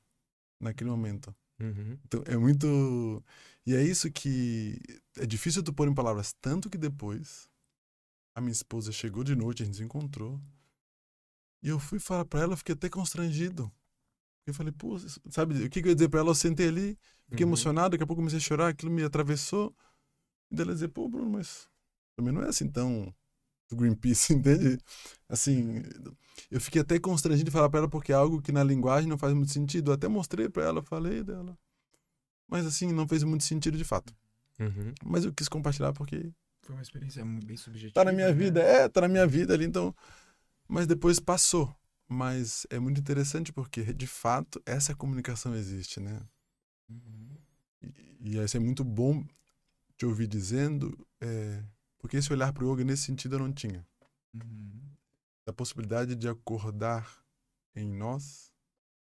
naquele 0.61 0.91
momento. 0.91 1.35
Uhum. 1.61 1.99
Então 2.05 2.23
é 2.27 2.37
muito. 2.37 3.23
E 3.67 3.75
é 3.75 3.83
isso 3.83 4.11
que 4.11 4.81
é 5.17 5.27
difícil 5.27 5.63
tu 5.63 5.73
pôr 5.73 5.89
em 5.89 5.95
palavras. 5.95 6.33
Tanto 6.41 6.71
que 6.71 6.79
depois 6.79 7.49
a 8.35 8.41
minha 8.41 8.53
esposa 8.53 8.93
chegou 8.93 9.25
de 9.25 9.35
noite, 9.35 9.63
a 9.63 9.67
gente 9.67 9.77
se 9.77 9.83
encontrou. 9.85 10.41
E 11.63 11.69
eu 11.69 11.79
fui 11.79 11.99
falar 11.99 12.25
pra 12.25 12.41
ela, 12.41 12.53
eu 12.53 12.57
fiquei 12.57 12.75
até 12.75 12.89
constrangido. 12.89 13.71
Eu 14.47 14.55
falei, 14.55 14.73
pô, 14.73 14.97
sabe, 15.31 15.65
o 15.65 15.71
que, 15.71 15.83
que 15.83 15.89
eu 15.89 15.91
ia 15.91 15.95
dizer 15.95 16.09
pra 16.09 16.21
ela? 16.21 16.31
Eu 16.31 16.35
sentei 16.35 16.69
ali, 16.69 16.99
fiquei 17.29 17.45
Uhum. 17.45 17.51
emocionado, 17.51 17.91
daqui 17.91 18.05
a 18.05 18.07
pouco 18.07 18.21
comecei 18.21 18.39
a 18.39 18.41
chorar, 18.41 18.69
aquilo 18.69 18.91
me 18.93 19.03
atravessou. 19.03 19.75
E 20.51 20.55
daí 20.57 20.65
ela 20.65 20.73
dizer, 20.75 20.89
pô, 20.89 21.09
Bruno, 21.09 21.31
mas 21.31 21.69
também 22.17 22.33
não 22.33 22.43
é 22.43 22.49
assim 22.49 22.69
tão 22.71 23.15
do 23.69 23.77
Greenpeace, 23.77 24.33
entende? 24.35 24.79
Assim, 25.29 25.83
eu 26.51 26.61
fiquei 26.61 26.81
até 26.83 26.99
constrangido 26.99 27.45
de 27.47 27.51
falar 27.51 27.69
pra 27.69 27.81
ela 27.81 27.89
porque 27.89 28.13
é 28.13 28.15
algo 28.15 28.41
que 28.41 28.53
na 28.53 28.65
linguagem 28.65 29.09
não 29.09 29.19
faz 29.19 29.35
muito 29.35 29.53
sentido. 29.53 29.91
Eu 29.91 29.95
até 29.95 30.09
mostrei 30.09 30.49
pra 30.49 30.65
ela, 30.65 30.83
falei 30.83 31.23
dela. 31.23 31.57
Mas 32.49 32.67
assim, 32.67 32.93
não 32.93 33.07
fez 33.07 33.23
muito 33.23 33.45
sentido 33.45 33.77
de 33.77 33.85
fato. 33.85 34.15
Uhum. 34.59 34.93
Mas 35.05 35.25
eu 35.25 35.33
quis 35.33 35.49
compartilhar 35.49 35.93
porque 35.93 36.33
Foi 36.63 36.75
uma 36.75 36.83
experiência 36.83 37.25
bem 37.25 37.57
subjetiva. 37.57 37.93
tá 37.95 38.05
na 38.05 38.13
minha 38.13 38.29
né? 38.29 38.33
vida, 38.33 38.61
é, 38.61 38.89
tá 38.89 39.03
na 39.03 39.09
minha 39.09 39.27
vida 39.27 39.55
ali, 39.55 39.65
então. 39.65 39.95
Mas 40.67 40.87
depois 40.87 41.21
passou. 41.21 41.75
Mas 42.09 42.67
é 42.71 42.79
muito 42.79 42.99
interessante 42.99 43.53
porque, 43.53 43.93
de 43.93 44.07
fato, 44.07 44.63
essa 44.65 44.95
comunicação 44.95 45.55
existe, 45.55 46.01
né? 46.01 46.23
Uhum. 46.89 47.29
E, 47.83 48.37
e 48.37 48.39
isso 48.43 48.57
é 48.57 48.61
muito 48.61 48.83
bom 48.83 49.23
te 49.97 50.07
ouvir 50.07 50.27
dizendo, 50.27 51.07
é, 51.21 51.63
porque 51.99 52.17
esse 52.17 52.33
olhar 52.33 52.53
para 52.53 52.65
o 52.65 52.73
yoga 52.73 52.85
nesse 52.85 53.03
sentido 53.03 53.37
eu 53.37 53.41
não 53.41 53.53
tinha. 53.53 53.87
Uhum. 54.35 54.97
Da 55.47 55.53
possibilidade 55.53 56.15
de 56.15 56.29
acordar 56.29 57.25
em 57.75 57.93
nós, 57.93 58.53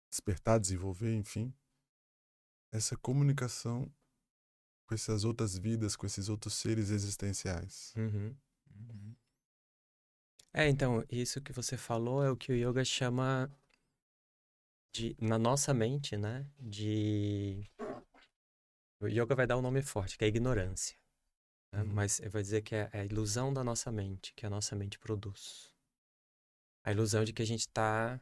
despertar, 0.09 0.59
desenvolver, 0.59 1.13
enfim, 1.13 1.53
essa 2.71 2.95
comunicação 2.97 3.91
com 4.85 4.95
essas 4.95 5.23
outras 5.23 5.57
vidas, 5.57 5.95
com 5.95 6.05
esses 6.05 6.29
outros 6.29 6.53
seres 6.55 6.89
existenciais. 6.89 7.93
Uhum. 7.95 8.35
Uhum. 8.75 9.15
É, 10.53 10.67
então, 10.67 11.05
isso 11.09 11.41
que 11.41 11.53
você 11.53 11.77
falou 11.77 12.23
é 12.23 12.29
o 12.29 12.35
que 12.35 12.51
o 12.51 12.55
yoga 12.55 12.83
chama 12.83 13.49
de, 14.93 15.15
na 15.19 15.39
nossa 15.39 15.73
mente, 15.73 16.17
né? 16.17 16.45
De. 16.59 17.65
O 18.99 19.07
yoga 19.07 19.33
vai 19.33 19.47
dar 19.47 19.57
um 19.57 19.61
nome 19.61 19.81
forte, 19.81 20.17
que 20.17 20.25
é 20.25 20.27
ignorância. 20.27 21.00
Né? 21.71 21.81
Uhum. 21.81 21.93
Mas 21.93 22.19
eu 22.19 22.29
vou 22.29 22.41
dizer 22.41 22.61
que 22.61 22.75
é 22.75 22.89
a 22.93 23.05
ilusão 23.05 23.53
da 23.53 23.63
nossa 23.63 23.91
mente, 23.91 24.33
que 24.35 24.45
a 24.45 24.49
nossa 24.49 24.75
mente 24.75 24.99
produz. 24.99 25.71
A 26.83 26.91
ilusão 26.91 27.23
de 27.23 27.31
que 27.31 27.41
a 27.41 27.45
gente 27.45 27.61
está 27.61 28.19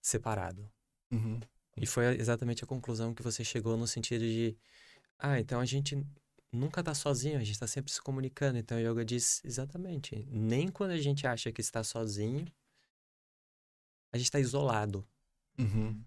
separado. 0.00 0.70
Uhum. 1.10 1.40
E 1.76 1.86
foi 1.86 2.06
exatamente 2.16 2.62
a 2.62 2.66
conclusão 2.66 3.14
que 3.14 3.22
você 3.22 3.42
chegou 3.42 3.76
no 3.76 3.86
sentido 3.86 4.22
de, 4.22 4.56
ah, 5.18 5.40
então 5.40 5.60
a 5.60 5.64
gente 5.64 6.06
nunca 6.52 6.82
tá 6.82 6.94
sozinho, 6.94 7.38
a 7.38 7.44
gente 7.44 7.58
tá 7.58 7.66
sempre 7.66 7.92
se 7.92 8.00
comunicando. 8.00 8.58
Então 8.58 8.78
o 8.78 8.80
yoga 8.80 9.04
diz 9.04 9.42
exatamente, 9.44 10.26
nem 10.30 10.68
quando 10.68 10.92
a 10.92 10.98
gente 10.98 11.26
acha 11.26 11.50
que 11.50 11.60
está 11.60 11.82
sozinho, 11.82 12.46
a 14.12 14.16
gente 14.16 14.26
está 14.26 14.38
isolado. 14.38 15.06
Uhum. 15.58 16.04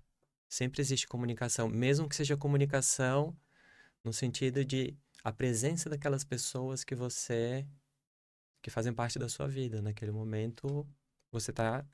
Sempre 0.47 0.81
existe 0.81 1.07
comunicação, 1.07 1.67
mesmo 1.67 2.07
que 2.07 2.15
seja 2.15 2.37
comunicação 2.37 3.37
no 4.03 4.13
sentido 4.13 4.63
de 4.63 4.97
a 5.23 5.31
presença 5.31 5.89
daquelas 5.89 6.23
pessoas 6.23 6.83
que 6.83 6.95
você 6.95 7.67
que 8.61 8.69
fazem 8.69 8.93
parte 8.93 9.17
da 9.19 9.29
sua 9.29 9.47
vida 9.47 9.81
naquele 9.81 10.11
momento, 10.11 10.85
você 11.31 11.53
tá 11.53 11.85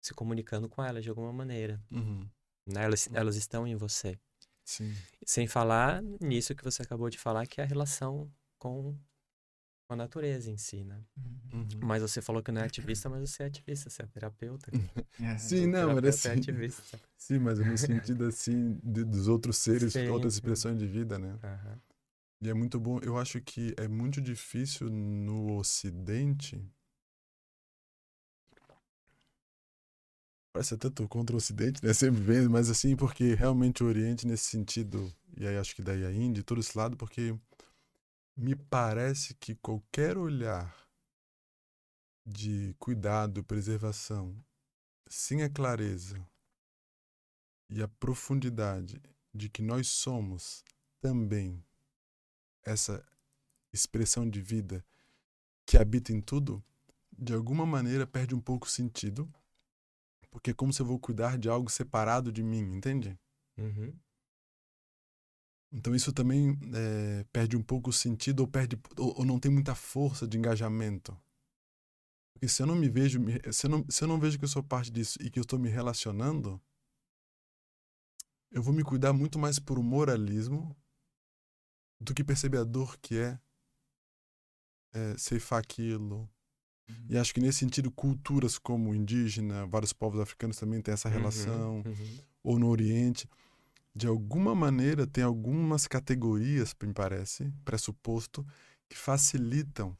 se 0.00 0.12
comunicando 0.14 0.68
com 0.68 0.82
elas 0.82 1.04
de 1.04 1.10
alguma 1.10 1.32
maneira, 1.32 1.80
Uhum. 1.90 2.28
né? 2.66 2.84
Elas, 2.84 3.08
elas 3.12 3.36
estão 3.36 3.66
em 3.66 3.76
você. 3.76 4.18
Sim. 4.64 4.94
Sem 5.24 5.46
falar 5.46 6.02
nisso 6.20 6.54
que 6.54 6.64
você 6.64 6.82
acabou 6.82 7.08
de 7.10 7.18
falar, 7.18 7.46
que 7.46 7.60
é 7.60 7.64
a 7.64 7.66
relação 7.66 8.30
com 8.58 8.96
a 9.88 9.96
natureza 9.96 10.50
em 10.50 10.56
si, 10.58 10.84
né? 10.84 11.02
Uhum. 11.52 11.66
Mas 11.82 12.02
você 12.02 12.20
falou 12.20 12.42
que 12.42 12.50
não 12.52 12.60
é 12.62 12.64
ativista, 12.66 13.08
mas 13.08 13.30
você 13.30 13.44
é 13.44 13.46
ativista, 13.46 13.88
você 13.88 14.02
é 14.02 14.06
terapeuta. 14.06 14.70
É. 15.20 15.36
Sim, 15.38 15.66
não, 15.66 15.88
terapeuta 15.88 16.02
mas 16.06 16.24
é 16.24 16.30
assim, 16.30 16.40
ativista. 16.40 17.00
sim, 17.16 17.38
mas 17.38 17.58
no 17.58 17.76
sentido 17.78 18.24
assim 18.26 18.78
de- 18.84 19.04
dos 19.04 19.26
outros 19.28 19.58
seres, 19.58 19.92
Sim, 19.92 20.08
outras 20.08 20.34
expressões 20.34 20.78
de 20.78 20.86
vida, 20.86 21.18
né? 21.18 21.38
Aham. 21.42 21.80
E 22.40 22.48
é 22.48 22.54
muito 22.54 22.78
bom. 22.78 22.98
Eu 23.02 23.18
acho 23.18 23.40
que 23.40 23.74
é 23.76 23.88
muito 23.88 24.20
difícil 24.20 24.88
no 24.88 25.56
Ocidente. 25.58 26.64
Parece 30.52 30.74
até 30.74 30.88
contra 31.08 31.34
o 31.34 31.38
Ocidente, 31.38 31.84
né? 31.84 31.92
Sempre 31.94 32.20
vem, 32.20 32.48
mas 32.48 32.70
assim, 32.70 32.96
porque 32.96 33.34
realmente 33.34 33.82
o 33.82 33.86
Oriente, 33.86 34.26
nesse 34.26 34.44
sentido, 34.44 35.12
e 35.36 35.46
aí 35.46 35.56
acho 35.56 35.74
que 35.74 35.82
daí 35.82 36.04
a 36.04 36.12
Índia, 36.12 36.42
todo 36.42 36.60
esse 36.60 36.76
lado, 36.76 36.96
porque 36.96 37.36
me 38.36 38.54
parece 38.54 39.34
que 39.34 39.56
qualquer 39.56 40.16
olhar 40.16 40.74
de 42.24 42.74
cuidado, 42.78 43.42
preservação, 43.42 44.36
sem 45.08 45.42
a 45.42 45.50
clareza 45.50 46.24
e 47.70 47.82
a 47.82 47.88
profundidade 47.88 49.00
de 49.34 49.48
que 49.48 49.62
nós 49.62 49.88
somos 49.88 50.62
também 51.00 51.62
essa 52.68 53.04
expressão 53.72 54.28
de 54.28 54.40
vida 54.40 54.84
que 55.66 55.76
habita 55.76 56.12
em 56.12 56.20
tudo, 56.20 56.62
de 57.16 57.34
alguma 57.34 57.66
maneira 57.66 58.06
perde 58.06 58.34
um 58.34 58.40
pouco 58.40 58.66
o 58.66 58.70
sentido, 58.70 59.30
porque 60.30 60.50
é 60.50 60.54
como 60.54 60.72
se 60.72 60.80
eu 60.80 60.86
vou 60.86 60.98
cuidar 60.98 61.36
de 61.36 61.48
algo 61.48 61.70
separado 61.70 62.32
de 62.32 62.42
mim, 62.42 62.74
entende? 62.74 63.18
Uhum. 63.56 63.92
Então 65.70 65.94
isso 65.94 66.12
também 66.12 66.58
eh, 66.74 67.26
perde 67.32 67.56
um 67.56 67.62
pouco 67.62 67.90
o 67.90 67.92
sentido 67.92 68.40
ou 68.40 68.48
perde 68.48 68.78
ou, 68.96 69.18
ou 69.18 69.24
não 69.24 69.38
tem 69.38 69.50
muita 69.50 69.74
força 69.74 70.26
de 70.26 70.38
engajamento. 70.38 71.16
Porque 72.32 72.48
se 72.48 72.62
eu 72.62 72.66
não 72.66 72.76
me 72.76 72.88
vejo, 72.88 73.20
se 73.52 73.66
eu 73.66 73.70
não, 73.70 73.84
se 73.88 74.02
eu 74.04 74.08
não 74.08 74.18
vejo 74.18 74.38
que 74.38 74.44
eu 74.44 74.48
sou 74.48 74.62
parte 74.62 74.90
disso 74.90 75.18
e 75.20 75.28
que 75.28 75.38
eu 75.38 75.42
estou 75.42 75.58
me 75.58 75.68
relacionando, 75.68 76.60
eu 78.50 78.62
vou 78.62 78.72
me 78.72 78.82
cuidar 78.82 79.12
muito 79.12 79.38
mais 79.38 79.58
por 79.58 79.78
um 79.78 79.82
moralismo 79.82 80.74
do 82.00 82.14
que 82.14 82.22
perceber 82.24 82.58
a 82.58 82.64
dor 82.64 82.96
que 83.00 83.18
é, 83.18 83.38
é 84.92 85.16
ceifar 85.18 85.58
aquilo. 85.60 86.28
E 87.08 87.18
acho 87.18 87.34
que 87.34 87.40
nesse 87.40 87.58
sentido, 87.58 87.90
culturas 87.90 88.56
como 88.58 88.90
o 88.90 88.94
indígena, 88.94 89.66
vários 89.66 89.92
povos 89.92 90.20
africanos 90.20 90.56
também 90.56 90.80
têm 90.80 90.94
essa 90.94 91.08
relação 91.08 91.82
Uhum. 91.84 92.18
ou 92.42 92.58
no 92.58 92.68
Oriente, 92.68 93.28
de 93.94 94.06
alguma 94.06 94.54
maneira 94.54 95.06
tem 95.06 95.22
algumas 95.22 95.86
categorias, 95.86 96.74
me 96.82 96.94
parece, 96.94 97.52
pressuposto, 97.64 98.46
que 98.88 98.96
facilitam 98.96 99.94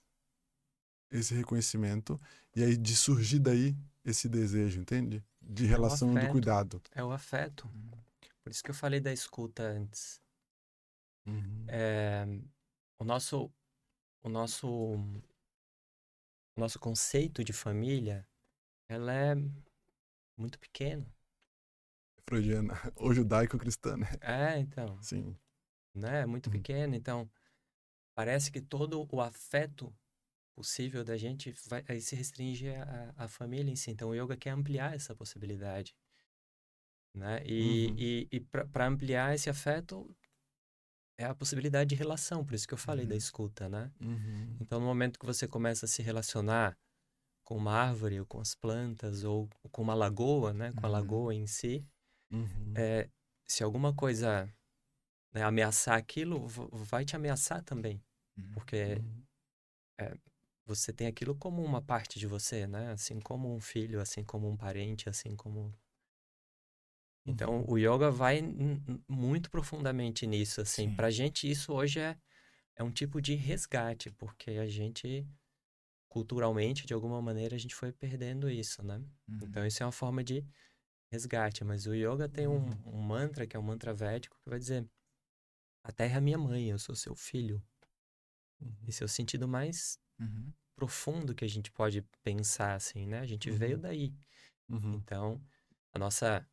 esse 1.11 1.35
reconhecimento 1.35 2.19
e 2.57 2.63
aí 2.63 2.77
de 2.77 2.95
surgir 2.97 3.39
daí 3.39 3.77
esse 4.03 4.27
desejo, 4.29 4.81
entende? 4.81 5.23
De 5.43 5.67
relação 5.67 6.13
do 6.13 6.19
afeto. 6.19 6.33
cuidado. 6.33 6.83
É 6.93 7.05
o 7.05 7.11
afeto. 7.13 7.69
Uhum. 7.75 7.91
Por 8.43 8.51
isso 8.51 8.63
que 8.63 8.71
eu 8.71 8.75
falei 8.75 8.99
da 9.01 9.13
escuta 9.13 9.63
antes. 9.63 10.21
Uhum. 11.29 11.69
É, 11.69 12.25
o 12.99 13.05
nosso 13.05 13.53
o 14.23 14.29
nosso 14.31 14.69
o 14.69 16.61
nosso 16.61 16.79
conceito 16.79 17.43
de 17.43 17.55
família 17.55 18.29
ela 18.89 19.13
é 19.15 19.35
muito 20.39 20.59
pequeno 20.59 21.07
Freudiana, 22.29 22.75
ou 22.95 23.13
judaico-cristã, 23.13 23.97
né? 23.97 24.07
é 24.21 24.59
então 24.59 25.01
Sim. 25.01 25.37
né 25.95 26.23
é 26.23 26.27
muito 26.27 26.51
Uhum. 26.51 26.53
pequeno 26.53 26.95
então 26.97 27.31
parece 28.15 28.53
que 28.53 28.61
todo 28.63 29.09
o 29.13 29.21
afeto 29.23 29.95
possível 30.57 31.05
da 31.05 31.17
gente 31.19 31.53
vai 31.69 31.85
aí 31.89 32.01
se 32.03 32.17
restringe 32.17 32.69
à, 32.71 33.15
à 33.19 33.29
família 33.29 33.73
em 33.73 33.77
si 33.77 33.91
então 33.93 34.11
o 34.11 34.15
yoga 34.17 34.37
quer 34.37 34.51
ampliar 34.53 34.95
essa 34.95 35.15
possibilidade 35.17 35.97
né 37.15 37.43
e, 37.45 37.93
Uhum. 37.93 37.97
e, 37.97 38.29
e 38.37 38.41
para 38.41 38.87
ampliar 38.87 39.35
esse 39.35 39.51
afeto 39.51 40.15
é 41.19 41.25
a 41.27 41.35
possibilidade 41.35 41.91
de 41.91 41.97
relação 41.97 42.45
por 42.45 42.55
isso 42.55 42.67
que 42.69 42.75
eu 42.75 42.79
falei 42.79 43.07
da 43.07 43.15
Uhum. 43.15 43.19
escuta 43.19 43.69
né 43.69 43.93
Uhum. 44.01 44.57
Então, 44.61 44.81
no 44.81 44.87
momento 44.87 45.19
que 45.19 45.27
você 45.27 45.49
começa 45.49 45.87
a 45.87 45.89
se 45.89 46.03
relacionar 46.03 46.77
com 47.45 47.57
uma 47.57 47.73
árvore, 47.75 48.21
ou 48.21 48.27
com 48.27 48.41
as 48.41 48.55
plantas, 48.55 49.25
ou 49.25 49.49
com 49.73 49.83
uma 49.83 49.95
lagoa, 49.95 50.53
né? 50.55 50.73
Com 50.75 50.87
a 50.87 50.89
Uhum. 50.89 50.93
lagoa 50.93 51.35
em 51.35 51.47
si, 51.47 51.87
Uhum. 52.31 52.75
é, 52.77 53.09
se 53.49 53.65
alguma 53.65 53.95
coisa 53.95 54.47
né, 55.35 55.43
ameaçar 55.45 55.97
aquilo, 55.99 56.47
vai 56.49 57.05
te 57.05 57.17
ameaçar 57.17 57.63
também. 57.65 58.03
Porque 58.53 58.99
Uhum. 58.99 59.27
você 60.67 60.93
tem 60.93 61.07
aquilo 61.07 61.35
como 61.37 61.63
uma 61.65 61.83
parte 61.83 62.19
de 62.19 62.27
você, 62.27 62.67
né? 62.67 62.93
Assim 62.93 63.21
como 63.21 63.53
um 63.55 63.61
filho, 63.61 64.01
assim 64.01 64.23
como 64.25 64.49
um 64.49 64.57
parente, 64.57 65.09
assim 65.09 65.35
como... 65.37 65.73
Então, 67.31 67.65
o 67.69 67.77
yoga 67.77 68.11
vai 68.11 68.41
muito 69.09 69.51
profundamente 69.51 70.27
nisso, 70.27 70.61
assim. 70.63 70.89
Sim. 70.89 70.95
Pra 70.97 71.11
gente, 71.11 71.49
isso 71.51 71.73
hoje 71.73 72.01
é, 72.01 72.17
é 72.77 72.83
um 72.83 72.91
tipo 72.91 73.21
de 73.21 73.35
resgate, 73.35 74.11
porque 74.13 74.53
a 74.53 74.67
gente, 74.67 75.27
culturalmente, 76.09 76.87
de 76.87 76.95
alguma 76.95 77.21
maneira, 77.21 77.55
a 77.55 77.59
gente 77.59 77.75
foi 77.75 77.93
perdendo 77.93 78.49
isso, 78.51 78.83
né? 78.83 78.97
Uhum. 79.29 79.39
Então, 79.43 79.67
isso 79.67 79.83
é 79.83 79.87
uma 79.87 79.93
forma 79.93 80.25
de 80.25 80.45
resgate. 81.13 81.65
Mas 81.65 81.87
o 81.87 81.95
yoga 81.95 82.29
tem 82.29 82.47
um, 82.49 82.65
Uhum. 82.67 82.83
um 82.99 83.03
mantra, 83.03 83.47
que 83.47 83.57
é 83.57 83.61
um 83.61 83.63
mantra 83.63 83.93
védico, 83.93 84.39
que 84.43 84.49
vai 84.49 84.59
dizer: 84.59 84.87
A 85.85 85.93
terra 85.93 86.19
é 86.19 86.21
minha 86.21 86.39
mãe, 86.39 86.71
eu 86.71 86.79
sou 86.79 86.95
seu 86.95 87.15
filho. 87.15 87.63
Uhum. 88.61 88.75
Esse 88.89 89.03
é 89.03 89.07
o 89.07 89.09
sentido 89.09 89.47
mais 89.47 89.99
Uhum. 90.19 90.53
profundo 90.75 91.35
que 91.35 91.45
a 91.45 91.49
gente 91.49 91.71
pode 91.71 92.03
pensar, 92.25 92.75
assim, 92.75 93.07
né? 93.07 93.21
A 93.21 93.27
gente 93.27 93.51
veio 93.51 93.77
Uhum. 93.77 93.83
daí. 93.83 94.15
Uhum. 94.69 94.95
Então, 94.95 95.41
a 95.93 95.99
nossa, 95.99 96.47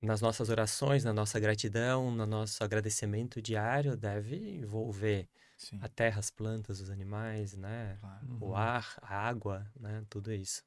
nas 0.00 0.20
nossas 0.20 0.48
orações, 0.50 1.04
na 1.04 1.12
nossa 1.12 1.40
gratidão, 1.40 2.10
no 2.10 2.26
nosso 2.26 2.62
agradecimento 2.62 3.40
diário, 3.40 3.96
deve 3.96 4.36
envolver 4.56 5.28
Sim, 5.56 5.78
a 5.80 5.88
terra, 5.88 6.20
as 6.20 6.30
plantas, 6.30 6.80
os 6.80 6.90
animais, 6.90 7.54
né? 7.54 7.96
claro. 8.00 8.26
Uhum. 8.26 8.38
O 8.40 8.54
ar, 8.54 8.96
a 9.00 9.16
água, 9.16 9.66
né? 9.78 10.04
Tudo 10.08 10.32
isso. 10.32 10.62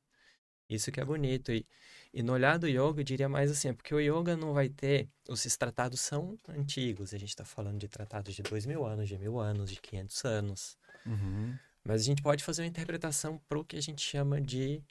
Isso 0.69 0.91
que 0.91 0.99
é 0.99 1.05
bonito. 1.05 1.51
E, 1.51 1.65
e 2.13 2.21
no 2.21 2.33
olhar 2.33 2.59
do 2.59 2.67
yoga, 2.67 2.99
eu 2.99 3.03
diria 3.03 3.27
mais 3.27 3.49
assim, 3.49 3.69
é 3.69 3.73
porque 3.73 3.93
o 3.93 3.99
yoga 3.99 4.37
não 4.37 4.53
vai 4.53 4.69
ter. 4.69 5.09
Esses 5.27 5.57
tratados 5.57 5.99
são 5.99 6.37
antigos. 6.47 7.13
A 7.13 7.17
gente 7.17 7.29
está 7.29 7.43
falando 7.43 7.79
de 7.79 7.87
tratados 7.87 8.35
de 8.35 8.43
dois 8.43 8.65
mil 8.65 8.85
anos, 8.85 9.07
de 9.07 9.17
mil 9.17 9.39
anos, 9.39 9.71
de 9.71 9.81
500 9.81 10.25
anos. 10.25 10.77
Uhum. 11.05 11.57
Mas 11.83 12.01
a 12.01 12.03
gente 12.03 12.21
pode 12.21 12.43
fazer 12.43 12.61
uma 12.61 12.67
interpretação 12.67 13.39
para 13.47 13.57
o 13.57 13.65
que 13.65 13.77
a 13.77 13.81
gente 13.81 14.01
chama 14.01 14.39
de 14.39 14.83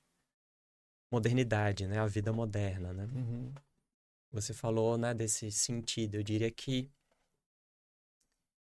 modernidade, 1.13 1.87
né? 1.87 1.99
A 1.99 2.07
vida 2.07 2.33
moderna, 2.33 2.93
né? 2.93 3.09
Uhum. 3.15 3.53
Você 4.31 4.53
falou, 4.53 4.99
né, 4.99 5.15
desse 5.15 5.51
sentido. 5.51 6.17
Eu 6.17 6.23
diria 6.23 6.51
que 6.51 6.91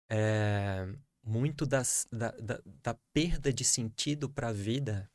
é, 0.09 0.86
muito 1.22 1.66
das, 1.66 2.07
da, 2.11 2.30
da, 2.32 2.61
da 2.82 2.94
perda 3.12 3.53
de 3.53 3.64
sentido 3.64 4.28
para 4.28 4.48
a 4.48 4.53
vida 4.53 5.11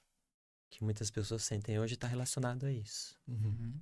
que 0.69 0.83
muitas 0.83 1.09
pessoas 1.09 1.43
sentem 1.43 1.79
hoje 1.79 1.93
está 1.93 2.07
relacionado 2.07 2.65
a 2.65 2.71
isso. 2.71 3.17
Uhum. 3.27 3.79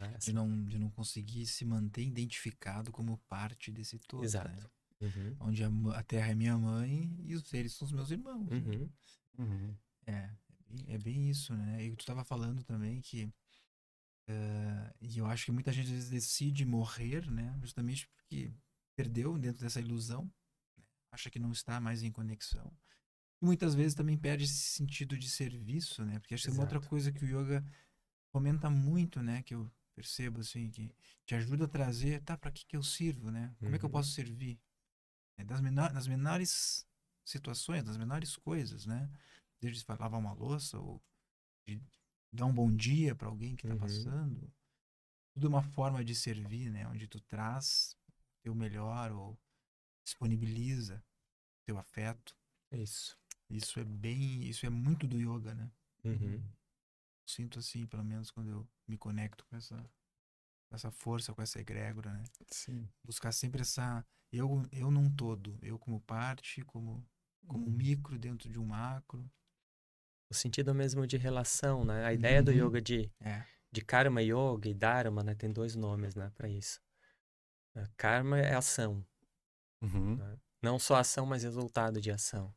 Né? 0.00 0.18
De 0.18 0.32
não, 0.32 0.64
de 0.64 0.78
não 0.78 0.90
conseguir 0.90 1.46
se 1.46 1.64
manter 1.64 2.02
identificado 2.02 2.90
como 2.92 3.18
parte 3.28 3.70
desse 3.70 3.98
todo. 4.00 4.24
Exato. 4.24 4.50
né? 4.50 4.70
Uhum, 5.00 5.36
Onde 5.40 5.62
a, 5.62 5.68
a 5.98 6.02
terra 6.02 6.30
é 6.32 6.34
minha 6.34 6.56
mãe 6.56 7.14
e 7.24 7.34
os 7.34 7.46
seres 7.48 7.74
são 7.74 7.86
os 7.86 7.92
meus 7.92 8.10
irmãos. 8.10 8.48
né? 8.50 8.56
uhum, 8.56 8.90
Uhum. 9.38 9.76
É, 10.06 10.12
é 10.12 10.30
bem- 10.68 10.84
é 10.94 10.98
bem 10.98 11.30
isso, 11.30 11.54
né? 11.54 11.84
E 11.84 11.94
tu 11.94 12.00
estava 12.00 12.24
falando 12.24 12.62
também 12.64 13.00
que. 13.00 13.30
Eh, 14.28 14.94
e 15.00 15.18
eu 15.18 15.26
acho 15.26 15.46
que 15.46 15.52
muita 15.52 15.72
gente 15.72 15.90
decide 16.10 16.64
morrer, 16.64 17.30
né? 17.30 17.56
Justamente 17.60 18.08
porque 18.08 18.52
perdeu 18.96 19.38
dentro 19.38 19.62
dessa 19.62 19.80
ilusão, 19.80 20.24
né? 20.78 20.84
acha 21.12 21.30
que 21.30 21.38
não 21.38 21.52
está 21.52 21.80
mais 21.80 22.02
em 22.02 22.12
conexão. 22.12 22.72
E 23.42 23.44
muitas 23.46 23.74
vezes 23.74 23.94
também 23.94 24.16
perde 24.18 24.44
esse 24.44 24.54
sentido 24.54 25.18
de 25.18 25.28
serviço, 25.30 26.04
né? 26.04 26.18
Porque 26.20 26.34
acho 26.34 26.44
que 26.44 26.50
é 26.50 26.52
uma 26.52 26.62
outra 26.62 26.80
coisa 26.80 27.12
que 27.12 27.24
o 27.24 27.28
yoga 27.28 27.64
comenta 28.32 28.70
muito, 28.70 29.22
né? 29.22 29.42
Que 29.42 29.54
eu 29.54 29.70
percebo, 29.94 30.40
assim, 30.40 30.70
que 30.70 30.90
te 31.26 31.34
ajuda 31.34 31.64
a 31.64 31.68
trazer, 31.68 32.22
tá, 32.22 32.36
para 32.36 32.50
que 32.52 32.64
que 32.66 32.76
eu 32.76 32.82
sirvo, 32.82 33.30
né? 33.30 33.54
Como 33.64 33.76
é 33.76 33.78
que 33.78 33.84
eu 33.84 33.88
Uhum. 33.88 33.92
posso 33.92 34.10
servir? 34.12 34.60
É, 35.38 35.44
das, 35.44 35.60
menor, 35.60 35.92
das 35.92 36.06
menores 36.06 36.86
situações, 37.24 37.84
das 37.84 37.96
menores 37.96 38.36
coisas, 38.36 38.86
né? 38.86 39.10
Desde 39.60 39.84
lavar 39.88 40.18
uma 40.20 40.32
louça 40.32 40.78
ou 40.78 41.02
de 41.66 41.80
dar 42.36 42.46
um 42.46 42.54
bom 42.54 42.70
dia 42.74 43.14
para 43.14 43.28
alguém 43.28 43.56
que 43.56 43.64
está 43.64 43.74
Uhum. 43.74 43.80
passando. 43.80 44.52
Tudo 45.34 45.46
é 45.46 45.50
uma 45.50 45.62
forma 45.62 46.04
de 46.04 46.14
servir, 46.14 46.70
né? 46.70 46.86
Onde 46.88 47.06
tu 47.08 47.20
traz 47.20 47.96
teu 48.42 48.54
melhor 48.54 49.12
ou 49.12 49.38
disponibiliza 50.04 51.04
teu 51.66 51.78
afeto. 51.78 52.36
isso. 52.72 53.16
Isso 53.50 53.80
é 53.80 53.84
bem, 53.84 54.44
isso 54.48 54.64
é 54.66 54.70
muito 54.70 55.04
do 55.04 55.18
yoga, 55.18 55.52
né? 55.52 55.68
Uhum, 56.04 56.42
Sinto 57.26 57.58
assim, 57.58 57.86
pelo 57.86 58.04
menos 58.04 58.30
quando 58.30 58.50
eu 58.50 58.68
me 58.86 58.96
conecto 58.96 59.44
com 59.46 59.56
essa 59.56 59.76
com 60.68 60.76
essa 60.76 60.90
força, 60.90 61.34
com 61.34 61.42
essa 61.42 61.60
egrégora, 61.60 62.12
né? 62.12 62.24
Sim. 62.50 62.88
Buscar 63.04 63.32
sempre 63.32 63.62
essa 63.62 64.04
eu 64.32 64.62
eu 64.72 64.90
num 64.90 65.10
todo, 65.14 65.58
eu 65.62 65.78
como 65.78 66.00
parte, 66.02 66.62
como 66.64 67.06
como 67.46 67.66
um 67.66 67.72
micro 67.72 68.18
dentro 68.18 68.50
de 68.50 68.58
um 68.58 68.66
macro. 68.66 69.30
O 70.28 70.34
sentido 70.34 70.74
mesmo 70.74 71.06
de 71.06 71.16
relação, 71.16 71.84
né? 71.84 72.04
A 72.04 72.12
ideia 72.12 72.42
do 72.42 72.50
Uhum. 72.50 72.66
yoga 72.68 72.80
de, 72.80 73.10
É. 73.20 73.44
de 73.70 73.80
karma 73.82 74.20
yoga 74.22 74.68
e 74.68 74.74
dharma, 74.74 75.22
né? 75.22 75.34
Tem 75.34 75.52
dois 75.52 75.74
nomes, 75.76 76.14
né? 76.14 76.30
Para 76.34 76.48
isso. 76.48 76.80
É, 77.74 77.84
Karma 77.96 78.38
é 78.40 78.54
ação. 78.54 79.04
Uhum. 79.82 80.18
Não 80.62 80.78
só 80.78 80.96
ação, 80.96 81.26
mas 81.26 81.42
resultado 81.42 82.00
de 82.00 82.10
ação. 82.10 82.52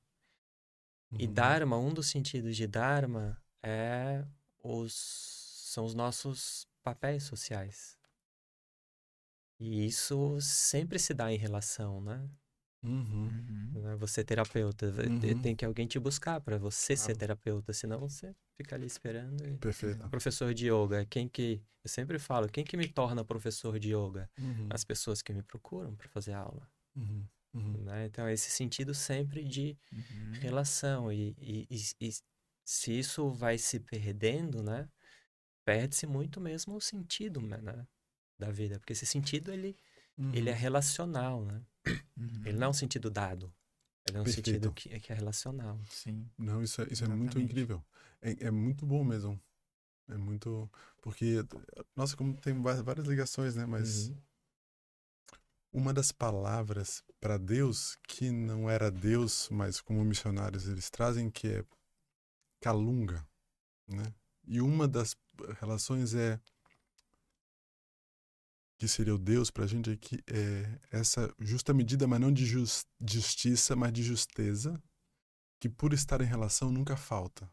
E 1.12 1.28
Uhum. 1.28 1.34
Dharma, 1.34 1.78
um 1.78 1.94
dos 1.94 2.08
sentidos 2.08 2.56
de 2.56 2.66
Dharma 2.68 3.38
é 3.62 4.26
os 4.64 4.94
são 5.70 5.86
os 5.86 5.94
nossos 5.94 6.68
papéis 6.82 7.24
sociais. 7.24 7.98
E 9.60 9.86
isso 9.86 10.40
sempre 10.42 10.98
se 10.98 11.14
dá 11.14 11.32
em 11.32 11.38
relação, 11.38 12.02
né? 12.02 12.28
Uhum. 12.82 13.28
Uhum. 13.74 13.82
Né? 13.82 13.96
Você 13.98 14.22
é 14.22 14.24
terapeuta, 14.24 14.88
Uhum. 14.88 15.42
tem 15.42 15.56
que 15.56 15.66
alguém 15.66 15.86
te 15.88 16.00
buscar 16.00 16.40
para 16.42 16.58
você 16.58 16.96
ser 16.96 17.08
Claro. 17.08 17.20
terapeuta, 17.20 17.74
senão 17.74 18.00
você 18.00 18.34
fica 18.56 18.76
ali 18.76 18.86
esperando. 18.88 19.46
e- 19.48 19.58
Perfeito. 19.58 20.08
Professor 20.10 20.54
de 20.54 20.68
yoga, 20.68 21.06
quem 21.06 21.28
que 21.28 21.62
eu 21.84 21.90
sempre 21.90 22.18
falo, 22.20 22.48
quem 22.50 22.64
que 22.64 22.78
me 22.78 22.88
torna 22.88 23.24
professor 23.26 23.78
de 23.80 23.90
yoga? 23.94 24.30
Uhum. 24.38 24.68
As 24.70 24.84
pessoas 24.84 25.22
que 25.22 25.34
me 25.34 25.44
procuram 25.44 25.96
para 25.96 26.08
fazer 26.10 26.34
aula, 26.34 26.70
Uhum. 26.96 27.26
Né? 27.84 28.06
Então 28.06 28.28
é 28.28 28.34
esse 28.34 28.52
sentido 28.52 28.94
sempre 28.94 29.44
de 29.44 29.78
relação 30.42 31.12
e, 31.12 31.36
e, 31.40 31.68
e- 31.70 32.08
e 32.10 32.12
se 32.66 32.98
isso 33.00 33.30
vai 33.32 33.58
se 33.58 33.80
perdendo, 33.80 34.62
né? 34.62 34.88
Perde-se 35.66 36.06
muito 36.08 36.40
mesmo 36.40 36.76
o 36.76 36.82
sentido, 36.82 37.42
né? 37.42 37.88
Da 38.38 38.52
vida, 38.52 38.80
porque 38.80 38.94
esse 38.94 39.06
sentido 39.06 39.52
ele, 39.52 39.76
ele 40.34 40.50
é 40.50 40.54
Uhum. 40.54 40.60
relacional, 40.60 41.46
né? 41.46 41.62
Uhum. 42.18 42.42
Ele 42.46 42.58
não 42.58 42.68
é 42.68 42.70
um 42.70 42.74
sentido 42.74 43.10
dado, 43.10 43.54
ele 44.08 44.18
é 44.18 44.22
um 44.22 44.24
Perfeito. 44.24 44.48
sentido 44.48 44.72
que, 44.74 45.00
que 45.00 45.12
é 45.12 45.16
relacional. 45.16 45.80
Sim. 45.90 46.30
Não, 46.38 46.62
isso 46.62 46.82
é, 46.82 46.88
isso 46.92 47.04
é 47.04 47.08
muito 47.08 47.40
incrível. 47.40 47.84
É, 48.22 48.48
é 48.48 48.52
muito 48.52 48.86
bom 48.86 49.04
mesmo. 49.04 49.40
É 50.10 50.18
muito. 50.18 50.70
Porque, 51.02 51.46
nossa, 51.96 52.18
como 52.18 52.34
tem 52.36 52.60
várias 52.62 53.06
ligações, 53.08 53.56
né? 53.56 53.66
Mas 53.66 54.10
Uhum. 54.10 54.18
uma 55.72 55.94
das 55.94 56.12
palavras 56.12 57.04
para 57.20 57.38
Deus, 57.38 57.98
que 58.08 58.32
não 58.32 58.70
era 58.70 58.90
Deus, 58.90 59.48
mas 59.52 59.80
como 59.80 60.04
missionários 60.04 60.68
eles 60.68 60.90
trazem, 60.90 61.30
que 61.30 61.48
é 61.48 61.66
calunga, 62.60 63.26
né? 63.88 64.14
E 64.48 64.62
uma 64.62 64.88
das 64.88 65.16
relações 65.60 66.16
é 66.16 66.40
que 68.80 68.88
seria 68.90 69.16
o 69.16 69.20
Deus 69.20 69.52
para 69.52 69.66
a 69.66 69.68
gente 69.68 69.92
aqui 69.92 70.24
é 70.28 70.80
essa 70.92 71.34
justa 71.40 71.74
medida, 71.74 72.08
mas 72.08 72.22
não 72.22 72.34
de 72.34 72.46
jus- 72.48 72.88
justiça, 73.02 73.76
mas 73.76 73.94
de 73.94 74.04
justeza, 74.04 74.82
que 75.60 75.70
por 75.70 75.94
estar 75.94 76.22
em 76.22 76.26
relação 76.26 76.72
nunca 76.72 76.98
falta, 76.98 77.50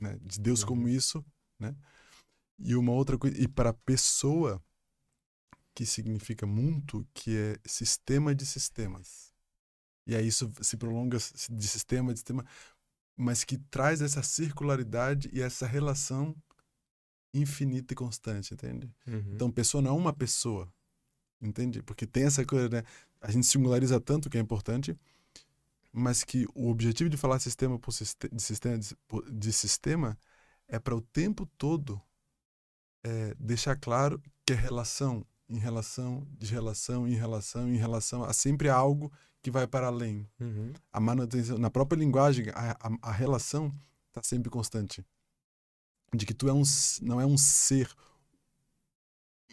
né? 0.00 0.18
De 0.22 0.40
Deus 0.40 0.64
como 0.64 0.82
Uhum. 0.82 0.88
isso, 0.88 1.24
né? 1.58 1.74
E 2.58 2.76
uma 2.76 2.92
outra 2.92 3.18
coisa, 3.18 3.38
e 3.40 3.48
para 3.48 3.70
a 3.70 3.74
pessoa 3.74 4.62
que 5.74 5.86
significa 5.86 6.46
muito, 6.46 7.06
que 7.14 7.36
é 7.36 7.56
sistema 7.66 8.34
de 8.34 8.44
sistemas. 8.44 9.32
E 10.06 10.16
aí 10.16 10.26
isso 10.28 10.52
se 10.62 10.76
prolonga 10.76 11.18
de 11.18 11.68
sistema 11.68 12.12
de 12.12 12.20
sistema, 12.20 12.46
mas 13.16 13.44
que 13.44 13.58
traz 13.58 14.02
essa 14.02 14.22
circularidade 14.22 15.30
e 15.32 15.42
essa 15.42 15.66
relação 15.66 16.36
infinita 17.40 17.92
e 17.92 17.96
constante, 17.96 18.54
entende? 18.54 18.90
Uhum. 19.06 19.32
Então, 19.34 19.50
pessoa 19.50 19.82
não 19.82 19.90
é 19.90 19.94
uma 19.94 20.12
pessoa, 20.12 20.72
entende? 21.40 21.82
Porque 21.82 22.06
tem 22.06 22.24
essa 22.24 22.44
coisa, 22.44 22.68
né? 22.68 22.82
A 23.20 23.30
gente 23.30 23.46
singulariza 23.46 24.00
tanto 24.00 24.30
que 24.30 24.38
é 24.38 24.40
importante, 24.40 24.96
mas 25.92 26.22
que 26.22 26.46
o 26.54 26.68
objetivo 26.68 27.10
de 27.10 27.16
falar 27.16 27.38
sistema 27.38 27.78
por 27.78 27.92
siste- 27.92 28.28
de 28.30 28.42
sistema 28.42 28.78
de, 28.78 28.96
de 29.32 29.52
sistema 29.52 30.16
é 30.68 30.78
para 30.78 30.94
o 30.94 31.00
tempo 31.00 31.46
todo 31.56 32.00
é, 33.02 33.34
deixar 33.38 33.76
claro 33.76 34.22
que 34.44 34.52
é 34.52 34.56
relação 34.56 35.24
em 35.48 35.58
relação, 35.58 36.26
de 36.38 36.52
relação 36.52 37.08
em 37.08 37.14
relação 37.14 37.68
em 37.68 37.76
relação 37.76 38.22
a 38.22 38.32
sempre 38.32 38.68
algo 38.68 39.10
que 39.40 39.50
vai 39.50 39.66
para 39.66 39.86
além. 39.86 40.28
Uhum. 40.38 40.72
A 40.92 41.00
manutenção, 41.00 41.58
na 41.58 41.70
própria 41.70 41.98
linguagem, 41.98 42.46
a, 42.50 42.72
a, 42.72 43.10
a 43.10 43.12
relação 43.12 43.72
está 44.08 44.22
sempre 44.22 44.50
constante. 44.50 45.04
De 46.14 46.24
que 46.24 46.32
tu 46.34 46.48
é 46.48 46.52
um, 46.52 46.62
não 47.02 47.20
é 47.20 47.26
um 47.26 47.36
ser 47.36 47.90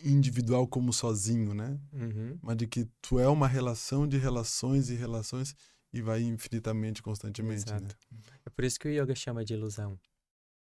individual 0.03 0.67
como 0.67 0.91
sozinho, 0.93 1.53
né? 1.53 1.79
Uhum. 1.93 2.37
Mas 2.41 2.57
de 2.57 2.67
que 2.67 2.85
tu 3.01 3.19
é 3.19 3.27
uma 3.27 3.47
relação 3.47 4.07
de 4.07 4.17
relações 4.17 4.89
e 4.89 4.95
relações 4.95 5.55
e 5.91 6.01
vai 6.01 6.21
infinitamente, 6.21 7.01
constantemente, 7.01 7.65
né? 7.69 7.77
Exato. 7.77 7.97
É 8.45 8.49
por 8.49 8.63
isso 8.65 8.79
que 8.79 8.87
o 8.87 8.91
yoga 8.91 9.15
chama 9.15 9.43
de 9.45 9.53
ilusão. 9.53 9.99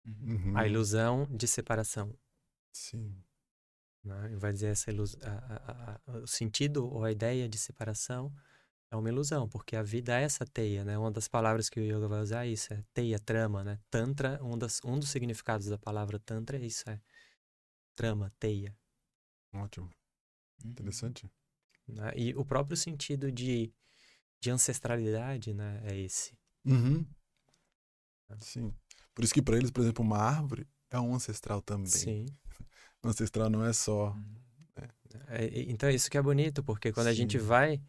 Uhum. 0.07 0.57
A 0.57 0.67
ilusão 0.67 1.27
de 1.31 1.47
separação. 1.49 2.17
Sim. 2.73 3.13
Né? 4.05 4.37
Vai 4.37 4.53
dizer 4.53 4.69
essa 4.69 4.91
ilus... 4.91 5.17
a- 5.23 5.31
a- 6.07 6.13
a- 6.13 6.19
o 6.19 6.27
sentido 6.27 6.87
ou 6.87 7.03
a 7.05 7.11
ideia 7.11 7.49
de 7.49 7.59
separação 7.59 8.33
é 8.91 8.97
uma 8.97 9.09
ilusão, 9.09 9.49
porque 9.49 9.77
a 9.77 9.83
vida 9.83 10.19
é 10.19 10.23
essa 10.23 10.45
teia, 10.47 10.85
né? 10.85 10.97
Uma 10.97 11.11
das 11.11 11.29
palavras 11.29 11.69
que 11.69 11.81
o 11.81 11.83
yoga 11.83 12.09
vai 12.09 12.21
usar 12.21 12.47
é 12.47 12.51
isso, 12.51 12.73
é 12.73 12.83
teia, 12.95 13.19
trama, 13.19 13.65
né? 13.65 13.79
Tantra, 13.91 14.43
um, 14.43 14.57
das, 14.57 14.81
um 14.85 14.99
dos 14.99 15.09
significados 15.09 15.67
da 15.67 15.79
palavra 15.79 16.19
tantra 16.19 16.57
é 16.57 16.65
isso, 16.65 16.89
é 16.89 17.01
trama, 17.95 18.33
teia. 18.39 18.77
Ótimo. 19.53 19.91
Uhum. 20.65 20.71
Interessante. 20.71 21.31
né? 21.89 22.13
E 22.17 22.35
o 22.35 22.45
próprio 22.45 22.77
sentido 22.77 23.31
de, 23.33 23.73
de 24.41 24.51
ancestralidade, 24.51 25.53
né? 25.53 25.81
É 25.85 25.97
esse. 25.99 26.37
Uhum. 26.65 27.07
Sim. 28.41 28.75
Por 29.15 29.25
isso 29.25 29.33
que 29.33 29.43
para 29.43 29.57
eles, 29.57 29.71
por 29.71 29.81
exemplo, 29.83 30.05
uma 30.05 30.19
árvore 30.19 30.67
é 30.91 30.99
um 30.99 31.15
ancestral 31.15 31.63
também. 31.63 31.87
Sim. 31.87 32.27
O 33.03 33.09
ancestral 33.09 33.49
não 33.49 33.65
é 33.65 33.73
só. 33.73 34.11
Uhum. 34.11 34.37
É, 35.29 35.47
e- 35.47 35.71
então, 35.71 35.89
isso 35.91 36.11
que 36.11 36.19
é 36.19 36.23
bonito, 36.23 36.63
porque 36.63 36.93
quando 36.93 37.07
a 37.07 37.15
gente 37.15 37.39
Sim. 37.39 37.45
vai, 37.47 37.81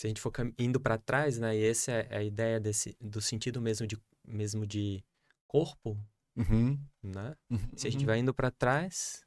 se 0.00 0.06
a 0.06 0.08
gente 0.08 0.20
for 0.22 0.32
indo 0.58 0.80
para 0.80 0.96
trás, 0.96 1.38
né? 1.38 1.54
E 1.54 1.62
essa 1.62 1.92
é 1.92 2.16
a 2.16 2.22
ideia 2.22 2.58
desse, 2.58 2.96
do 2.98 3.20
sentido 3.20 3.60
mesmo 3.60 3.86
de, 3.86 3.98
mesmo 4.26 4.66
de 4.66 5.04
corpo, 5.46 5.94
Uhum. 6.34 6.82
né? 7.02 7.36
Uhum. 7.50 7.58
Se 7.76 7.86
a 7.86 7.90
gente 7.90 8.06
vai 8.06 8.18
indo 8.18 8.32
para 8.32 8.50
trás, 8.50 9.22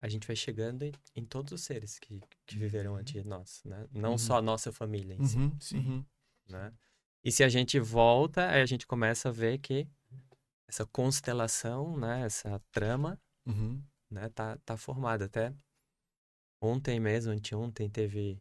a 0.00 0.08
gente 0.08 0.24
vai 0.24 0.36
chegando 0.36 0.84
em, 0.84 0.92
em 1.16 1.24
todos 1.24 1.52
os 1.52 1.62
seres 1.62 1.98
que, 1.98 2.20
que 2.46 2.56
viveram 2.56 2.94
antes 2.94 3.14
de 3.14 3.24
nós, 3.28 3.62
né? 3.64 3.84
Não 3.90 4.12
Uhum. 4.12 4.18
só 4.18 4.36
a 4.36 4.42
nossa 4.42 4.70
família 4.70 5.14
em 5.16 5.24
si, 5.24 5.36
Uhum. 5.38 5.60
Sim. 5.60 5.78
Uhum. 5.78 6.04
né? 6.50 6.72
E 7.24 7.32
se 7.32 7.42
a 7.42 7.48
gente 7.48 7.80
volta, 7.80 8.48
aí 8.48 8.60
a 8.62 8.66
gente 8.66 8.86
começa 8.86 9.30
a 9.30 9.32
ver 9.32 9.58
que 9.58 9.88
essa 10.68 10.86
constelação, 10.86 11.96
né? 11.98 12.20
Essa 12.24 12.60
trama, 12.70 13.20
Uhum. 13.44 13.82
né? 14.08 14.28
Tá, 14.28 14.56
tá 14.64 14.76
formada. 14.76 15.24
Até 15.24 15.52
ontem 16.60 17.00
mesmo, 17.00 17.32
anteontem, 17.32 17.90
teve, 17.90 18.40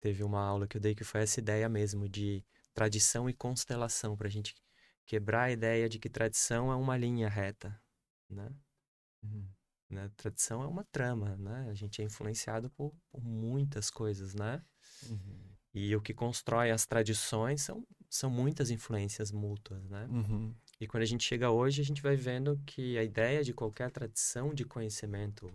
teve 0.00 0.22
uma 0.22 0.40
aula 0.40 0.66
que 0.66 0.76
eu 0.76 0.80
dei 0.80 0.94
que 0.94 1.04
foi 1.04 1.22
essa 1.22 1.40
ideia 1.40 1.68
mesmo 1.68 2.08
de 2.08 2.44
tradição 2.72 3.28
e 3.28 3.32
constelação, 3.32 4.16
pra 4.16 4.28
gente 4.28 4.54
quebrar 5.04 5.44
a 5.44 5.50
ideia 5.50 5.88
de 5.88 5.98
que 5.98 6.08
tradição 6.08 6.70
é 6.70 6.76
uma 6.76 6.96
linha 6.96 7.28
reta, 7.28 7.80
né? 8.28 8.50
Uhum. 9.22 9.48
né? 9.90 10.10
Tradição 10.16 10.62
é 10.62 10.66
uma 10.66 10.84
trama, 10.84 11.36
né? 11.36 11.68
A 11.70 11.74
gente 11.74 12.00
é 12.00 12.04
influenciado 12.04 12.70
por, 12.70 12.94
por 13.10 13.22
muitas 13.22 13.90
coisas, 13.90 14.34
né? 14.34 14.62
Uhum. 15.08 15.48
E 15.74 15.94
o 15.94 16.00
que 16.00 16.14
constrói 16.14 16.70
as 16.70 16.86
tradições 16.86 17.62
são, 17.62 17.86
são 18.08 18.30
muitas 18.30 18.70
influências 18.70 19.32
mútuas, 19.32 19.84
né? 19.88 20.06
Uhum. 20.06 20.54
E 20.80 20.86
quando 20.86 21.02
a 21.02 21.06
gente 21.06 21.24
chega 21.24 21.50
hoje, 21.50 21.80
a 21.80 21.84
gente 21.84 22.02
vai 22.02 22.16
vendo 22.16 22.60
que 22.64 22.96
a 22.96 23.02
ideia 23.02 23.42
de 23.42 23.52
qualquer 23.52 23.90
tradição 23.90 24.54
de 24.54 24.64
conhecimento, 24.64 25.52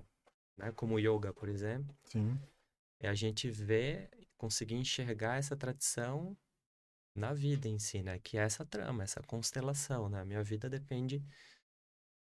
né, 0.58 0.72
como 0.74 0.96
o 0.96 1.00
yoga, 1.00 1.34
por 1.34 1.48
exemplo, 1.48 1.96
Sim. 2.06 2.38
é 3.00 3.08
a 3.08 3.14
gente 3.14 3.50
ver, 3.50 4.10
conseguir 4.44 4.76
enxergar 4.76 5.38
essa 5.38 5.56
tradição 5.56 6.38
na 7.16 7.34
vida 7.34 7.70
em 7.70 7.80
si, 7.80 8.04
né? 8.04 8.20
Que 8.20 8.38
é 8.38 8.42
essa 8.42 8.66
trama, 8.66 9.02
essa 9.02 9.22
constelação, 9.24 10.10
né? 10.10 10.20
A 10.20 10.26
minha 10.26 10.44
vida 10.44 10.70
depende 10.70 11.24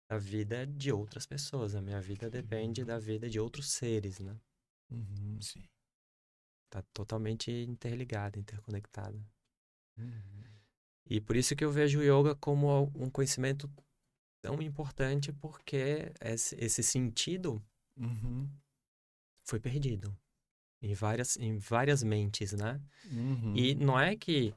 da 0.06 0.18
vida 0.18 0.66
de 0.66 0.92
outras 0.92 1.24
pessoas, 1.24 1.74
a 1.74 1.80
minha 1.80 1.98
vida 1.98 2.28
depende 2.28 2.84
da 2.84 2.98
vida 2.98 3.26
de 3.30 3.40
outros 3.40 3.70
seres, 3.72 4.18
né? 4.20 4.38
Uhum. 4.90 5.40
Sim. 5.40 5.66
Tá 6.68 6.82
totalmente 6.92 7.50
interligada, 7.50 8.38
interconectada. 8.38 9.18
Uhum. 9.96 10.44
E 11.06 11.22
por 11.22 11.36
isso 11.36 11.56
que 11.56 11.64
eu 11.64 11.72
vejo 11.72 12.00
o 12.00 12.02
yoga 12.02 12.34
como 12.34 12.92
um 12.94 13.08
conhecimento 13.08 13.66
tão 14.42 14.60
importante, 14.60 15.32
porque 15.32 16.12
esse, 16.20 16.54
esse 16.56 16.82
sentido 16.82 17.64
Uhum. 17.96 18.46
foi 19.42 19.58
perdido 19.58 20.14
em 20.82 20.94
várias, 20.94 21.36
em 21.36 21.58
várias 21.58 22.02
mentes, 22.02 22.52
né? 22.52 22.80
Uhum. 23.04 23.54
E 23.56 23.74
não 23.74 23.98
é 23.98 24.16
que 24.16 24.54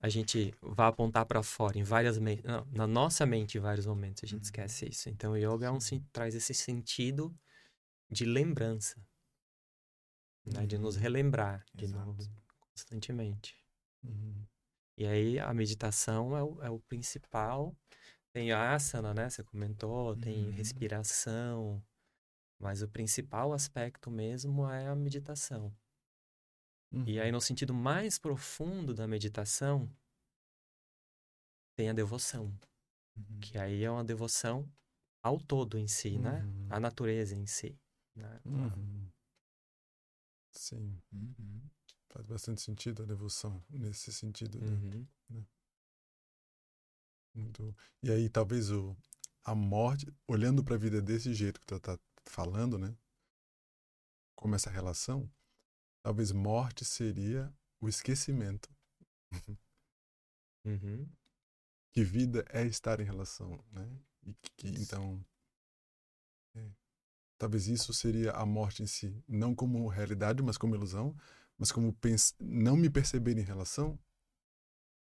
a 0.00 0.08
gente 0.08 0.54
vá 0.62 0.88
apontar 0.88 1.26
para 1.26 1.42
fora 1.42 1.78
em 1.78 1.82
várias 1.82 2.18
mentes, 2.18 2.44
não, 2.44 2.64
na 2.72 2.86
nossa 2.86 3.26
mente 3.26 3.58
em 3.58 3.60
vários 3.60 3.86
momentos 3.86 4.24
a 4.24 4.26
gente 4.26 4.38
Uhum. 4.40 4.44
esquece 4.44 4.88
isso. 4.88 5.08
Então 5.10 5.32
o 5.32 5.36
yoga 5.36 5.66
é 5.66 5.70
um, 5.70 5.78
traz 6.12 6.34
esse 6.34 6.54
sentido 6.54 7.34
de 8.10 8.24
lembrança, 8.24 8.96
né? 10.46 10.66
De 10.66 10.78
nos 10.78 10.96
Uhum. 10.96 11.02
relembrar 11.02 11.64
de 11.74 11.84
Exato. 11.84 12.06
novo, 12.06 12.22
constantemente. 12.60 13.56
Uhum. 14.02 14.46
E 14.96 15.06
aí 15.06 15.38
a 15.38 15.52
meditação 15.54 16.36
é 16.36 16.42
o, 16.42 16.62
é 16.62 16.70
o 16.70 16.80
principal. 16.80 17.76
Tem 18.32 18.52
asana, 18.52 19.14
né? 19.14 19.28
Você 19.30 19.42
comentou, 19.44 20.16
tem 20.16 20.46
Uhum. 20.46 20.50
respiração, 20.52 21.82
mas 22.58 22.82
o 22.82 22.88
principal 22.88 23.52
aspecto 23.52 24.10
mesmo 24.10 24.68
é 24.68 24.88
a 24.88 24.94
meditação. 24.94 25.72
E 27.06 27.20
aí, 27.20 27.30
no 27.30 27.40
sentido 27.40 27.74
mais 27.74 28.18
profundo 28.18 28.94
da 28.94 29.06
meditação, 29.06 29.88
tem 31.76 31.90
a 31.90 31.92
devoção, 31.92 32.46
Uhum. 33.16 33.40
que 33.40 33.58
aí 33.58 33.84
é 33.84 33.90
uma 33.90 34.04
devoção 34.04 34.66
ao 35.22 35.38
todo 35.38 35.76
em 35.78 35.86
si, 35.86 36.18
né? 36.18 36.42
Uhum. 36.42 36.66
À 36.70 36.80
natureza 36.80 37.34
em 37.34 37.46
si. 37.46 37.78
Né? 38.16 38.40
Uhum. 38.44 39.08
Sim, 40.50 40.98
Uhum. 41.12 41.62
faz 42.08 42.26
bastante 42.26 42.60
sentido 42.62 43.02
a 43.02 43.06
devoção 43.06 43.62
nesse 43.68 44.12
sentido. 44.12 44.58
né? 44.58 44.66
Uhum. 45.30 45.46
Muito... 47.34 47.76
E 48.02 48.10
aí, 48.10 48.28
talvez 48.28 48.70
o, 48.70 48.96
a 49.44 49.54
morte, 49.54 50.06
olhando 50.26 50.64
para 50.64 50.74
a 50.74 50.78
vida 50.78 51.00
desse 51.00 51.32
jeito 51.34 51.60
que 51.60 51.66
tu 51.66 51.78
tá 51.78 51.98
falando, 52.30 52.78
né? 52.78 52.96
Como 54.34 54.54
essa 54.54 54.70
relação, 54.70 55.30
talvez 56.02 56.32
morte 56.32 56.84
seria 56.84 57.52
o 57.80 57.88
esquecimento. 57.88 58.68
Uhum. 60.64 61.08
Que 61.92 62.04
vida 62.04 62.44
é 62.50 62.66
estar 62.66 63.00
em 63.00 63.04
relação, 63.04 63.64
né? 63.72 63.88
E 64.26 64.34
que, 64.56 64.68
então, 64.68 65.24
é, 66.54 66.70
talvez 67.38 67.68
isso 67.68 67.94
seria 67.94 68.32
a 68.32 68.44
morte 68.44 68.82
em 68.82 68.86
si, 68.86 69.22
não 69.26 69.54
como 69.54 69.88
realidade, 69.88 70.42
mas 70.42 70.58
como 70.58 70.74
ilusão, 70.74 71.16
mas 71.56 71.72
como 71.72 71.96
não 72.38 72.76
me 72.76 72.90
perceber 72.90 73.38
em 73.38 73.42
relação, 73.42 73.98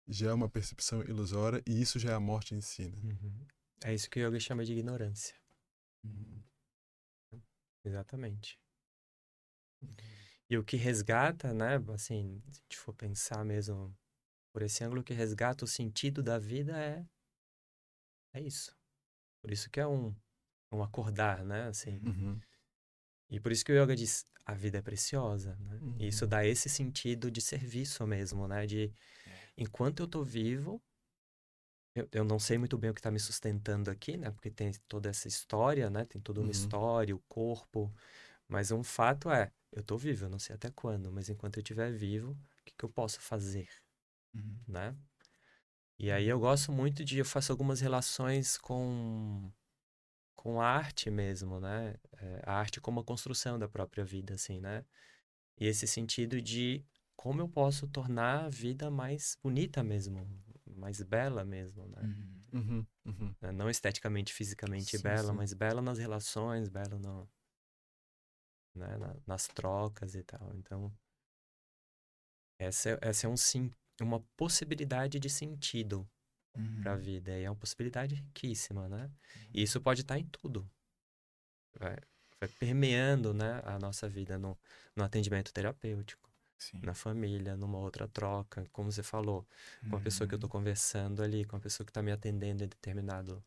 já 0.07 0.29
é 0.29 0.33
uma 0.33 0.49
percepção 0.49 1.01
ilusória 1.01 1.63
e 1.65 1.81
isso 1.81 1.97
já 1.97 2.11
é 2.11 2.13
a 2.13 2.19
morte 2.19 2.53
em 2.53 2.61
si, 2.61 2.89
né? 2.89 3.01
Uhum. 3.03 3.45
É 3.83 3.93
isso 3.93 4.09
que 4.09 4.19
o 4.19 4.27
yoga 4.27 4.39
chama 4.39 4.65
de 4.65 4.73
ignorância. 4.73 5.35
Uhum. 6.03 6.43
Exatamente. 7.83 8.59
E 10.49 10.57
o 10.57 10.63
que 10.63 10.77
resgata, 10.77 11.53
né? 11.53 11.75
Assim, 11.93 12.41
se 12.49 12.59
a 12.59 12.63
gente 12.63 12.77
for 12.77 12.93
pensar 12.93 13.43
mesmo 13.43 13.95
por 14.51 14.61
esse 14.61 14.83
ângulo, 14.83 15.01
o 15.01 15.03
que 15.03 15.13
resgata 15.13 15.65
o 15.65 15.67
sentido 15.67 16.21
da 16.21 16.37
vida 16.37 16.77
é, 16.77 17.05
é 18.33 18.41
isso. 18.41 18.75
Por 19.41 19.51
isso 19.51 19.69
que 19.69 19.79
é 19.79 19.87
um, 19.87 20.15
um 20.71 20.83
acordar, 20.83 21.43
né? 21.43 21.67
Assim, 21.67 21.99
Uhum. 21.99 22.39
E 23.29 23.39
por 23.39 23.51
isso 23.51 23.65
que 23.65 23.71
o 23.71 23.75
yoga 23.75 23.95
diz, 23.95 24.27
a 24.45 24.53
vida 24.53 24.77
é 24.77 24.81
preciosa, 24.81 25.55
né? 25.55 25.79
Uhum. 25.81 25.95
E 25.99 26.07
isso 26.07 26.27
dá 26.27 26.45
esse 26.45 26.69
sentido 26.69 27.31
de 27.31 27.41
serviço 27.41 28.05
mesmo, 28.05 28.47
né? 28.47 28.67
De, 28.67 28.93
enquanto 29.57 30.01
eu 30.01 30.07
tô 30.07 30.23
vivo, 30.23 30.79
eu, 31.95 32.07
eu 32.11 32.23
não 32.25 32.39
sei 32.39 32.57
muito 32.57 32.77
bem 32.77 32.89
o 32.91 32.93
que 32.93 33.01
tá 33.01 33.11
me 33.11 33.19
sustentando 33.19 33.89
aqui, 33.91 34.17
né? 34.17 34.31
Porque 34.31 34.51
tem 34.51 34.71
toda 34.87 35.09
essa 35.09 35.27
história, 35.27 35.89
né? 35.89 36.05
Tem 36.05 36.21
toda 36.21 36.41
uma 36.41 36.51
Uhum. 36.51 36.51
história, 36.51 37.15
o 37.15 37.19
corpo. 37.27 37.93
Mas 38.47 38.71
um 38.71 38.83
fato 38.83 39.31
é, 39.31 39.51
eu 39.71 39.83
tô 39.83 39.97
vivo, 39.97 40.25
eu 40.25 40.29
não 40.29 40.39
sei 40.39 40.55
até 40.55 40.71
quando, 40.71 41.11
mas 41.11 41.29
enquanto 41.29 41.57
eu 41.57 41.61
estiver 41.63 41.91
vivo, 41.93 42.31
o 42.33 42.63
que, 42.65 42.73
que 42.77 42.85
eu 42.85 42.89
posso 42.91 43.21
fazer, 43.21 43.69
Uhum. 44.33 44.65
né? 44.67 44.95
E 45.99 46.11
aí 46.11 46.27
eu 46.27 46.39
gosto 46.39 46.71
muito 46.71 47.03
de, 47.05 47.19
eu 47.19 47.25
faço 47.25 47.51
algumas 47.51 47.79
relações 47.81 48.57
com 48.57 49.51
com 50.35 50.61
a 50.61 50.67
arte 50.67 51.09
mesmo, 51.11 51.59
né? 51.59 51.95
É, 52.19 52.41
a 52.45 52.53
arte 52.55 52.81
como 52.81 52.99
a 53.01 53.05
construção 53.05 53.59
da 53.59 53.69
própria 53.69 54.05
vida, 54.05 54.35
assim, 54.35 54.59
né? 54.61 54.85
E 55.59 55.67
esse 55.67 55.87
sentido 55.87 56.41
de 56.41 56.85
como 57.17 57.41
eu 57.41 57.49
posso 57.49 57.87
tornar 57.87 58.45
a 58.45 58.49
vida 58.49 58.91
mais 58.91 59.37
bonita 59.43 59.83
mesmo, 59.83 60.27
mais 60.73 61.01
bela 61.01 61.43
mesmo, 61.43 61.87
né? 61.87 62.01
Uhum. 62.03 62.43
Uhum. 62.53 62.87
Uhum. 63.05 63.35
Né? 63.41 63.51
Não 63.51 63.69
esteticamente, 63.69 64.33
fisicamente 64.33 64.97
Sim, 64.97 65.03
bela, 65.03 65.31
sim. 65.31 65.33
mas 65.33 65.53
bela 65.53 65.81
nas 65.81 65.97
relações, 65.97 66.69
bela 66.69 66.97
no, 66.99 67.27
né? 68.75 68.97
na- 68.97 69.15
nas 69.25 69.47
trocas 69.47 70.15
e 70.15 70.23
tal. 70.23 70.53
Então, 70.55 70.91
essa, 72.59 72.89
é- 72.91 72.99
essa 73.01 73.27
é 73.27 73.29
um 73.29 73.37
sim, 73.37 73.71
uma 74.01 74.19
possibilidade 74.37 75.19
de 75.19 75.29
sentido 75.29 76.07
Uhum. 76.55 76.81
para 76.81 76.93
a 76.93 76.95
vida. 76.95 77.31
E 77.37 77.43
é 77.43 77.49
uma 77.49 77.55
possibilidade 77.55 78.15
riquíssima, 78.15 78.87
né? 78.87 79.11
E 79.53 79.63
isso 79.63 79.81
pode 79.81 80.01
estar 80.01 80.19
em 80.19 80.25
tudo. 80.27 80.69
Vai, 81.79 81.97
vai 82.39 82.49
permeando, 82.59 83.33
né, 83.33 83.61
a 83.65 83.79
nossa 83.79 84.07
vida 84.07 84.37
no, 84.37 84.57
no 84.95 85.03
atendimento 85.03 85.51
terapêutico, 85.51 86.29
Sim. 86.69 86.81
na 86.81 86.93
família, 86.93 87.55
numa 87.57 87.77
outra 87.79 88.07
troca, 88.07 88.67
como 88.71 88.91
você 88.91 89.03
falou, 89.03 89.47
com 89.89 89.95
a 89.97 90.01
pessoa 90.01 90.27
que 90.27 90.35
eu 90.35 90.39
tô 90.39 90.47
Uhum. 90.47 90.49
conversando 90.49 91.21
ali, 91.23 91.45
com 91.45 91.55
a 91.55 91.59
pessoa 91.59 91.85
que 91.85 91.93
tá 91.93 92.01
me 92.03 92.11
atendendo 92.11 92.63
em 92.63 92.67
determinado 92.67 93.43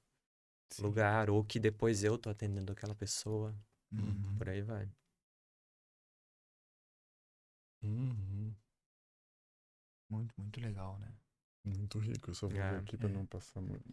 Sim. 0.71 0.97
lugar, 0.97 1.31
ou 1.31 1.45
que 1.45 1.61
depois 1.61 2.05
eu 2.05 2.19
tô 2.19 2.31
atendendo 2.31 2.73
aquela 2.73 2.95
pessoa, 2.95 3.55
Uhum. 3.93 4.39
por 4.39 4.49
aí 4.49 4.63
vai. 4.63 4.91
Uhum. 7.83 8.55
Muito, 10.11 10.35
muito 10.37 10.61
legal, 10.61 10.99
né? 10.99 11.15
Muito 11.65 11.99
rico. 11.99 12.31
Eu 12.31 12.35
só 12.35 12.49
vou 12.49 12.63
É, 12.63 12.65
ver 12.65 12.79
aqui 12.79 12.97
para 12.97 13.09
é. 13.09 13.11
não 13.11 13.27
passar 13.27 13.61
muito. 13.61 13.85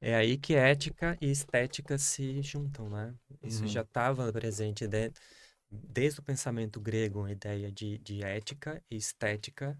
É 0.00 0.14
aí 0.14 0.36
que 0.38 0.54
ética 0.54 1.16
e 1.20 1.30
estética 1.30 1.98
se 1.98 2.42
juntam, 2.42 2.88
né? 2.90 3.14
Isso 3.42 3.66
Uhum. 3.66 3.66
já 3.66 3.82
estava 3.82 4.32
presente 4.32 4.86
de- 4.86 5.12
desde 5.70 6.20
o 6.20 6.22
pensamento 6.22 6.80
grego, 6.80 7.24
a 7.24 7.32
ideia 7.32 7.70
de, 7.70 7.98
de 7.98 8.22
ética 8.22 8.82
e 8.90 8.96
estética 8.96 9.78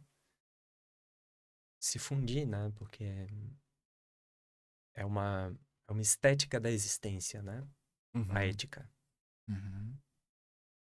se 1.79 1.99
fundir, 1.99 2.47
né? 2.47 2.73
Porque 2.77 3.05
é, 4.95 5.05
uma, 5.05 5.57
é 5.89 5.93
uma 5.93 6.03
estética 6.03 6.59
da 6.59 6.71
existência, 6.71 7.43
né? 7.43 7.67
Uhum. 8.15 8.33
A 8.33 8.45
ética. 8.45 8.91
Uhum. 9.49 9.97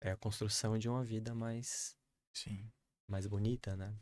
É 0.02 0.10
a 0.10 0.16
construção 0.16 0.78
de 0.78 0.88
uma 0.88 1.04
vida 1.04 1.34
mais, 1.34 1.96
Sim. 2.34 2.70
mais 3.08 3.26
bonita, 3.26 3.76
né? 3.76 3.96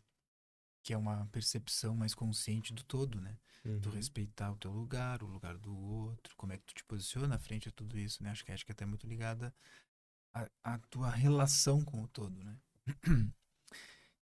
Que 0.82 0.92
é 0.92 0.96
uma 0.96 1.26
percepção 1.26 1.94
mais 1.94 2.14
consciente 2.14 2.72
do 2.72 2.82
todo, 2.82 3.20
né? 3.20 3.38
Tu 3.82 3.88
Uhum. 3.88 3.94
respeitar 3.94 4.50
o 4.50 4.56
teu 4.56 4.72
lugar, 4.72 5.22
o 5.22 5.26
lugar 5.26 5.58
do 5.58 5.76
outro, 5.76 6.34
como 6.36 6.52
é 6.52 6.56
que 6.58 6.64
tu 6.64 6.74
te 6.74 6.84
posiciona 6.84 7.38
frente 7.38 7.68
a 7.68 7.72
tudo 7.72 7.98
isso, 7.98 8.22
né? 8.22 8.30
Acho 8.30 8.44
que 8.44 8.50
a 8.50 8.54
ética 8.54 8.72
é 8.72 8.74
até 8.74 8.86
muito 8.86 9.06
ligada 9.06 9.54
à, 10.64 10.74
à 10.74 10.78
tua 10.78 11.10
relação 11.10 11.82
com 11.84 12.02
o 12.02 12.08
todo, 12.08 12.42
né? 12.42 12.56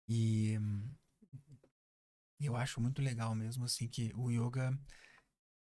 E 0.07 0.59
eu 2.39 2.55
acho 2.55 2.80
muito 2.80 3.01
legal 3.01 3.34
mesmo, 3.34 3.66
assim, 3.66 3.88
que 3.88 4.11
o 4.16 4.30
yoga, 4.30 4.78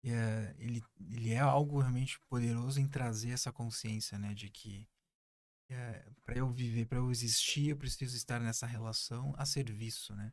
é, 0.05 0.55
ele, 0.59 0.83
ele 1.11 1.31
é 1.33 1.39
algo 1.39 1.81
realmente 1.81 2.21
poderoso 2.29 2.79
em 2.81 2.87
trazer 2.87 3.31
essa 3.31 3.51
consciência, 3.51 4.19
né? 4.19 4.35
De 4.35 4.51
que 4.51 4.87
é, 5.69 6.13
para 6.25 6.39
eu 6.39 6.51
viver, 6.51 6.87
para 6.87 6.99
eu 6.99 7.11
existir, 7.11 7.69
eu 7.71 7.77
preciso 7.77 8.17
estar 8.17 8.41
nessa 8.41 8.67
relação 8.67 9.35
a 9.37 9.45
serviço, 9.45 10.15
né? 10.15 10.33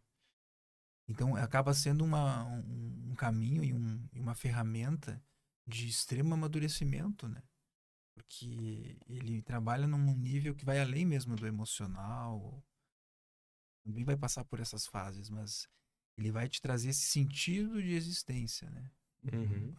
Então 1.07 1.36
acaba 1.36 1.74
sendo 1.74 2.03
uma, 2.03 2.45
um, 2.45 3.11
um 3.11 3.16
caminho 3.16 3.64
e, 3.64 3.74
um, 3.74 4.07
uma 4.14 4.36
ferramenta 4.36 5.22
de 5.68 5.88
extremo 5.88 6.34
amadurecimento, 6.34 7.28
né? 7.28 7.41
Porque 8.14 8.97
ele 9.07 9.41
trabalha 9.41 9.88
num 9.88 10.16
nível 10.16 10.55
que 10.55 10.66
vai 10.66 10.80
além 10.80 11.05
mesmo 11.05 11.36
do 11.36 11.47
emocional. 11.47 12.64
Também 13.84 14.03
vai 14.03 14.16
passar 14.16 14.45
por 14.45 14.59
essas 14.59 14.88
fases, 14.88 15.30
mas 15.30 15.68
ele 16.18 16.32
vai 16.32 16.47
te 16.47 16.61
trazer 16.61 16.89
esse 16.89 17.01
sentido 17.07 17.82
de 17.82 17.93
existência, 17.93 18.70
né? 18.70 18.89
Uhum. 19.24 19.74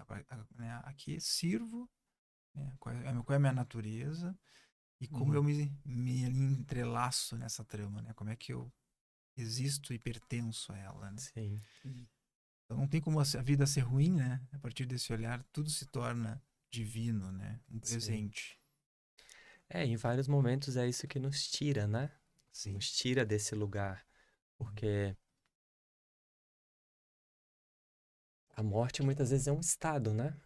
Né, 0.57 0.80
Aqui 0.85 1.20
sirvo, 1.20 1.89
né? 2.55 2.72
qual, 2.78 2.95
é, 2.95 3.03
qual 3.22 3.35
é 3.35 3.37
a 3.37 3.41
minha 3.41 3.53
natureza 3.53 4.37
e 5.01 5.07
como 5.09 5.30
Uhum. 5.30 5.35
eu 5.35 5.45
me, 5.45 5.72
me 5.85 6.22
entrelaço 6.22 7.37
nessa 7.37 7.64
trama, 7.64 8.03
né? 8.03 8.12
Como 8.14 8.30
é 8.30 8.37
que 8.37 8.53
eu 8.53 8.72
existo 9.37 9.93
e 9.93 9.99
pertenço 9.99 10.72
a 10.72 10.78
ela, 10.78 11.11
né? 11.11 11.18
Sim. 11.18 11.61
Então 12.64 12.78
não 12.78 12.89
tem 12.89 13.01
como 13.01 13.20
a 13.20 13.24
vida 13.43 13.66
ser 13.66 13.80
ruim, 13.80 14.12
né? 14.12 14.41
A 14.53 14.59
partir 14.59 14.87
desse 14.87 15.12
olhar, 15.12 15.43
tudo 15.53 15.70
se 15.70 15.87
torna 15.87 16.43
divino, 16.75 17.31
né? 17.33 17.61
Um 17.70 17.81
Sim. 17.81 17.91
presente. 17.91 18.61
É, 19.68 19.85
em 19.85 19.97
vários 19.97 20.29
momentos 20.29 20.77
é 20.77 20.87
isso 20.89 21.07
que 21.07 21.18
nos 21.18 21.49
tira, 21.51 21.87
né? 21.87 22.11
Sim. 22.53 22.72
Nos 22.72 22.93
tira 22.93 23.25
desse 23.25 23.55
lugar. 23.55 24.07
Porque 24.57 25.16
a 28.51 28.62
morte 28.62 29.03
muitas 29.03 29.31
vezes 29.31 29.47
é 29.47 29.53
um 29.53 29.61
estado, 29.61 30.12
né? 30.12 30.37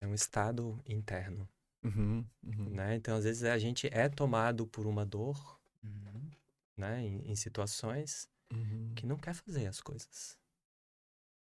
É 0.00 0.06
um 0.06 0.14
estado 0.14 0.80
interno, 0.86 1.48
Uhum. 1.82 2.24
Uhum. 2.42 2.70
né? 2.70 2.94
Então, 2.96 3.16
às 3.16 3.24
vezes, 3.24 3.42
a 3.44 3.58
gente 3.58 3.86
é 3.92 4.08
tomado 4.08 4.66
por 4.66 4.86
uma 4.86 5.04
dor, 5.04 5.60
Uhum. 5.82 6.30
né? 6.76 7.02
Em, 7.02 7.30
em 7.30 7.36
situações 7.36 8.28
Uhum. 8.52 8.94
que 8.94 9.06
não 9.06 9.18
quer 9.18 9.34
fazer 9.34 9.66
as 9.66 9.80
coisas, 9.80 10.38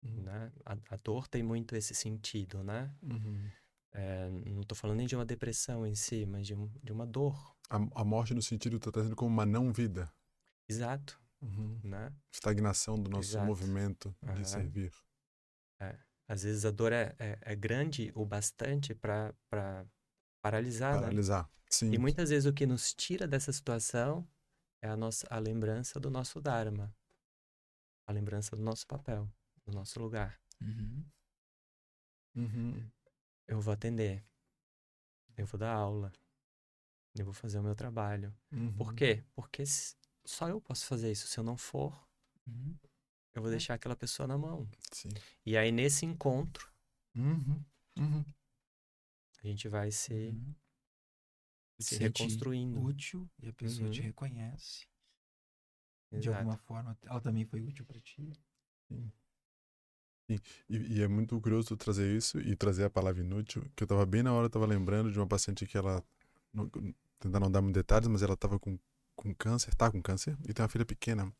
Uhum. 0.03 0.23
né? 0.23 0.53
A, 0.67 0.77
a 0.95 0.97
dor 0.97 1.29
tem 1.29 1.43
muito 1.43 1.77
esse 1.77 1.95
sentido, 1.95 2.65
né? 2.65 2.93
Uhum. 3.95 4.01
É, 4.01 4.31
não 4.51 4.63
tô 4.63 4.75
falando 4.75 4.99
nem 4.99 5.07
de 5.07 5.15
uma 5.15 5.25
depressão 5.25 5.87
em 5.87 5.95
si, 5.95 6.25
mas 6.27 6.47
de, 6.47 6.55
um- 6.55 6.71
de 6.83 6.93
uma 6.93 7.07
dor. 7.07 7.55
A, 7.69 7.77
a 7.77 8.05
morte 8.05 8.35
no 8.35 8.43
sentido 8.43 8.79
tá 8.79 8.91
trazendo 8.91 9.17
como 9.17 9.31
uma 9.31 9.47
não 9.47 9.73
vida. 9.73 10.11
Exato, 10.69 11.21
Uhum. 11.41 11.79
né? 11.83 12.13
Estagnação 12.33 12.97
do 12.97 13.11
nosso 13.11 13.29
Exato. 13.31 13.47
movimento 13.47 14.15
de 14.23 14.29
Aham. 14.29 14.45
servir. 14.47 14.93
Às 16.29 16.45
vezes 16.45 16.65
a 16.65 16.71
dor 16.71 16.93
é, 16.93 17.15
é, 17.19 17.39
é 17.43 17.55
grande 17.55 18.11
o 18.15 18.25
bastante 18.25 18.95
para 18.95 19.35
paralisar, 20.41 20.95
né? 20.95 21.01
Paralisar. 21.01 21.51
Sim. 21.69 21.93
E 21.93 21.99
muitas 21.99 22.31
vezes 22.31 22.47
o 22.47 22.53
que 22.55 22.65
nos 22.65 22.95
tira 22.95 23.27
dessa 23.27 23.53
situação 23.53 24.27
é 24.81 24.89
a 24.89 24.97
nossa 24.97 25.27
a 25.29 25.39
lembrança 25.39 26.01
do 26.01 26.11
nosso 26.11 26.41
dharma, 26.41 26.95
a 28.07 28.13
lembrança 28.13 28.57
do 28.57 28.63
nosso 28.63 28.87
papel, 28.87 29.29
do 29.67 29.73
nosso 29.73 30.01
lugar. 30.01 30.41
Uhum. 30.61 31.05
Uhum. 32.35 32.91
Eu 33.47 33.61
vou 33.61 33.73
atender, 33.75 34.25
eu 35.37 35.47
vou 35.47 35.59
dar 35.59 35.73
aula, 35.75 36.13
eu 37.15 37.25
vou 37.25 37.35
fazer 37.35 37.59
o 37.59 37.63
meu 37.63 37.75
trabalho. 37.75 38.35
Uhum. 38.53 38.73
Por 38.73 38.95
quê? 38.95 39.25
Porque 39.35 39.65
só 40.25 40.49
eu 40.49 40.61
posso 40.61 40.87
fazer 40.87 41.11
isso. 41.11 41.27
Se 41.27 41.39
eu 41.39 41.45
não 41.45 41.57
for, 41.57 41.93
Uhum. 42.47 42.77
eu 43.35 43.43
vou 43.43 43.51
deixar 43.51 43.75
aquela 43.75 43.97
pessoa 43.97 44.27
na 44.27 44.39
mão. 44.39 44.69
Sim. 44.91 45.11
E 45.45 45.57
aí 45.57 45.71
nesse 45.71 46.05
encontro 46.07 46.73
Uhum. 47.15 47.63
Uhum. 47.99 48.25
a 49.43 49.47
gente 49.47 49.69
vai 49.69 49.91
se, 49.91 50.13
Uhum. 50.31 50.55
se 51.79 51.97
Sente 51.97 52.05
reconstruindo. 52.05 52.81
útil 52.81 53.29
e 53.43 53.49
a 53.49 53.53
pessoa 53.53 53.91
te 53.91 54.01
Uhum. 54.01 54.07
reconhece. 54.07 54.87
De 56.11 56.19
Exato. 56.19 56.39
alguma 56.39 56.57
forma, 56.59 56.97
ela 57.05 57.21
também 57.21 57.45
foi 57.45 57.61
útil 57.63 57.85
para 57.87 58.01
ti. 58.01 58.33
E, 60.69 60.99
e 60.99 61.03
é 61.03 61.09
muito 61.09 61.41
curioso 61.41 61.77
trazer 61.77 62.17
isso 62.17 62.39
e 62.41 62.55
trazer 62.57 62.85
a 62.85 62.91
palavra 62.91 63.21
inútil, 63.23 63.65
que 63.77 63.83
eu 63.83 63.87
tava 63.87 64.05
bem 64.07 64.23
na 64.23 64.33
hora, 64.33 64.47
eu 64.47 64.51
tava 64.51 64.67
lembrando 64.67 65.11
de 65.11 65.19
uma 65.19 65.27
paciente 65.27 65.67
que 65.67 65.77
ela, 65.77 66.05
não, 66.53 66.71
tentar 67.19 67.41
não 67.41 67.51
dar 67.51 67.63
muitos 67.63 67.81
detalhes, 67.81 68.09
mas 68.09 68.23
ela 68.23 68.37
tava 68.37 68.59
com, 68.59 68.79
com 69.17 69.35
câncer, 69.35 69.75
tá 69.75 69.91
com 69.91 70.03
câncer, 70.03 70.37
e 70.49 70.53
tem 70.53 70.63
uma 70.63 70.69
filha 70.69 70.85
pequena. 70.85 71.33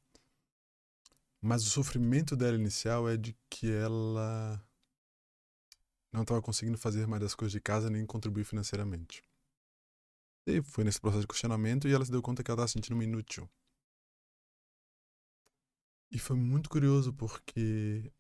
Mas 1.41 1.67
o 1.67 1.71
sofrimento 1.71 2.37
dela 2.37 2.57
inicial 2.57 3.09
é 3.09 3.17
de 3.17 3.37
que 3.51 3.71
ela 3.71 4.63
não 6.13 6.23
estava 6.23 6.43
conseguindo 6.43 6.79
fazer 6.79 7.07
mais 7.07 7.23
as 7.23 7.35
coisas 7.35 7.53
de 7.53 7.61
casa 7.61 7.91
nem 7.91 8.07
contribuir 8.07 8.45
financeiramente. 8.45 9.25
E 10.47 10.63
foi 10.63 10.85
nesse 10.85 11.01
processo 11.01 11.23
de 11.23 11.29
questionamento 11.29 11.89
e 11.89 11.93
ela 11.93 12.05
se 12.05 12.11
deu 12.11 12.23
conta 12.23 12.43
que 12.43 12.51
ela 12.51 12.57
estava 12.57 12.69
se 12.69 12.75
sentindo 12.75 12.95
uma 12.95 13.05
inútil. 13.05 13.49
E 16.11 16.19
foi 16.19 16.37
muito 16.37 16.69
curioso 16.69 17.13
porque 17.13 18.13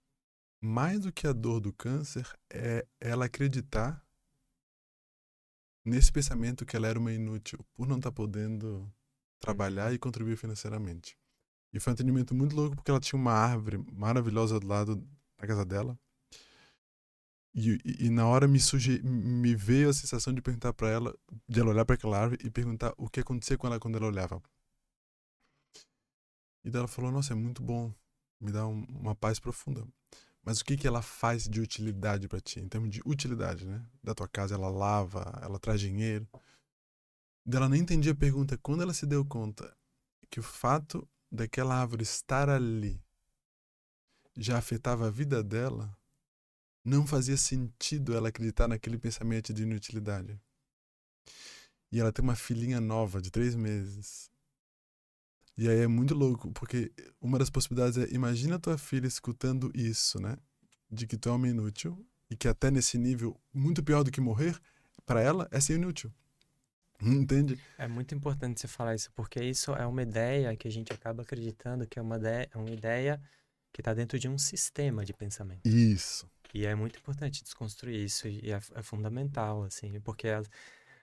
mais 0.62 1.00
do 1.00 1.12
que 1.12 1.26
a 1.26 1.32
dor 1.32 1.60
do 1.60 1.72
câncer 1.72 2.24
é 2.48 2.86
ela 3.00 3.24
acreditar 3.24 4.00
nesse 5.84 6.12
pensamento 6.12 6.64
que 6.64 6.76
ela 6.76 6.86
era 6.86 6.98
uma 6.98 7.12
inútil 7.12 7.58
por 7.74 7.88
não 7.88 7.96
estar 7.96 8.12
podendo 8.12 8.88
trabalhar 9.40 9.92
e 9.92 9.98
contribuir 9.98 10.36
financeiramente. 10.36 11.18
E 11.72 11.80
foi 11.80 11.92
um 11.92 11.94
atendimento 11.94 12.32
muito 12.32 12.54
louco 12.54 12.76
porque 12.76 12.92
ela 12.92 13.00
tinha 13.00 13.18
uma 13.18 13.32
árvore 13.32 13.78
maravilhosa 13.92 14.60
do 14.60 14.66
lado 14.68 15.04
da 15.36 15.46
casa 15.48 15.64
dela. 15.64 15.98
E, 17.52 17.72
e, 17.84 18.06
e 18.06 18.10
na 18.10 18.26
hora 18.26 18.46
me, 18.46 18.60
suge 18.60 19.02
me 19.02 19.56
veio 19.56 19.88
a 19.88 19.92
sensação 19.92 20.32
de 20.32 20.40
perguntar 20.40 20.72
para 20.72 20.88
ela, 20.88 21.18
de 21.48 21.60
ela 21.60 21.70
olhar 21.70 21.84
para 21.84 21.96
aquela 21.96 22.18
árvore 22.18 22.40
e 22.46 22.50
perguntar 22.50 22.94
o 22.96 23.08
que 23.08 23.20
acontecia 23.20 23.58
com 23.58 23.66
ela 23.66 23.80
quando 23.80 23.96
ela 23.96 24.06
olhava. 24.06 24.40
E 26.64 26.70
daí 26.70 26.78
ela 26.78 26.88
falou: 26.88 27.10
Nossa, 27.10 27.32
é 27.32 27.36
muito 27.36 27.62
bom, 27.62 27.92
me 28.40 28.52
dá 28.52 28.66
um, 28.66 28.84
uma 28.84 29.14
paz 29.14 29.40
profunda. 29.40 29.86
Mas 30.44 30.60
o 30.60 30.64
que, 30.64 30.76
que 30.76 30.86
ela 30.86 31.02
faz 31.02 31.48
de 31.48 31.60
utilidade 31.60 32.26
para 32.28 32.40
ti? 32.40 32.60
Em 32.60 32.68
termos 32.68 32.90
de 32.90 33.00
utilidade, 33.06 33.64
né? 33.64 33.84
Da 34.02 34.14
tua 34.14 34.26
casa, 34.26 34.54
ela 34.54 34.68
lava, 34.68 35.38
ela 35.42 35.58
traz 35.58 35.80
dinheiro. 35.80 36.26
Ela 37.46 37.68
nem 37.68 37.80
entendia 37.80 38.12
a 38.12 38.16
pergunta. 38.16 38.58
Quando 38.58 38.82
ela 38.82 38.92
se 38.92 39.06
deu 39.06 39.24
conta 39.24 39.74
que 40.28 40.40
o 40.40 40.42
fato 40.42 41.08
daquela 41.30 41.76
árvore 41.76 42.02
estar 42.02 42.48
ali 42.48 43.00
já 44.36 44.58
afetava 44.58 45.06
a 45.06 45.10
vida 45.10 45.42
dela, 45.42 45.96
não 46.84 47.06
fazia 47.06 47.36
sentido 47.36 48.14
ela 48.14 48.28
acreditar 48.28 48.66
naquele 48.66 48.98
pensamento 48.98 49.52
de 49.54 49.62
inutilidade. 49.62 50.40
E 51.92 52.00
ela 52.00 52.12
tem 52.12 52.22
uma 52.22 52.34
filhinha 52.34 52.80
nova 52.80 53.20
de 53.20 53.30
três 53.30 53.54
meses. 53.54 54.31
E 55.56 55.68
aí 55.68 55.80
é 55.80 55.86
muito 55.86 56.14
louco, 56.14 56.50
porque 56.52 56.90
uma 57.20 57.38
das 57.38 57.50
possibilidades 57.50 57.98
é, 57.98 58.14
imagina 58.14 58.58
tua 58.58 58.78
filha 58.78 59.06
escutando 59.06 59.70
isso, 59.74 60.20
né? 60.20 60.36
De 60.90 61.06
que 61.06 61.16
tu 61.16 61.28
é 61.28 61.32
uma 61.32 61.48
inútil 61.48 62.06
e 62.30 62.36
que 62.36 62.48
até 62.48 62.70
nesse 62.70 62.96
nível, 62.96 63.38
muito 63.52 63.82
pior 63.82 64.02
do 64.02 64.10
que 64.10 64.20
morrer, 64.20 64.58
para 65.04 65.20
ela 65.20 65.46
é 65.50 65.60
ser 65.60 65.74
inútil. 65.74 66.10
Entende? 67.02 67.58
É 67.76 67.86
muito 67.86 68.14
importante 68.14 68.60
você 68.60 68.68
falar 68.68 68.94
isso, 68.94 69.10
porque 69.14 69.42
isso 69.42 69.72
é 69.72 69.86
uma 69.86 70.02
ideia 70.02 70.56
que 70.56 70.68
a 70.68 70.70
gente 70.70 70.92
acaba 70.92 71.22
acreditando 71.22 71.86
que 71.86 71.98
é 71.98 72.02
uma 72.02 72.16
ideia, 72.16 72.48
é 72.52 72.58
uma 72.58 72.70
ideia 72.70 73.20
que 73.72 73.80
está 73.80 73.92
dentro 73.92 74.18
de 74.18 74.28
um 74.28 74.38
sistema 74.38 75.04
de 75.04 75.12
pensamento. 75.12 75.66
Isso. 75.66 76.30
E 76.54 76.66
é 76.66 76.74
muito 76.74 76.98
importante 76.98 77.42
desconstruir 77.42 78.04
isso, 78.04 78.28
e 78.28 78.52
é, 78.52 78.60
é 78.74 78.82
fundamental, 78.82 79.64
assim, 79.64 79.98
porque 80.00 80.28
as, 80.28 80.48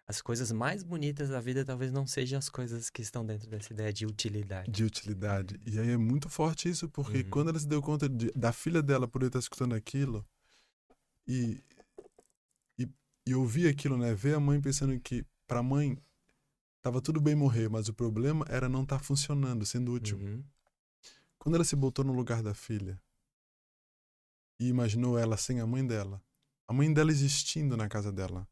as 0.10 0.24
coisas 0.24 0.51
mais 0.51 0.82
bonitas 0.82 1.30
da 1.30 1.39
vida 1.39 1.64
talvez 1.64 1.91
não 1.91 2.07
sejam 2.07 2.39
as 2.39 2.49
coisas 2.49 2.89
que 2.89 2.99
estão 3.03 3.24
dentro 3.24 3.47
dessa 3.47 3.72
ideia 3.72 3.93
de 3.93 4.07
utilidade. 4.07 4.72
De 4.72 4.84
utilidade. 4.84 5.60
E 5.68 5.78
aí 5.80 5.91
é 5.91 5.97
muito 5.97 6.28
forte 6.28 6.68
isso, 6.68 6.89
porque 6.89 7.20
Uhum. 7.20 7.30
quando 7.30 7.49
ela 7.49 7.60
se 7.60 7.68
deu 7.68 7.80
conta 7.80 8.10
de- 8.10 8.32
da 8.32 8.51
filha 8.51 8.82
dela 8.82 9.07
poder 9.07 9.28
estar 9.28 9.38
escutando 9.38 9.76
aquilo 9.76 10.26
e, 11.28 11.64
e, 12.80 12.89
e 13.28 13.36
ouvir 13.36 13.68
aquilo, 13.68 13.97
né? 13.97 14.16
Ver 14.16 14.34
a 14.34 14.39
mãe 14.39 14.60
pensando 14.60 14.99
que 14.99 15.24
pra 15.45 15.62
mãe 15.62 15.95
tava 16.82 16.99
tudo 17.01 17.22
bem 17.22 17.36
morrer, 17.36 17.70
mas 17.70 17.88
o 17.88 17.93
problema 17.93 18.43
era 18.49 18.68
não 18.68 18.82
estar 18.82 18.97
funcionando, 19.03 19.64
sendo 19.64 19.93
útil. 19.93 20.18
Uhum. 20.18 20.43
Quando 21.38 21.53
ela 21.53 21.64
se 21.64 21.76
botou 21.76 22.03
no 22.03 22.14
lugar 22.14 22.41
da 22.41 22.55
filha 22.55 22.99
e 24.60 24.70
imaginou 24.70 25.20
ela 25.20 25.38
sem 25.38 25.60
a 25.60 25.68
mãe 25.68 25.86
dela, 25.86 26.20
a 26.68 26.74
mãe 26.74 26.91
dela 26.91 27.12
existindo 27.12 27.78
na 27.78 27.88
casa 27.88 28.12
dela, 28.12 28.47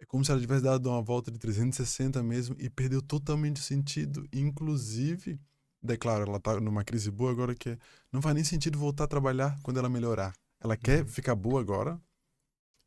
é 0.00 0.06
como 0.06 0.24
se 0.24 0.30
ela 0.32 0.40
tivesse 0.40 0.64
dado 0.64 0.88
uma 0.90 1.02
volta 1.02 1.30
de 1.30 1.38
360 1.38 2.22
mesmo 2.22 2.56
e 2.58 2.70
perdeu 2.70 3.02
totalmente 3.02 3.58
o 3.58 3.64
sentido. 3.64 4.26
Inclusive, 4.32 5.40
daí, 5.82 5.98
claro, 5.98 6.24
ela 6.28 6.40
tá 6.40 6.60
numa 6.60 6.84
crise 6.84 7.10
boa 7.10 7.30
agora 7.30 7.54
que 7.54 7.78
não 8.12 8.22
faz 8.22 8.34
nem 8.34 8.44
sentido 8.44 8.78
voltar 8.78 9.04
a 9.04 9.08
trabalhar 9.08 9.58
quando 9.62 9.78
ela 9.78 9.88
melhorar. 9.90 10.34
Ela 10.60 10.76
quer 10.76 11.00
Uhum. 11.00 11.06
ficar 11.06 11.34
boa 11.34 11.60
agora, 11.60 12.00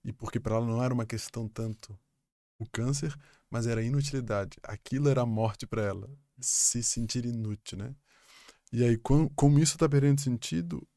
e 0.04 0.14
porque 0.14 0.40
para 0.40 0.56
ela 0.56 0.66
não 0.66 0.84
era 0.84 0.94
uma 0.94 1.06
questão 1.06 1.48
tanto 1.48 1.98
o 2.60 2.66
câncer, 2.72 3.16
mas 3.50 3.68
era 3.68 3.82
a 3.82 3.84
inutilidade. 3.84 4.58
Aquilo 4.64 5.10
era 5.10 5.22
a 5.22 5.26
morte 5.26 5.68
para 5.68 5.84
ela, 5.84 6.10
se 6.40 6.84
sentir 6.84 7.26
inútil, 7.26 7.78
né? 7.80 7.96
E 8.74 8.84
aí, 8.84 8.98
com, 8.98 9.30
como 9.30 9.60
isso 9.60 9.78
tá 9.78 9.90
perdendo 9.90 10.22
sentido, 10.22 10.88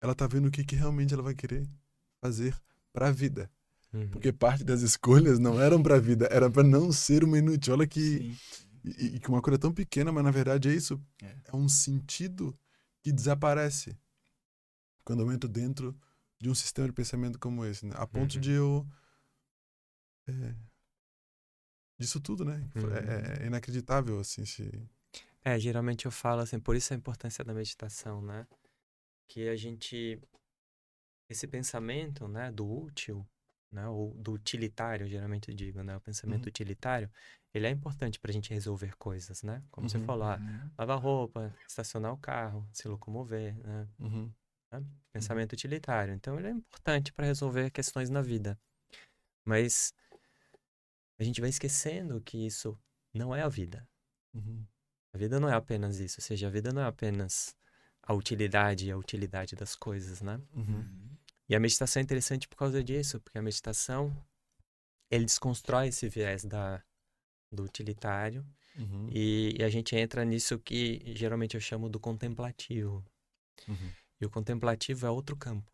ela 0.00 0.14
tá 0.14 0.26
vendo 0.26 0.48
o 0.48 0.50
que, 0.50 0.64
que 0.64 0.76
realmente 0.76 1.14
ela 1.14 1.22
vai 1.22 1.34
querer 1.34 1.68
fazer 2.20 2.54
para 2.92 3.08
a 3.08 3.12
vida. 3.12 3.50
Uhum. 3.92 4.08
Porque 4.10 4.32
parte 4.32 4.62
das 4.64 4.82
escolhas 4.82 5.38
não 5.38 5.60
eram 5.60 5.82
para 5.82 5.96
a 5.96 6.00
vida, 6.00 6.28
era 6.30 6.50
para 6.50 6.62
não 6.62 6.92
ser 6.92 7.24
uma 7.24 7.38
inútil. 7.38 7.72
Olha 7.74 7.86
que 7.86 8.36
e, 8.84 9.16
e 9.16 9.20
que 9.20 9.28
uma 9.28 9.42
coisa 9.42 9.58
tão 9.58 9.72
pequena, 9.72 10.12
mas 10.12 10.24
na 10.24 10.30
verdade 10.30 10.68
é 10.68 10.74
isso. 10.74 11.00
É. 11.22 11.36
É 11.52 11.56
um 11.56 11.68
sentido 11.68 12.56
que 13.02 13.12
desaparece 13.12 13.96
quando 15.04 15.22
eu 15.22 15.32
entro 15.32 15.48
dentro 15.48 15.98
de 16.40 16.48
um 16.48 16.54
sistema 16.54 16.86
de 16.88 16.94
pensamento 16.94 17.38
como 17.38 17.64
esse, 17.64 17.84
né? 17.84 17.94
A 17.96 18.06
ponto 18.06 18.34
Uhum. 18.34 18.40
de 18.40 18.52
eu 18.52 18.86
é, 20.26 20.54
disso 21.98 22.20
tudo, 22.20 22.44
né? 22.44 22.64
Uhum. 22.76 22.92
É, 22.94 23.44
é 23.44 23.46
inacreditável 23.46 24.18
assim 24.20 24.44
se 24.44 24.70
É, 25.44 25.58
geralmente 25.58 26.06
eu 26.06 26.10
falo 26.12 26.40
assim, 26.40 26.60
por 26.60 26.76
isso 26.76 26.92
a 26.92 26.96
importância 26.96 27.44
da 27.44 27.52
meditação, 27.54 28.22
né? 28.22 28.46
Que 29.28 29.48
a 29.48 29.56
gente 29.56 30.20
esse 31.28 31.46
pensamento, 31.46 32.26
né, 32.26 32.50
do 32.50 32.68
útil, 32.68 33.26
né, 33.72 33.86
ou 33.88 34.14
do 34.14 34.32
utilitário, 34.32 35.08
geralmente 35.08 35.48
eu 35.50 35.54
digo, 35.54 35.82
né, 35.82 35.96
o 35.96 36.00
pensamento 36.00 36.46
Uhum. 36.46 36.50
utilitário, 36.50 37.10
ele 37.54 37.66
é 37.66 37.70
importante 37.70 38.18
para 38.20 38.30
a 38.30 38.34
gente 38.34 38.52
resolver 38.52 38.96
coisas, 38.96 39.42
né? 39.42 39.62
Como 39.70 39.88
você 39.88 39.98
Uhum. 39.98 40.04
falou, 40.04 40.28
ah, 40.28 40.36
Uhum. 40.38 40.70
lavar 40.78 40.98
roupa, 41.00 41.54
estacionar 41.68 42.12
o 42.12 42.18
carro, 42.18 42.68
se 42.72 42.86
locomover, 42.88 43.56
né? 43.66 43.88
Pensamento 45.12 45.52
utilitário. 45.52 46.14
Então 46.14 46.38
ele 46.38 46.48
é 46.48 46.50
importante 46.50 47.12
para 47.12 47.26
resolver 47.26 47.70
questões 47.70 48.08
na 48.08 48.22
vida. 48.22 48.58
Mas 49.44 49.92
a 51.18 51.24
gente 51.24 51.40
vai 51.40 51.50
esquecendo 51.50 52.20
que 52.20 52.46
isso 52.46 52.78
não 53.12 53.34
é 53.34 53.42
a 53.42 53.48
vida. 53.48 53.86
Uhum. 54.32 54.64
A 55.12 55.18
vida 55.18 55.40
não 55.40 55.48
é 55.48 55.54
apenas 55.54 55.98
isso, 55.98 56.20
ou 56.20 56.24
seja, 56.24 56.46
a 56.46 56.50
vida 56.50 56.72
não 56.72 56.82
é 56.82 56.86
apenas 56.86 57.56
a 58.02 58.14
utilidade 58.14 58.86
e 58.86 58.90
a 58.90 58.96
utilidade 58.96 59.56
das 59.56 59.74
coisas, 59.74 60.22
né? 60.22 60.40
Uhum. 60.54 60.84
E 61.50 61.54
a 61.56 61.58
meditação 61.58 62.00
é 62.00 62.04
interessante 62.04 62.46
por 62.46 62.54
causa 62.56 62.82
disso, 62.82 63.20
porque 63.20 63.36
a 63.36 63.42
meditação 63.42 64.16
ele 65.10 65.24
desconstrói 65.24 65.88
esse 65.88 66.08
viés 66.08 66.44
da 66.44 66.80
do 67.52 67.64
utilitário 67.64 68.46
Uhum. 68.76 69.08
e, 69.10 69.56
e 69.58 69.64
a 69.64 69.68
gente 69.68 69.96
entra 69.96 70.24
nisso 70.24 70.56
que 70.60 71.02
geralmente 71.16 71.56
eu 71.56 71.60
chamo 71.60 71.88
do 71.88 71.98
contemplativo. 71.98 73.04
Uhum. 73.66 73.92
E 74.20 74.24
o 74.24 74.30
contemplativo 74.30 75.04
é 75.04 75.10
outro 75.10 75.36
campo. 75.36 75.68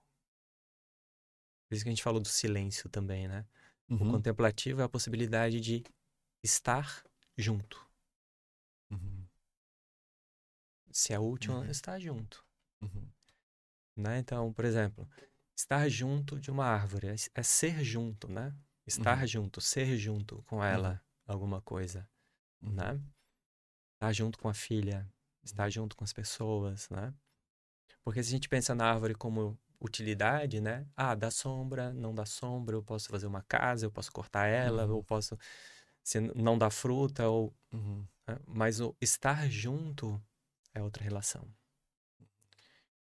Por 1.68 1.74
isso 1.74 1.84
que 1.84 1.90
a 1.90 1.92
gente 1.92 2.02
falou 2.02 2.20
do 2.22 2.28
silêncio 2.28 2.88
também, 2.88 3.28
né? 3.28 3.44
O 3.90 3.94
Uhum. 3.94 4.10
contemplativo 4.12 4.80
é 4.80 4.84
a 4.84 4.88
possibilidade 4.88 5.60
de 5.60 5.84
estar 6.42 7.04
junto. 7.36 7.86
Uhum. 8.90 9.26
se 10.90 11.12
é 11.12 11.18
útil, 11.18 11.52
Uhum. 11.52 11.64
estar 11.70 11.98
junto. 12.00 12.42
Uhum. 12.80 13.06
Né? 13.94 14.18
Então, 14.18 14.50
por 14.54 14.64
exemplo, 14.64 15.06
estar 15.56 15.88
junto 15.88 16.38
de 16.38 16.50
uma 16.50 16.66
árvore 16.66 17.08
é, 17.08 17.14
é 17.34 17.42
ser 17.42 17.82
junto, 17.82 18.28
né? 18.28 18.54
Estar 18.86 19.20
Uhum. 19.20 19.26
junto, 19.26 19.60
ser 19.60 19.96
junto 19.96 20.42
com 20.44 20.62
ela, 20.62 21.02
alguma 21.26 21.60
coisa, 21.62 22.08
Uhum. 22.62 22.74
né? 22.74 23.00
Estar 23.94 24.12
junto 24.12 24.38
com 24.38 24.48
a 24.48 24.54
filha, 24.54 25.08
estar 25.42 25.70
junto 25.70 25.96
com 25.96 26.04
as 26.04 26.12
pessoas, 26.12 26.88
né? 26.90 27.12
Porque 28.04 28.22
se 28.22 28.28
a 28.30 28.32
gente 28.32 28.48
pensa 28.48 28.74
na 28.74 28.90
árvore 28.90 29.14
como 29.14 29.58
utilidade, 29.80 30.60
né? 30.60 30.86
Ah, 30.96 31.14
dá 31.14 31.30
sombra, 31.30 31.92
não 31.92 32.14
dá 32.14 32.24
sombra, 32.26 32.76
eu 32.76 32.82
posso 32.82 33.08
fazer 33.08 33.26
uma 33.26 33.42
casa, 33.42 33.86
eu 33.86 33.90
posso 33.90 34.12
cortar 34.12 34.46
ela, 34.46 34.84
Uhum. 34.84 34.98
eu 34.98 35.02
posso 35.04 35.38
se 36.02 36.20
não 36.20 36.56
dá 36.56 36.70
fruta 36.70 37.28
ou 37.28 37.52
Uhum. 37.72 38.06
né? 38.28 38.38
mas 38.46 38.80
o 38.80 38.94
estar 39.00 39.48
junto 39.50 40.22
é 40.74 40.82
outra 40.82 41.02
relação. 41.02 41.48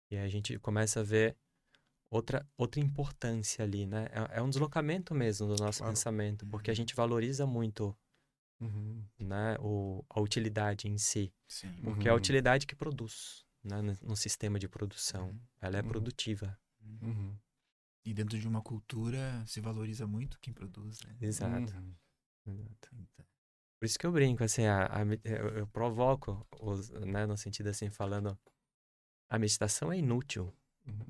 E 0.09 0.15
aí 0.17 0.23
a 0.25 0.29
gente 0.29 0.57
começa 0.59 1.01
a 1.01 1.03
ver 1.03 1.35
outra 2.09 2.45
outra 2.57 2.79
importância 2.79 3.63
ali, 3.63 3.85
né? 3.85 4.07
É, 4.11 4.39
é 4.39 4.41
um 4.41 4.49
deslocamento 4.49 5.13
mesmo 5.13 5.47
do 5.47 5.55
nosso 5.63 5.79
Claro. 5.79 5.93
pensamento, 5.93 6.45
porque 6.47 6.69
a 6.69 6.73
Uhum. 6.73 6.75
gente 6.75 6.95
valoriza 6.95 7.45
muito, 7.45 7.95
Uhum. 8.59 9.03
né, 9.19 9.55
o, 9.59 10.03
a 10.09 10.19
utilidade 10.19 10.87
em 10.87 10.97
si. 10.97 11.33
Sim. 11.47 11.71
Porque 11.83 12.07
é 12.07 12.11
a 12.11 12.13
Uhum. 12.13 12.17
utilidade 12.19 12.65
que 12.65 12.75
produz, 12.75 13.45
né, 13.63 13.81
no, 13.81 13.97
no 14.01 14.15
sistema 14.15 14.57
de 14.57 14.67
produção. 14.67 15.29
Uhum. 15.29 15.39
Ela 15.61 15.77
é 15.77 15.81
Uhum. 15.81 15.87
produtiva. 15.87 16.59
Uhum. 17.01 17.37
E 18.05 18.13
dentro 18.13 18.39
de 18.39 18.47
uma 18.47 18.61
cultura 18.61 19.43
se 19.45 19.59
valoriza 19.59 20.07
muito 20.07 20.39
quem 20.39 20.53
produz, 20.53 20.99
né? 21.05 21.15
Exato. 21.21 21.73
Uhum. 21.75 21.95
exato. 22.47 22.89
Então, 22.95 23.25
Por 23.79 23.85
isso 23.85 23.99
que 23.99 24.07
eu 24.07 24.11
brinco, 24.11 24.43
assim, 24.43 24.65
a, 24.65 24.85
a 24.87 25.01
eu, 25.23 25.49
eu 25.59 25.67
provoco, 25.67 26.47
os, 26.59 26.89
né, 26.89 27.25
no 27.27 27.37
sentido 27.37 27.67
assim, 27.67 27.89
falando, 27.91 28.35
a 29.29 29.37
meditação 29.37 29.91
é 29.91 29.97
inútil, 29.99 30.45
Uhum. 30.45 30.53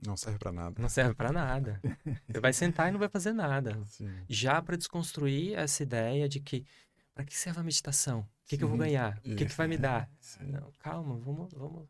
Não 0.05 0.17
serve 0.17 0.39
pra 0.39 0.51
nada. 0.51 0.81
não 0.81 0.89
serve 0.89 1.13
pra 1.13 1.31
nada. 1.31 1.81
Você 2.27 2.39
vai 2.39 2.53
sentar 2.53 2.89
e 2.89 2.91
não 2.91 2.99
vai 2.99 3.09
fazer 3.09 3.33
nada. 3.33 3.83
Sim. 3.87 4.09
Já 4.27 4.61
para 4.61 4.77
desconstruir 4.77 5.57
essa 5.57 5.83
ideia 5.83 6.27
de 6.27 6.39
que, 6.39 6.65
para 7.13 7.25
que 7.25 7.35
serve 7.35 7.59
a 7.59 7.63
meditação? 7.63 8.21
O 8.21 8.27
que, 8.47 8.57
que 8.57 8.63
eu 8.63 8.69
vou 8.69 8.77
ganhar? 8.77 9.17
O 9.19 9.35
que, 9.35 9.45
que 9.45 9.53
vai 9.53 9.67
me 9.67 9.77
dar? 9.77 10.09
Sim. 10.19 10.45
Não, 10.51 10.71
calma, 10.79 11.17
vamos, 11.17 11.51
vamos. 11.53 11.87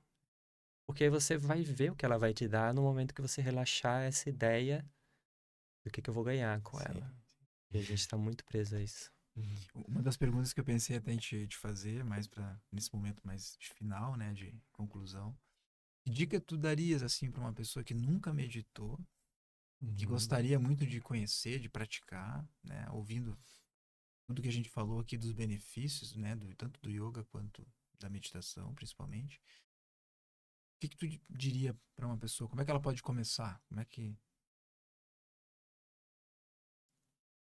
Porque 0.87 1.03
aí 1.03 1.09
você 1.09 1.37
vai 1.37 1.61
ver 1.63 1.91
o 1.91 1.95
que 1.95 2.05
ela 2.05 2.17
vai 2.17 2.33
te 2.33 2.47
dar 2.47 2.73
no 2.73 2.81
momento 2.81 3.13
que 3.13 3.21
você 3.21 3.41
relaxar 3.41 4.03
essa 4.03 4.29
ideia 4.29 4.85
do 5.83 5.91
que, 5.91 6.01
que 6.01 6.09
eu 6.09 6.13
vou 6.13 6.23
ganhar 6.23 6.59
com 6.61 6.77
sim. 6.77 6.85
ela. 6.87 7.13
E 7.71 7.77
a 7.77 7.81
gente 7.81 7.99
está 7.99 8.17
muito 8.17 8.45
preso 8.45 8.75
a 8.75 8.81
isso. 8.81 9.11
Uma 9.75 10.01
das 10.01 10.17
perguntas 10.17 10.53
que 10.53 10.59
eu 10.59 10.63
pensei 10.63 10.97
até 10.97 11.11
em 11.11 11.17
te, 11.17 11.47
te 11.47 11.57
fazer, 11.57 12.03
mais 12.03 12.25
para 12.25 12.59
nesse 12.71 12.91
momento 12.93 13.21
mais 13.23 13.55
de 13.59 13.69
final, 13.69 14.15
né, 14.15 14.33
de 14.33 14.59
conclusão. 14.71 15.37
Que 16.07 16.11
dica 16.11 16.39
tu 16.39 16.55
darias 16.55 17.03
assim 17.03 17.29
para 17.29 17.41
uma 17.41 17.51
pessoa 17.51 17.83
que 17.83 17.93
nunca 17.93 18.33
meditou, 18.33 18.97
que 19.97 20.05
Uhum. 20.05 20.07
gostaria 20.07 20.57
muito 20.57 20.87
de 20.87 21.01
conhecer, 21.01 21.59
de 21.59 21.69
praticar, 21.69 22.47
né, 22.63 22.87
ouvindo 22.91 23.37
tudo 24.25 24.41
que 24.41 24.47
a 24.47 24.53
gente 24.53 24.69
falou 24.69 25.01
aqui 25.01 25.17
dos 25.17 25.33
benefícios, 25.33 26.15
né, 26.15 26.35
do, 26.35 26.55
tanto 26.55 26.79
do 26.81 26.89
yoga 26.89 27.25
quanto 27.25 27.67
da 27.99 28.09
meditação, 28.09 28.73
principalmente. 28.73 29.41
O 30.75 30.79
que, 30.79 30.87
que 30.89 30.97
tu 30.97 31.07
di- 31.07 31.21
diria 31.29 31.75
para 31.95 32.07
uma 32.07 32.17
pessoa? 32.17 32.49
Como 32.49 32.61
é 32.61 32.65
que 32.65 32.71
ela 32.71 32.81
pode 32.81 33.01
começar? 33.03 33.61
Como 33.67 33.79
é 33.81 33.85
que 33.85 34.15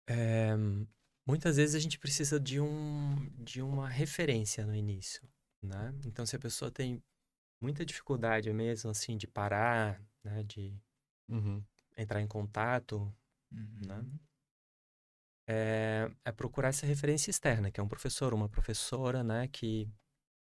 É, 0.08 0.54
muitas 1.26 1.56
vezes 1.56 1.74
a 1.74 1.78
gente 1.80 1.98
precisa 1.98 2.38
de, 2.38 2.60
um, 2.60 3.28
de 3.42 3.60
uma 3.62 3.88
referência 3.88 4.64
no 4.66 4.74
início, 4.74 5.22
né? 5.62 5.94
Então, 6.04 6.24
se 6.26 6.36
a 6.36 6.38
pessoa 6.38 6.70
tem 6.70 7.02
muita 7.60 7.84
dificuldade 7.84 8.52
mesmo, 8.52 8.90
assim, 8.90 9.16
de 9.16 9.26
parar, 9.26 10.00
né? 10.24 10.42
De 10.44 10.74
Uhum. 11.28 11.62
entrar 11.96 12.20
em 12.20 12.26
contato, 12.28 13.12
Né? 13.50 13.96
Uhum. 13.98 14.18
é, 15.48 16.10
é 16.24 16.32
procurar 16.32 16.68
essa 16.68 16.86
referência 16.86 17.30
externa, 17.30 17.70
que 17.70 17.80
é 17.80 17.82
um 17.82 17.88
professor, 17.88 18.34
uma 18.34 18.48
professora, 18.48 19.22
né? 19.22 19.48
Que, 19.48 19.88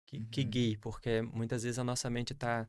que, 0.07 0.25
que 0.25 0.41
Uhum. 0.43 0.49
guie, 0.49 0.77
porque 0.77 1.21
muitas 1.21 1.63
vezes 1.63 1.79
a 1.79 1.83
nossa 1.83 2.09
mente 2.09 2.33
está 2.33 2.67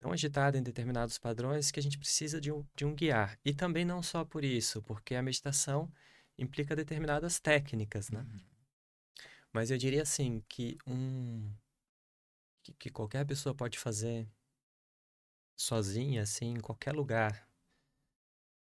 tão 0.00 0.12
agitada 0.12 0.58
em 0.58 0.62
determinados 0.62 1.18
padrões 1.18 1.70
que 1.70 1.80
a 1.80 1.82
gente 1.82 1.98
precisa 1.98 2.40
de 2.40 2.52
um, 2.52 2.64
de 2.76 2.84
um 2.84 2.94
guiar. 2.94 3.38
E 3.44 3.54
também 3.54 3.84
não 3.84 4.02
só 4.02 4.24
por 4.24 4.44
isso, 4.44 4.82
porque 4.82 5.14
a 5.14 5.22
meditação 5.22 5.90
implica 6.38 6.76
determinadas 6.76 7.40
técnicas, 7.40 8.10
né? 8.10 8.20
Uhum. 8.20 8.40
Mas 9.52 9.70
eu 9.70 9.78
diria 9.78 10.02
assim 10.02 10.42
que 10.48 10.76
um 10.86 11.50
que, 12.64 12.72
que 12.74 12.90
qualquer 12.90 13.24
pessoa 13.26 13.54
pode 13.54 13.78
fazer 13.78 14.28
sozinha, 15.56 16.22
assim, 16.22 16.54
em 16.54 16.60
qualquer 16.60 16.92
lugar, 16.94 17.48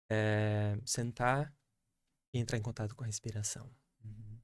é 0.09 0.77
sentar 0.85 1.53
e 2.33 2.39
entrar 2.39 2.57
em 2.57 2.61
contato 2.61 2.95
com 2.95 3.03
a 3.03 3.07
respiração. 3.07 3.69
Uhum. 4.03 4.39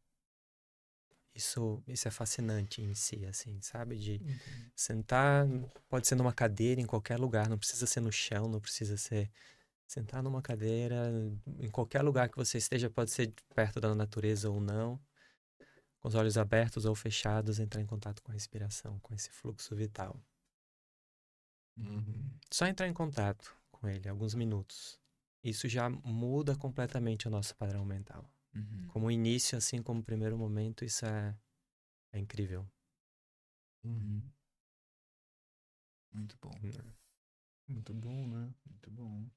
Isso, 1.34 1.84
isso 1.88 2.08
é 2.08 2.12
fascinante 2.12 2.82
em 2.82 2.94
si, 2.96 3.26
assim, 3.26 3.62
sabe? 3.62 3.96
De 3.98 4.20
Uhum. 4.24 4.72
sentar, 4.76 5.46
pode 5.88 6.08
ser 6.08 6.16
numa 6.16 6.34
cadeira, 6.34 6.82
em 6.82 6.86
qualquer 6.86 7.20
lugar, 7.20 7.48
não 7.48 7.58
precisa 7.60 7.86
ser 7.86 8.02
no 8.02 8.12
chão, 8.12 8.48
não 8.50 8.60
precisa 8.60 8.98
ser 8.98 9.30
sentar 9.88 10.24
numa 10.24 10.42
cadeira, 10.42 11.12
em 11.60 11.70
qualquer 11.70 12.02
lugar 12.04 12.30
que 12.30 12.38
você 12.38 12.58
esteja, 12.58 12.90
pode 12.90 13.12
ser 13.12 13.34
perto 13.56 13.80
da 13.82 13.94
natureza 13.96 14.50
ou 14.50 14.60
não, 14.62 15.00
com 16.00 16.08
os 16.08 16.16
olhos 16.16 16.38
abertos 16.38 16.86
ou 16.86 16.96
fechados, 16.96 17.60
entrar 17.60 17.82
em 17.82 17.86
contato 17.86 18.22
com 18.22 18.32
a 18.32 18.34
respiração, 18.34 19.00
com 19.00 19.14
esse 19.14 19.30
fluxo 19.30 19.76
vital. 19.76 20.20
Uhum. 21.78 22.32
Só 22.52 22.66
entrar 22.66 22.88
em 22.88 22.94
contato 22.94 23.56
com 23.72 23.88
ele, 23.88 24.10
alguns 24.10 24.34
minutos. 24.34 25.00
Isso 25.44 25.68
já 25.68 25.90
muda 25.90 26.56
completamente 26.56 27.28
o 27.28 27.32
nosso 27.32 27.56
padrão 27.56 27.86
mental. 27.86 28.30
Uhum. 28.54 28.88
Como 28.88 29.12
início, 29.12 29.58
assim 29.58 29.82
como 29.82 30.04
primeiro 30.04 30.38
momento, 30.38 30.84
isso 30.84 31.06
é, 31.06 31.38
é 32.12 32.20
incrível. 32.20 32.68
Uhum. 33.84 34.22
Muito 36.12 36.36
bom, 36.42 36.52
Muito 37.68 37.94
bom, 37.94 38.28
né? 38.28 38.54
muito 38.66 38.92
bom. 38.92 39.30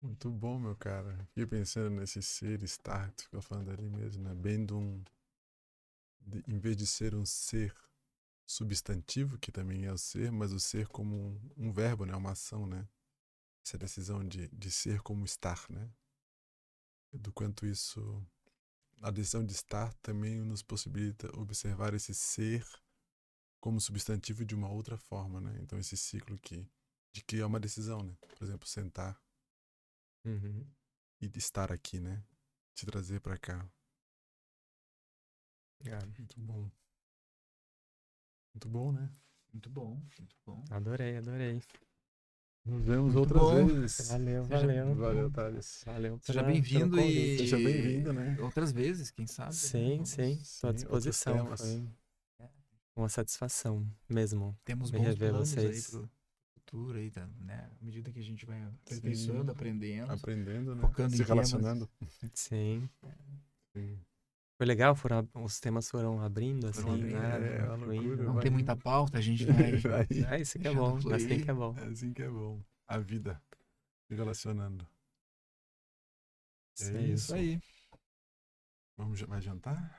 Muito 0.00 0.30
bom, 0.30 0.58
meu 0.58 0.76
cara. 0.76 1.24
Fiquei 1.26 1.46
pensando 1.46 1.90
nesse 1.90 2.22
ser, 2.22 2.62
estar, 2.62 3.10
que 3.10 3.16
tu 3.16 3.22
ficou 3.24 3.42
falando 3.42 3.70
ali 3.70 3.88
mesmo, 3.90 4.22
né? 4.22 4.34
Bem 4.34 4.64
de 4.64 4.72
um. 4.72 5.02
De- 6.28 6.44
em 6.48 6.58
vez 6.58 6.76
de 6.76 6.86
ser 6.86 7.14
um 7.14 7.24
ser 7.26 7.74
substantivo, 8.46 9.38
que 9.38 9.52
também 9.52 9.86
é 9.86 9.92
o 9.92 9.98
ser, 9.98 10.32
mas 10.32 10.52
o 10.52 10.60
ser 10.60 10.88
como 10.88 11.16
um, 11.16 11.68
um 11.68 11.72
verbo, 11.72 12.06
né? 12.06 12.14
Uma 12.16 12.32
ação, 12.32 12.66
né? 12.66 12.88
Essa 13.66 13.78
decisão 13.78 14.26
de, 14.26 14.48
de 14.48 14.70
ser 14.70 15.00
como 15.02 15.24
estar, 15.26 15.64
né? 15.70 15.90
Do 17.12 17.32
quanto 17.32 17.66
isso. 17.66 18.24
A 19.02 19.10
decisão 19.10 19.44
de 19.44 19.52
estar 19.52 19.92
também 19.96 20.36
nos 20.42 20.62
possibilita 20.62 21.28
observar 21.38 21.94
esse 21.94 22.14
ser 22.14 22.66
como 23.60 23.80
substantivo 23.80 24.44
de 24.44 24.54
uma 24.54 24.70
outra 24.70 24.96
forma, 24.98 25.40
né? 25.40 25.58
Então, 25.62 25.78
esse 25.78 25.96
ciclo 25.96 26.38
que, 26.38 26.66
de 27.12 27.22
que 27.24 27.40
é 27.40 27.46
uma 27.46 27.60
decisão, 27.60 28.02
né? 28.02 28.16
Por 28.36 28.44
exemplo, 28.44 28.68
sentar 28.68 29.20
Uhum. 30.24 30.66
e 31.20 31.28
de 31.28 31.38
estar 31.38 31.70
aqui, 31.72 32.00
né? 32.00 32.24
Te 32.74 32.84
trazer 32.84 33.20
pra 33.20 33.38
cá. 33.38 33.68
É, 35.84 35.98
Muito 36.18 36.40
bom. 36.40 36.70
Muito 38.54 38.68
bom, 38.68 38.92
né? 38.92 39.10
Muito 39.52 39.70
bom, 39.70 39.94
muito 40.18 40.36
bom. 40.44 40.64
adorei, 40.70 41.16
adorei. 41.16 41.62
Nos 42.66 42.84
vemos 42.84 43.14
Muito 43.14 43.18
outras 43.20 43.40
bom. 43.40 43.66
vezes. 43.66 44.08
Valeu, 44.08 44.44
Seja- 44.44 44.58
valeu. 44.66 44.94
Valeu, 44.94 45.30
Thales. 45.30 45.82
Valeu. 45.86 46.18
Seja 46.22 46.42
bem-vindo 46.42 47.00
e-. 47.00 47.38
Seja 47.38 47.56
bem-vindo, 47.56 48.12
né? 48.12 48.36
Outras 48.40 48.72
vezes, 48.72 49.10
quem 49.10 49.26
sabe? 49.26 49.50
né? 49.50 49.52
Sim, 49.54 49.90
Vamos- 49.94 50.08
sim. 50.10 50.32
Estou 50.32 50.70
à 50.70 50.72
disposição. 50.74 51.34
temas. 51.44 51.60
Foi 51.62 51.88
É. 52.40 52.50
uma 52.96 53.08
satisfação 53.08 53.86
mesmo. 54.08 54.58
Temos 54.64 54.90
Me 54.90 54.98
bons 54.98 55.04
rever 55.06 55.30
planos 55.30 55.48
vocês. 55.48 55.86
aí 55.86 55.90
pro 56.00 56.10
futuro 56.54 56.98
aí, 56.98 57.10
tá, 57.10 57.26
né? 57.40 57.70
À 57.80 57.84
medida 57.84 58.12
que 58.12 58.18
a 58.18 58.22
gente 58.22 58.44
vai 58.44 58.60
aperfeiçoando, 58.62 59.50
aprendendo. 59.52 60.12
Aprendendo, 60.12 60.74
né? 60.74 60.82
Focando 60.82 61.16
Se 61.16 61.22
em 61.22 61.24
temas. 61.24 61.50
relacionando. 61.50 61.88
Sim. 62.34 62.90
Sim. 63.74 63.98
Foi 64.58 64.66
legal, 64.66 64.94
foram, 64.94 65.28
os 65.34 65.60
temas 65.60 65.88
foram 65.88 66.20
abrindo, 66.20 66.66
assim, 66.66 66.82
Foram 66.82 66.94
abrindo, 66.94 67.18
né? 67.20 67.56
é, 67.56 67.56
é 67.58 67.66
loucura, 67.76 68.22
Não 68.24 68.32
vai 68.34 68.42
tem 68.42 68.50
muita 68.50 68.76
pauta, 68.76 69.16
a 69.18 69.20
gente 69.20 69.44
vai. 69.46 69.76
Vai. 69.78 70.06
É, 70.36 70.40
isso 70.40 70.58
que 70.58 70.66
é 70.68 70.74
bom, 70.74 71.00
fluir. 71.00 71.16
assim 71.16 71.40
que 71.40 71.50
é 71.50 71.54
bom. 71.54 71.74
É 71.78 71.84
assim 71.86 72.12
que 72.12 72.22
é 72.22 72.28
bom. 72.28 72.60
A 72.88 72.98
vida. 72.98 73.40
Se 74.08 74.14
relacionando. 74.16 74.86
Isso 76.76 76.96
É 76.96 76.98
aí. 76.98 77.12
isso. 77.12 77.34
aí. 77.34 77.60
Vamos, 78.96 79.20
vai 79.22 79.40
jantar? 79.40 79.94